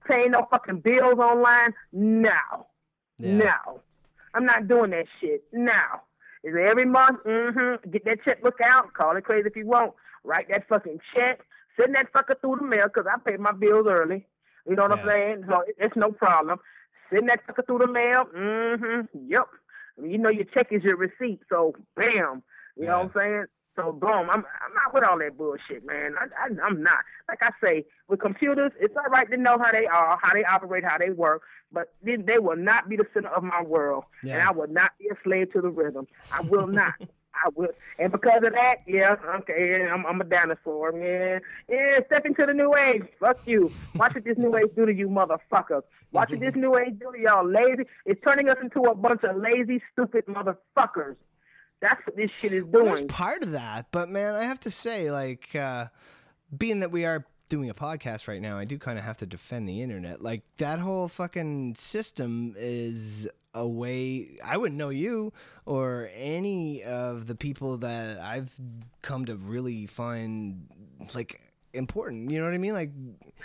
[0.08, 1.74] paying no fucking bills online.
[1.92, 2.30] No,
[3.18, 3.36] Yeah.
[3.36, 3.80] no,
[4.34, 5.44] I'm not doing that shit.
[5.52, 5.80] No,
[6.42, 7.20] is it every month?
[7.24, 7.90] Mm-hmm.
[7.90, 8.92] Get that checkbook out.
[8.94, 9.92] Call it crazy if you want.
[10.24, 11.40] Write that fucking check.
[11.80, 14.26] Send that fucker through the mail because I pay my bills early.
[14.68, 15.44] You know what I'm saying?
[15.48, 16.58] So it's no problem.
[17.12, 18.24] Send that fucker through the mail.
[18.36, 19.30] Mm-hmm.
[19.30, 19.46] Yep.
[20.02, 21.40] You know your check is your receipt.
[21.48, 22.42] So bam.
[22.76, 23.44] You know what I'm saying?
[23.76, 26.14] So boom, I'm I'm not with all that bullshit, man.
[26.18, 26.98] I, I I'm not.
[27.28, 30.44] Like I say, with computers, it's all right to know how they are, how they
[30.44, 34.04] operate, how they work, but they, they will not be the center of my world,
[34.22, 36.06] and I will not be a slave to the rhythm.
[36.32, 36.94] I will not.
[37.44, 41.42] I will, and because of that, yeah, okay, yeah, I'm, I'm a dinosaur, man.
[41.68, 43.02] Yeah, step into the new age.
[43.20, 43.70] Fuck you.
[43.94, 45.82] Watch what this new age do to you, motherfuckers.
[46.12, 47.82] Watch what this new age do to y'all, lazy.
[48.06, 51.16] It's turning us into a bunch of lazy, stupid motherfuckers.
[51.80, 53.08] That's what this shit is Well, there's doing.
[53.08, 55.86] part of that, but man, I have to say, like, uh,
[56.56, 59.26] being that we are doing a podcast right now, I do kind of have to
[59.26, 60.20] defend the internet.
[60.22, 65.32] Like, that whole fucking system is a way I wouldn't know you
[65.64, 68.52] or any of the people that I've
[69.02, 70.66] come to really find
[71.14, 71.40] like
[71.72, 72.30] important.
[72.30, 72.74] You know what I mean?
[72.74, 72.90] Like,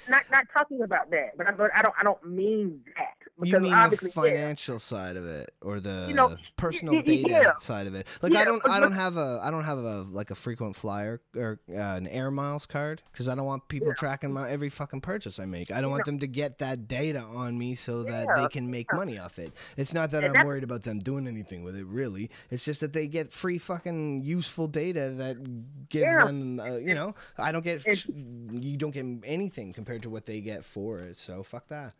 [0.09, 1.51] not not talking about that, but I
[1.81, 4.21] don't I don't mean that you mean the obviously yeah.
[4.37, 7.57] financial side of it or the You know, personal y- y- data yeah.
[7.59, 8.07] side of it?
[8.21, 11.21] Like i don't i don't have a i don't have a like a frequent flyer
[11.35, 15.01] or uh, an air miles card because i don't want people tracking my every fucking
[15.01, 15.71] purchase i make.
[15.71, 18.93] I don't want them to get that data on me so that they can make
[18.93, 19.51] money off it.
[19.77, 22.29] It's not that And i'm worried about them doing anything with it really.
[22.49, 25.37] It's just that they get free fucking useful data that
[25.89, 26.25] gives Yeah.
[26.25, 30.41] them uh, you know i don't get you don't get anything compared to what they
[30.41, 31.93] get for it so fuck that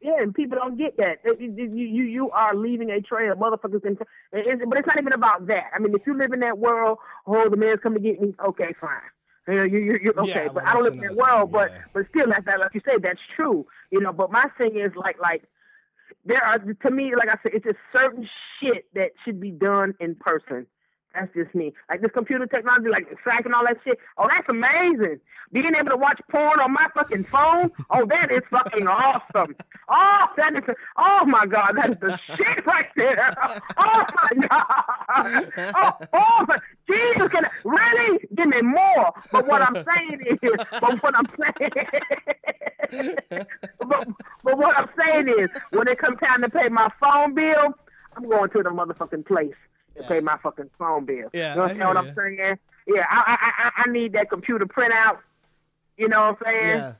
[0.00, 1.18] Yeah, and people don't get that.
[1.24, 3.82] You you you, you are leaving a trail, of motherfuckers.
[3.82, 3.98] Can,
[4.32, 5.64] it's, but it's not even about that.
[5.74, 8.34] I mean, if you live in that world, oh, the man's coming to get me.
[8.46, 9.00] Okay, fine.
[9.48, 11.50] You know, you, you, you, okay, Yeah, but I don't that's live in that world.
[11.50, 11.78] thing, But yeah.
[11.92, 13.66] but still, like that, like you say, that's true.
[13.90, 15.44] You know, but my thing is like like
[16.24, 18.28] there are to me, like I said, it's just certain
[18.60, 20.66] shit that should be done in person.
[21.14, 21.72] That's just me.
[21.88, 23.98] Like this computer technology, like Slack and all that shit.
[24.16, 25.20] Oh, that's amazing.
[25.52, 27.72] Being able to watch porn on my fucking phone.
[27.90, 29.56] Oh, that is fucking awesome.
[29.88, 30.62] Oh, that is.
[30.96, 33.34] Oh my god, that's the shit right there.
[33.82, 35.52] Oh my god.
[35.74, 36.46] Oh, oh
[36.88, 39.12] Jesus, can really give me more?
[39.32, 41.86] But what I'm saying is, but what I'm saying,
[43.78, 44.08] but,
[44.44, 47.74] but what I'm saying is, when it comes time to pay my phone bill,
[48.16, 49.54] I'm going to the motherfucking place
[50.02, 51.28] to pay my fucking phone bill.
[51.32, 51.96] Yeah, you I understand hear what.
[51.96, 52.58] I'm saying?
[52.86, 55.18] Yeah, I, I I I need that computer printout.
[55.96, 56.76] You know what I'm saying?
[56.78, 56.92] Yeah.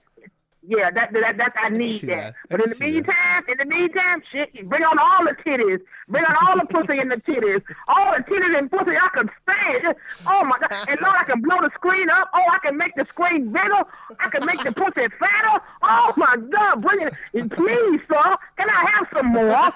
[0.63, 2.35] Yeah, that that that I need see that.
[2.51, 2.59] that.
[2.59, 2.93] But in the see that.
[2.93, 7.01] meantime, in the meantime, shit, bring on all the titties, bring on all the pussy
[7.01, 9.97] in the titties, all the titties and pussy I can stand.
[10.27, 10.71] Oh my god!
[10.87, 12.29] And Lord, I can blow the screen up.
[12.35, 13.83] Oh, I can make the screen bigger.
[14.21, 15.65] I can make the pussy fatter.
[15.83, 16.83] Oh my god!
[16.83, 18.37] Bring it, and please, sir.
[18.59, 19.73] Can I have some more?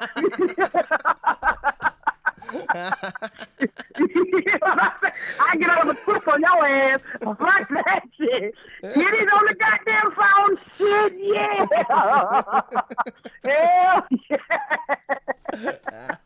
[3.96, 8.54] I get out of the foot on your ass, Fuck that shit.
[8.82, 11.66] Titties on the goddamn phone, shit, yeah.
[13.44, 16.16] Hell yeah.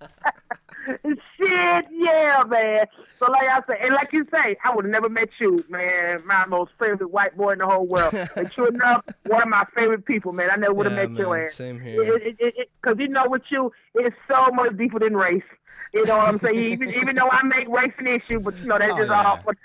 [1.37, 2.87] shit, yeah, man.
[3.19, 6.25] So like I said, and like you say, I would have never met you, man.
[6.25, 8.15] My most favorite white boy in the whole world.
[8.37, 10.51] And true enough, one of my favorite people, man.
[10.53, 11.55] I never would have Yeah, met your man, ass.
[11.57, 12.19] same here.
[12.81, 15.43] Because you know, with you, it's so much deeper than race.
[15.95, 16.59] You know what I'm saying?
[16.73, 19.23] even even though I make race an issue, but you know that's Oh, just yeah.
[19.23, 19.39] all.
[19.45, 19.57] But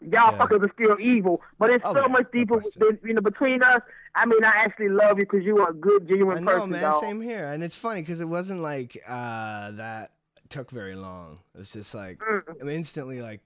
[0.00, 0.38] y'all Yeah.
[0.38, 1.40] fuckers are still evil.
[1.58, 3.80] But it's Oh, so yeah, much deeper, than, you know, between us.
[4.14, 6.70] I mean, I actually love you because you are a good, genuine I know, person,
[6.70, 6.82] man.
[6.82, 7.02] dog.
[7.02, 7.52] Same here.
[7.52, 10.12] And it's funny because it wasn't like uh, that
[10.48, 11.40] took very long.
[11.54, 12.20] It was just like
[12.60, 13.40] I'm instantly like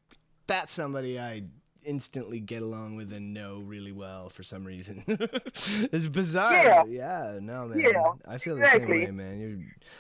[0.47, 1.45] that's somebody I
[1.85, 5.05] instantly get along with and know really well for some reason.
[5.07, 6.55] it's bizarre.
[6.55, 6.85] Yeah.
[6.89, 7.39] Yeah.
[7.41, 7.81] No, man.
[7.81, 9.05] Yeah, I feel the exactly.
[9.05, 9.41] same way, man.
[9.41, 9.59] You're.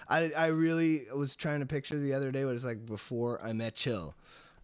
[0.08, 3.52] I I really was trying to picture the other day what it's like before I
[3.52, 4.14] met Chill.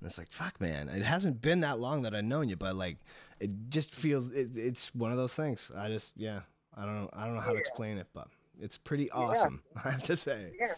[0.01, 0.89] And it's like, fuck, man.
[0.89, 2.99] It hasn't been that long that I've known you, but like,
[3.41, 5.71] it just feels it, it's one of those things.
[5.77, 6.41] I just, yeah,
[6.77, 8.29] I don't know, I don't know how to explain it, but
[8.61, 9.63] it's pretty awesome.
[9.85, 10.53] I have to say.
[10.59, 10.75] Yeah.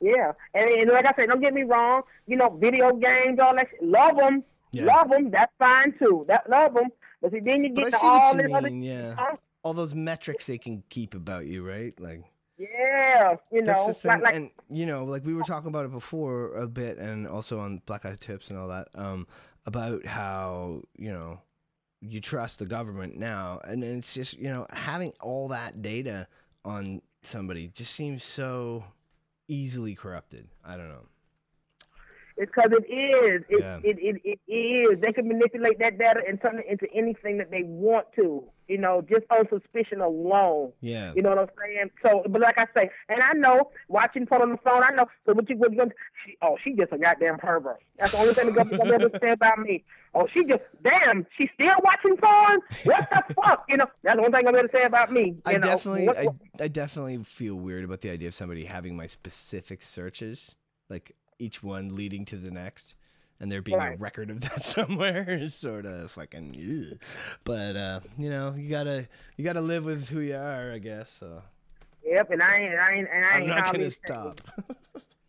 [0.00, 2.02] Yeah, and, and like I said, don't get me wrong.
[2.26, 3.68] You know, video games, all that.
[3.70, 4.44] Shit, love them,
[4.74, 4.84] Yeah.
[4.84, 5.30] love them.
[5.30, 6.24] That's fine too.
[6.28, 6.88] That love them.
[7.20, 8.68] But see, then you get to all this other.
[8.68, 11.98] Yeah, all those metrics they can keep about you, right?
[11.98, 12.24] Like
[12.58, 14.10] Yeah, you know, the thing.
[14.10, 17.26] like, like and you know, like we were talking about it before a bit, and
[17.26, 19.26] also on Black Eye Tips and all that, um,
[19.66, 21.40] about how you know
[22.00, 26.26] you trust the government now, and it's just you know having all that data
[26.64, 28.84] on somebody just seems so
[29.48, 30.48] easily corrupted.
[30.64, 31.06] I don't know.
[32.36, 33.44] It's because it is.
[33.48, 33.78] It, Yeah.
[33.84, 35.00] it, it, it is.
[35.00, 38.76] They can manipulate that data and turn it into anything that they want to, you
[38.78, 40.72] know, just on suspicion alone.
[40.80, 41.12] Yeah.
[41.14, 41.90] You know what I'm saying?
[42.02, 45.06] So, but like I say, and I know, watching porn on the phone, I know.
[45.26, 45.90] So what you, what you gonna,
[46.26, 47.78] she, oh, she just a goddamn pervert.
[47.98, 49.84] That's the only thing the government ever say about me.
[50.16, 52.60] Oh, she just, damn, she still watching porn?
[52.84, 53.64] What the fuck?
[53.68, 55.26] You know, that's the only thing I'm gonna say about me.
[55.36, 55.60] You I know?
[55.60, 56.26] definitely, What- I,
[56.64, 60.56] I definitely feel weird about the idea of somebody having my specific searches,
[60.88, 62.94] like each one leading to the next,
[63.40, 66.54] and there being a record of that somewhere is sort of fucking.
[66.92, 66.98] Ugh.
[67.44, 71.10] But uh, you know, you gotta, you gotta live with who you are, I guess.
[71.18, 71.42] So
[72.04, 74.40] Yep, and I ain't, I ain't, and I I'm not gonna stop.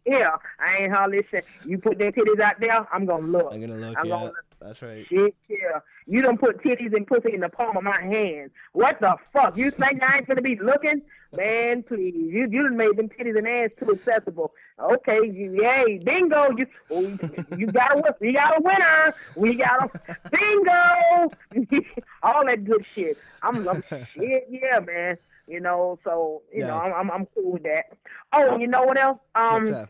[0.08, 2.88] Yeah, I ain't hardly saying you put them titties out there.
[2.94, 3.52] I'm gonna look.
[3.52, 3.98] I'm gonna look.
[3.98, 5.04] I'm Yeah, gonna that's right.
[5.08, 5.80] Shit, yeah.
[6.06, 8.52] You don't put titties and pussy in the palm of my hand.
[8.74, 9.58] What the fuck?
[9.58, 11.02] You think I ain't gonna be looking?
[11.34, 12.14] Man, please.
[12.16, 14.54] You you done made them titties and ass too accessible.
[14.80, 16.50] Okay, you, yay, bingo.
[16.58, 17.20] You oh, you,
[17.56, 19.14] you got a we got a winner.
[19.36, 19.90] We got a
[20.32, 21.36] bingo.
[22.24, 23.18] All that good shit.
[23.42, 23.84] I'm, I'm
[24.14, 25.18] shit, yeah, man.
[25.48, 26.68] You know, so you Yeah.
[26.68, 27.86] know, I'm, I'm I'm cool with that.
[28.34, 29.20] Oh, you know what else?
[29.36, 29.88] Um?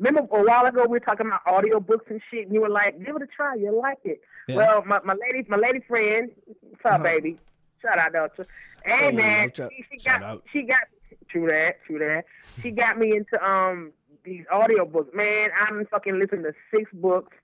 [0.00, 2.68] Remember a while ago we were talking about audio books and shit, and you were
[2.68, 4.56] like, "Give it a try, you'll like it." Yeah.
[4.56, 6.30] Well, my, my lady, my lady friend,
[6.62, 7.02] what's up, Uh-huh.
[7.04, 7.38] baby?
[7.84, 8.46] Shout out, Delta.
[8.84, 9.68] Hey, Hey, man, Delta.
[9.90, 10.42] she, got, out.
[10.52, 10.80] she got,
[11.28, 12.24] true that, true that.
[12.62, 13.92] She got me into um
[14.24, 15.10] these audio books.
[15.14, 17.36] Man, I'm fucking listening to six books.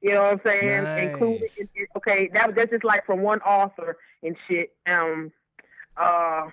[0.00, 0.82] You know what I'm saying?
[0.84, 1.10] Nice.
[1.10, 1.48] Including,
[1.96, 4.74] okay, that that's just like from one author and shit.
[4.86, 5.30] Um,
[5.96, 6.48] uh,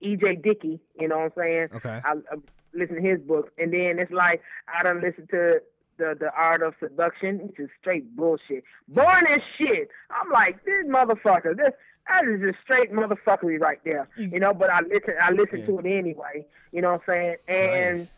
[0.00, 0.36] E.J.
[0.36, 0.80] Dickey.
[0.98, 1.68] You know what I'm saying?
[1.74, 2.00] Okay.
[2.04, 2.36] I, I
[2.72, 4.42] listen to his books, and then it's like
[4.72, 5.60] I don't listen to
[5.98, 9.88] the the art of seduction, which is straight bullshit, boring as shit.
[10.10, 11.56] I'm like this motherfucker.
[11.56, 11.74] This
[12.08, 14.52] that is just straight motherfuckery right there, you know.
[14.54, 16.46] But I listen, I listen to it anyway.
[16.72, 17.36] You know what I'm saying?
[17.48, 18.08] And Nice.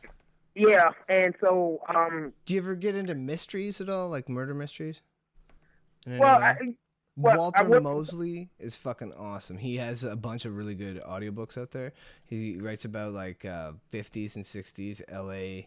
[0.54, 5.00] yeah, and so um, Do you ever get into mysteries at all, like murder mysteries?
[6.06, 6.24] Well.
[6.24, 6.56] I,
[7.14, 9.58] Well, Walter would- Mosley is fucking awesome.
[9.58, 11.92] He has a bunch of really good audiobooks out there.
[12.24, 15.66] He writes about like uh, 50s and 60s LA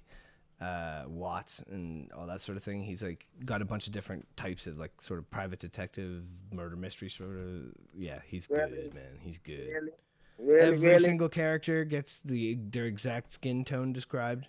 [0.61, 2.83] uh, Watts and all that sort of thing.
[2.83, 6.75] He's like got a bunch of different types of like sort of private detective, murder
[6.75, 7.73] mystery sort of.
[7.93, 9.19] Yeah, he's good, man.
[9.19, 9.69] He's good.
[9.71, 9.91] Really,
[10.39, 10.99] really, Every really.
[10.99, 14.47] single character gets the their exact skin tone described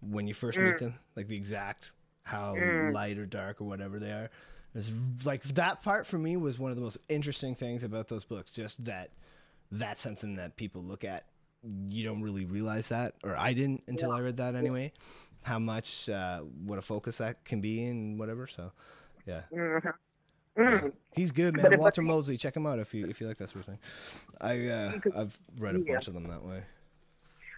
[0.00, 0.64] when you first Mm.
[0.72, 1.92] meet them, like the exact
[2.22, 2.54] how
[2.90, 4.28] light or dark or whatever they are.
[4.74, 4.92] It's
[5.24, 8.50] like that part for me was one of the most interesting things about those books.
[8.50, 9.10] Just that
[9.72, 11.24] that's something that people look at.
[11.62, 14.92] You don't really realize that, or I didn't until I read that anyway.
[15.42, 18.46] How much uh, what a focus that can be and whatever.
[18.46, 18.72] So,
[19.26, 19.42] yeah,
[20.58, 20.90] Mm.
[21.14, 21.78] he's good, man.
[21.78, 23.78] Walter Mosley, check him out if you if you like that sort of thing.
[24.40, 25.92] I uh, I've read a yeah.
[25.92, 26.62] bunch of them that way.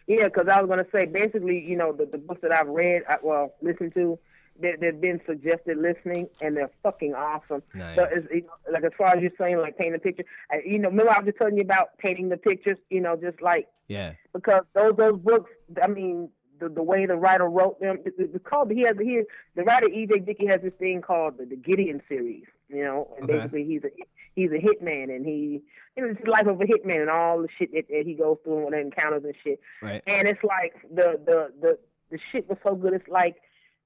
[0.09, 3.03] Yeah, because I was gonna say basically, you know, the, the books that I've read,
[3.09, 4.19] I, well, listened to,
[4.59, 7.63] they, they've been suggested listening, and they're fucking awesome.
[7.73, 7.95] Nice.
[7.95, 10.63] So it's, you know, like as far as you're saying, like painting the picture, I,
[10.67, 13.41] you know, remember I was just telling you about painting the pictures, you know, just
[13.41, 14.15] like Yeah.
[14.35, 15.51] because those those books,
[15.81, 16.31] I mean,
[16.61, 19.23] the the way the writer wrote them, it, it's called he has he
[19.55, 20.21] the writer E.J.
[20.21, 23.39] Dickey has this thing called the, the Gideon series, you know, and Okay.
[23.39, 23.91] basically he's a
[24.35, 25.63] he's a hitman, and he
[25.97, 28.15] you know it's the life of a hitman and all the shit that, that he
[28.15, 30.03] goes through and encounters and shit, Right.
[30.07, 31.79] and it's like the the the
[32.11, 33.37] the shit was so good, it's like.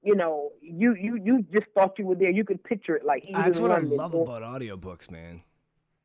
[0.05, 2.29] You know, you you you just thought you were there.
[2.29, 5.43] You could picture it like That's what I love doing- about audiobooks, man.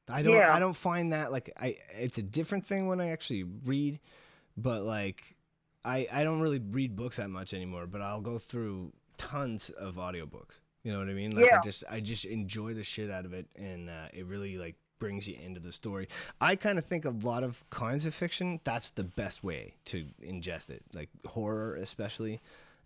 [0.08, 0.54] I don't Yeah.
[0.54, 3.98] I don't find that like I it's a different thing when I actually read,
[4.56, 5.34] but like
[5.88, 9.96] I I don't really read books that much anymore, but I'll go through tons of
[9.96, 10.60] audiobooks.
[10.84, 11.32] You know what I mean?
[11.34, 11.58] Like Yeah.
[11.58, 14.76] I just I just enjoy the shit out of it and uh, it really like
[14.98, 16.08] brings you into the story.
[16.40, 20.06] I kind of think a lot of kinds of fiction that's the best way to
[20.22, 20.82] ingest it.
[20.94, 22.40] Like horror especially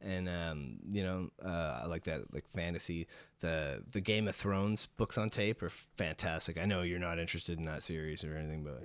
[0.04, 3.06] and um, you know, uh, I like that, like fantasy.
[3.40, 6.58] The the Game of Thrones books on tape are fantastic.
[6.58, 8.82] I know you're not interested in that series or anything, but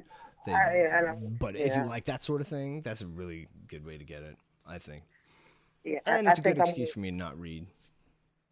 [0.47, 3.47] they, I- I don't- but if you like that sort of thing, that's a really
[3.67, 4.37] good way to get it.
[4.67, 5.03] I think,
[5.83, 7.67] Yeah, and I it's a good I'm- excuse for me to not read.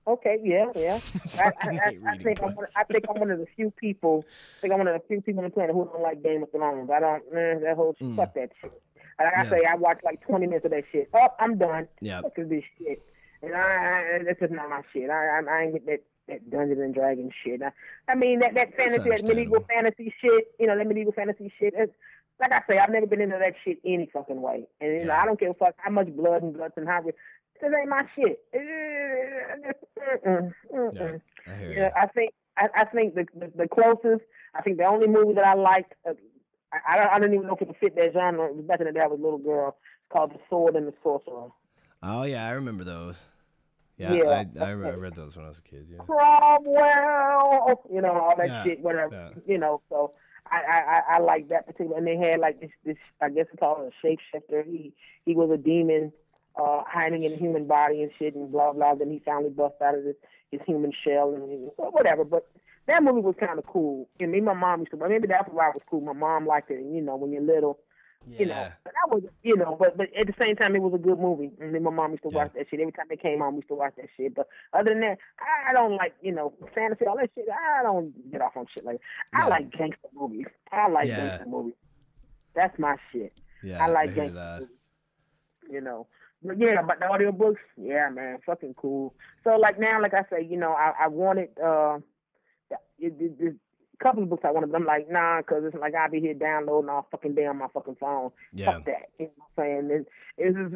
[0.07, 0.99] Okay, yeah, yeah.
[1.39, 4.23] I, I, I, I think I'm one, I think I'm one of the few people.
[4.57, 6.43] I think I'm one of the few people on the planet who don't like Game
[6.43, 6.91] of Thrones.
[6.91, 7.33] I don't.
[7.33, 8.71] Man, that whole fuck that shit.
[9.17, 9.43] Like I Mm.
[9.45, 9.49] Yeah.
[9.49, 11.09] say, I watch like 20 minutes of that shit.
[11.13, 11.87] Oh, I'm done.
[12.01, 12.21] Yeah.
[12.21, 13.01] Fuck this shit?
[13.41, 15.09] And I, I that's just not my shit.
[15.09, 16.01] I, I, I ain't get that.
[16.27, 17.61] That Dungeons and Dragons shit.
[17.61, 17.71] I,
[18.11, 20.45] I mean that that That's fantasy, that medieval fantasy shit.
[20.59, 21.73] You know that medieval fantasy shit.
[21.77, 21.93] It's,
[22.39, 24.67] like I say, I've never been into that shit any fucking way.
[24.81, 27.01] And you know, I don't give a fuck how much blood and guts and how.
[27.01, 27.13] This
[27.63, 28.39] ain't my shit.
[30.25, 30.93] Mm-mm, mm-mm.
[30.93, 31.89] Yeah, I Yeah.
[31.95, 34.25] I think I, I think the, the the closest.
[34.53, 35.93] I think the only movie that I liked.
[36.07, 36.13] Uh,
[36.73, 38.47] I, I don't I don't even know if it fit that genre.
[38.47, 39.77] It was back in the day, I was a little girl.
[39.77, 41.49] It's called The Sword and the Sorcerer.
[42.03, 43.17] Oh yeah, I remember those.
[43.97, 44.43] Yeah, Yeah.
[44.59, 45.87] I, I, I read those when I was a kid.
[45.89, 45.99] Yeah.
[45.99, 49.13] Cromwell, you know all that Yeah, shit, whatever.
[49.13, 49.41] yeah.
[49.53, 50.13] You know, so
[50.51, 50.57] I
[51.09, 51.97] I I, like that particular.
[51.97, 54.65] And they had like this this I guess it's called a shapeshifter.
[54.65, 54.93] He
[55.25, 56.11] he was a demon.
[56.57, 58.95] Uh, hiding in a human body and shit and blah blah.
[58.95, 60.15] Then he finally bust out of his,
[60.51, 62.23] his human shell and he- whatever.
[62.23, 62.47] But
[62.87, 64.07] that movie was kind of cool.
[64.21, 64.97] And me, and my mom used to.
[64.97, 65.99] Maybe that's why it was cool.
[65.99, 66.79] My mom liked it.
[66.79, 67.79] And, you know, when you're little,
[68.27, 68.67] you know.
[68.83, 69.75] But that was, you know.
[69.79, 71.51] But but at the same time, it was a good movie.
[71.59, 72.43] And then my mom used to Yeah.
[72.43, 73.53] watch that shit every time it came on.
[73.53, 74.35] We used to watch that shit.
[74.35, 77.45] But other than that, I don't like you know fantasy all that shit.
[77.49, 78.99] I don't get off on shit like.
[79.33, 79.39] That.
[79.39, 79.49] I Yeah.
[79.49, 80.45] like gangster movies.
[80.71, 81.17] I like Yeah.
[81.17, 81.75] gangster movies.
[82.55, 83.33] That's my shit.
[83.63, 84.59] Yeah, I like hear gangster that.
[84.61, 84.75] movies.
[85.69, 86.07] You know.
[86.43, 89.15] But yeah, but the audiobooks, yeah, man, fucking cool.
[89.43, 91.97] So like now, like I say, you know, I, I wanted uh,
[92.99, 93.55] it, it, it, a
[94.03, 96.33] couple of books I wanted, but I'm like, nah, because it's like I'll be here
[96.33, 98.31] downloading all fucking day on my fucking phone.
[98.53, 98.73] Yeah.
[98.73, 99.09] Fuck that.
[99.19, 99.77] You know what I'm saying?
[99.79, 100.09] And it's,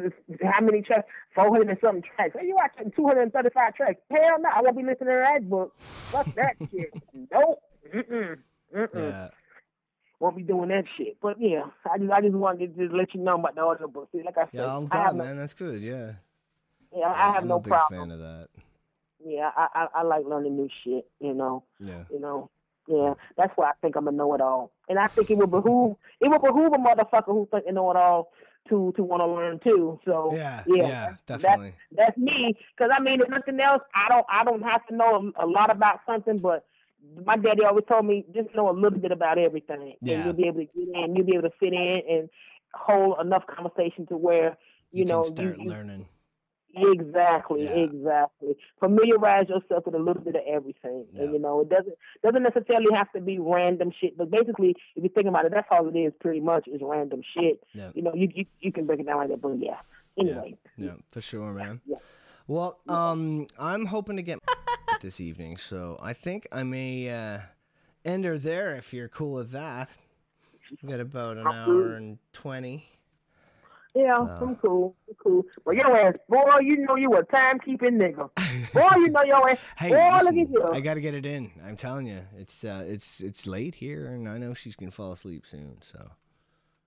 [0.08, 1.06] it's, it's, how many tracks?
[1.34, 2.34] 400 and something tracks.
[2.38, 4.00] Hey, you watching 235 tracks?
[4.10, 5.74] Hell no, I won't be listening to that book.
[6.10, 6.92] Fuck that shit.
[7.32, 7.62] Nope.
[7.94, 8.38] Mm-mm.
[8.76, 8.88] Mm-mm.
[8.94, 9.28] Yeah.
[10.20, 11.16] Won't be doing that shit.
[11.20, 14.08] But yeah, I just I just wanted to just let you know about the audiobooks.
[14.12, 15.36] See, like I said, Yeah, I'm I glad, no, man.
[15.38, 15.80] That's good.
[15.80, 16.12] Yeah.
[16.94, 18.00] yeah, I have I'm no a big problem.
[18.08, 18.48] fan of that.
[19.24, 21.06] Yeah, I, I I like learning new shit.
[21.20, 22.04] You know, Yeah.
[22.10, 22.50] you know.
[22.86, 26.28] Yeah, that's why I think I'm a know-it-all, and I think it would behoove it
[26.28, 28.30] would behoove a motherfucker who think they know-it-all
[28.68, 29.98] to to want to learn too.
[30.04, 30.62] So Yeah.
[30.66, 30.86] yeah, Yeah.
[31.26, 31.74] that's- Definitely.
[31.92, 32.54] that's me.
[32.76, 35.70] Because I mean, if nothing else, I don't I don't have to know a, lot
[35.70, 36.64] about something, but
[37.24, 40.16] my daddy always told me just know a little bit about everything, Yeah.
[40.16, 42.28] and you'll be able to get in, you'll be able to fit in and
[42.74, 44.56] hold enough conversation to where
[44.90, 46.06] you, You, know you, you- learning.
[46.74, 47.70] Exactly, Yeah.
[47.72, 48.56] exactly.
[48.78, 51.22] Familiarize yourself with a little bit of everything, Yeah.
[51.22, 54.16] and you know it doesn't doesn't necessarily have to be random shit.
[54.16, 56.12] But basically, if you think about it, that's all it is.
[56.20, 57.62] Pretty much is random shit.
[57.72, 57.90] Yeah.
[57.94, 59.40] You know, you you, you can break it down like that.
[59.40, 59.80] But yeah,
[60.18, 61.80] anyway, Yeah, for sure, man.
[61.86, 61.96] Yeah.
[62.46, 64.38] Well, um, I'm hoping to get
[65.00, 67.40] this evening, so I think I may uh,
[68.04, 69.88] end her there if you're cool with that.
[70.82, 72.86] We got about an hour and twenty.
[73.94, 74.96] Yeah, So- I'm cool.
[75.08, 75.42] I'm cool.
[75.64, 78.30] But your ass, boy, you know you a timekeeping nigga.
[78.72, 79.58] Boy, you know your ass.
[79.76, 80.78] Hey, boy, listen, look at you.
[80.78, 81.50] I got to get it in.
[81.66, 85.10] I'm telling you, it's uh, it's it's late here, and I know she's gonna fall
[85.12, 85.78] asleep soon.
[85.80, 85.98] So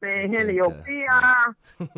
[0.01, 1.55] Man, I handle your uh, peon.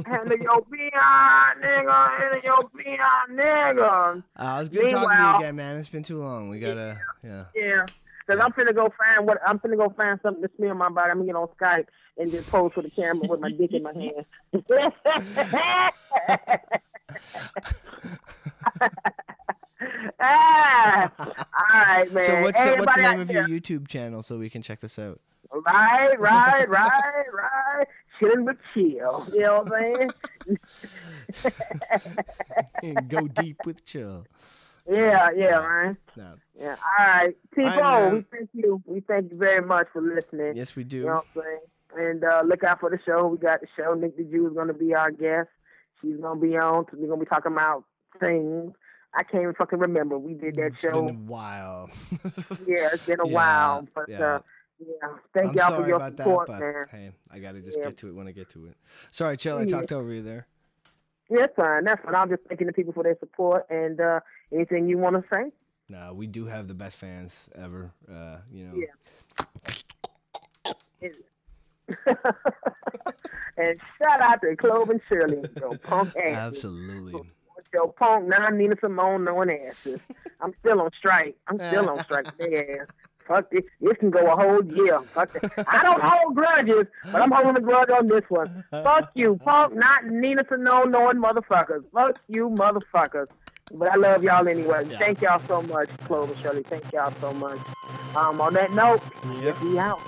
[0.07, 2.19] handle your peon, nigga.
[2.19, 4.23] Handle your peon, nigga.
[4.35, 5.77] uh, it was good talking to you Meanwhile- again, man.
[5.77, 6.49] It's been too long.
[6.49, 7.45] We gotta, yeah.
[7.53, 7.85] Yeah.
[8.27, 11.11] Cause I'm finna go find what I'm finna go find something to smear my body.
[11.11, 11.85] I'm gonna get on Skype
[12.17, 14.25] and just pose for the camera with my dick in my hand.
[20.19, 21.35] ah, all
[21.73, 22.23] right, man.
[22.23, 24.97] So what's the, what's the name of your YouTube channel so we can check this
[24.97, 25.19] out?
[25.51, 27.87] Right, right, right, right.
[28.19, 29.27] Chilling with chill.
[29.33, 30.09] You know what I'm
[32.83, 33.07] saying?
[33.07, 34.25] Go deep with chill.
[34.89, 35.97] Yeah, yeah, man.
[36.15, 36.33] No.
[36.59, 36.75] Yeah.
[36.99, 37.35] All right.
[37.55, 38.81] People, right, we thank you.
[38.85, 40.55] We thank you very much for listening.
[40.55, 40.97] Yes, we do.
[40.97, 41.59] You know what I'm saying?
[41.97, 43.27] And uh, look out for the show.
[43.27, 43.93] We got the show.
[43.93, 45.49] Nick the Jew is going to be our guest.
[46.01, 46.85] She's going to be on.
[46.93, 47.83] We're going to be talking about
[48.19, 48.73] things.
[49.13, 50.17] I can't even fucking remember.
[50.17, 51.05] We did that It's show.
[51.05, 51.89] been a while.
[52.67, 53.87] yeah, it's been a Yeah, while.
[53.95, 54.35] But yeah.
[54.35, 54.39] uh,
[54.79, 56.85] yeah, thank I'm y'all for your support, that, man.
[56.91, 57.85] hey, I gotta just Yeah.
[57.85, 58.75] get to it when I get to it.
[59.11, 60.47] Sorry, Chill, I talked over you there.
[61.29, 61.85] Yeah, fine.
[61.85, 62.13] That's fine.
[62.13, 63.65] I'm just thanking the people for their support.
[63.69, 64.19] And uh,
[64.53, 65.51] anything you want to say?
[65.87, 67.91] No, we do have the best fans ever.
[68.11, 68.73] Uh, you know.
[71.01, 71.11] Yeah.
[73.57, 76.35] and shout out to Cloven Shirley, your punk ass.
[76.35, 77.13] Absolutely.
[77.13, 80.01] With your punk non Nina Simone knowing asses.
[80.41, 81.35] I'm still on strike.
[81.47, 82.87] I'm still on strike with their ass.
[83.27, 83.63] Fuck this.
[83.81, 85.01] This can go a whole year.
[85.13, 85.49] Fuck this.
[85.67, 88.63] I don't hold grudges, but I'm holding a grudge on this one.
[88.69, 91.83] Fuck you, punk not Nina Simone knowing motherfuckers.
[91.91, 93.27] Fuck you, motherfuckers.
[93.73, 94.85] But I love y'all anyway.
[94.87, 94.99] Yeah.
[94.99, 96.61] Thank y'all so much, Clover Shirley.
[96.61, 97.57] Thank y'all so much.
[98.15, 99.01] Um, on that note,
[99.41, 99.59] Yep.
[99.63, 99.99] we out.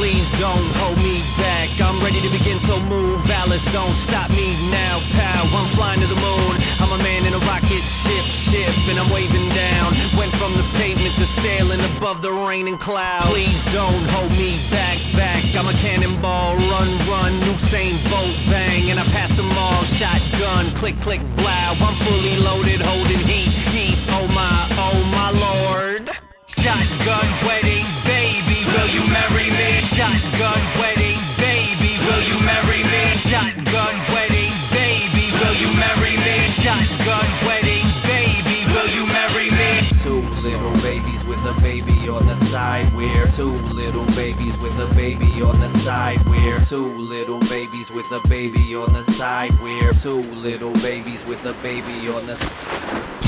[0.00, 1.68] Please don't hold me back.
[1.76, 3.20] I'm ready to begin, so move.
[3.44, 5.44] Alice, don't stop me now, pal.
[5.52, 6.56] I'm flying to the moon.
[6.80, 9.92] I'm a man in a rocket ship, ship, and I'm waving down.
[10.16, 13.28] Went from the pavement to sailing above the rain and clouds.
[13.28, 15.44] Please don't hold me back, back.
[15.52, 17.36] I'm a cannonball, run, run.
[17.52, 19.84] Usain Bolt, bang, and I passed them all.
[19.84, 21.76] Shotgun, click, click, blow.
[21.76, 24.00] I'm fully loaded, holding heat, heat.
[24.16, 26.08] Oh my, oh my lord.
[26.48, 27.84] Shotgun wedding,
[29.10, 29.80] marry me?
[29.80, 30.89] Shotgun
[42.50, 42.92] side.
[42.96, 46.18] We're two little babies with a baby on the side.
[46.26, 49.52] We're two little babies with a baby on the side.
[49.62, 52.34] We're two little babies with a baby on the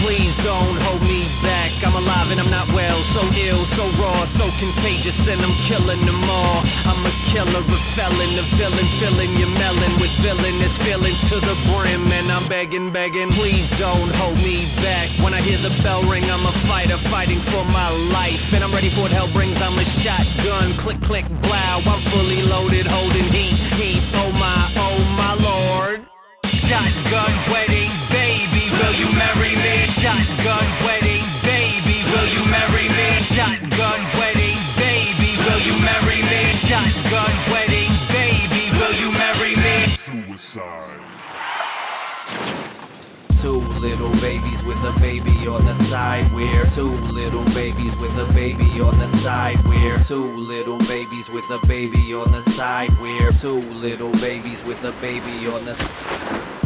[0.03, 1.71] Please don't hold me back.
[1.87, 2.99] I'm alive and I'm not well.
[3.15, 6.59] So ill, so raw, so contagious, and I'm killing them all.
[6.91, 11.55] I'm a killer, a felon, a villain, filling your melon with villainous feelings to the
[11.71, 12.03] brim.
[12.11, 15.07] And I'm begging, begging, please don't hold me back.
[15.23, 18.51] When I hear the bell ring, I'm a fighter, fighting for my life.
[18.53, 19.61] And I'm ready for hell brings.
[19.61, 21.77] I'm a shotgun, click, click, blow.
[21.93, 24.03] I'm fully loaded, holding heat, heat.
[24.25, 25.99] Oh my, oh my lord.
[26.49, 29.85] Shotgun wedding, baby, will you marry me?
[29.85, 30.72] Shotgun
[43.83, 46.33] little babies with a baby on the side.
[46.33, 49.59] We're two little babies with a baby on the side.
[49.67, 52.91] We're two little babies with a baby on the side.
[53.01, 56.62] We're two little babies with a baby on the Shotgun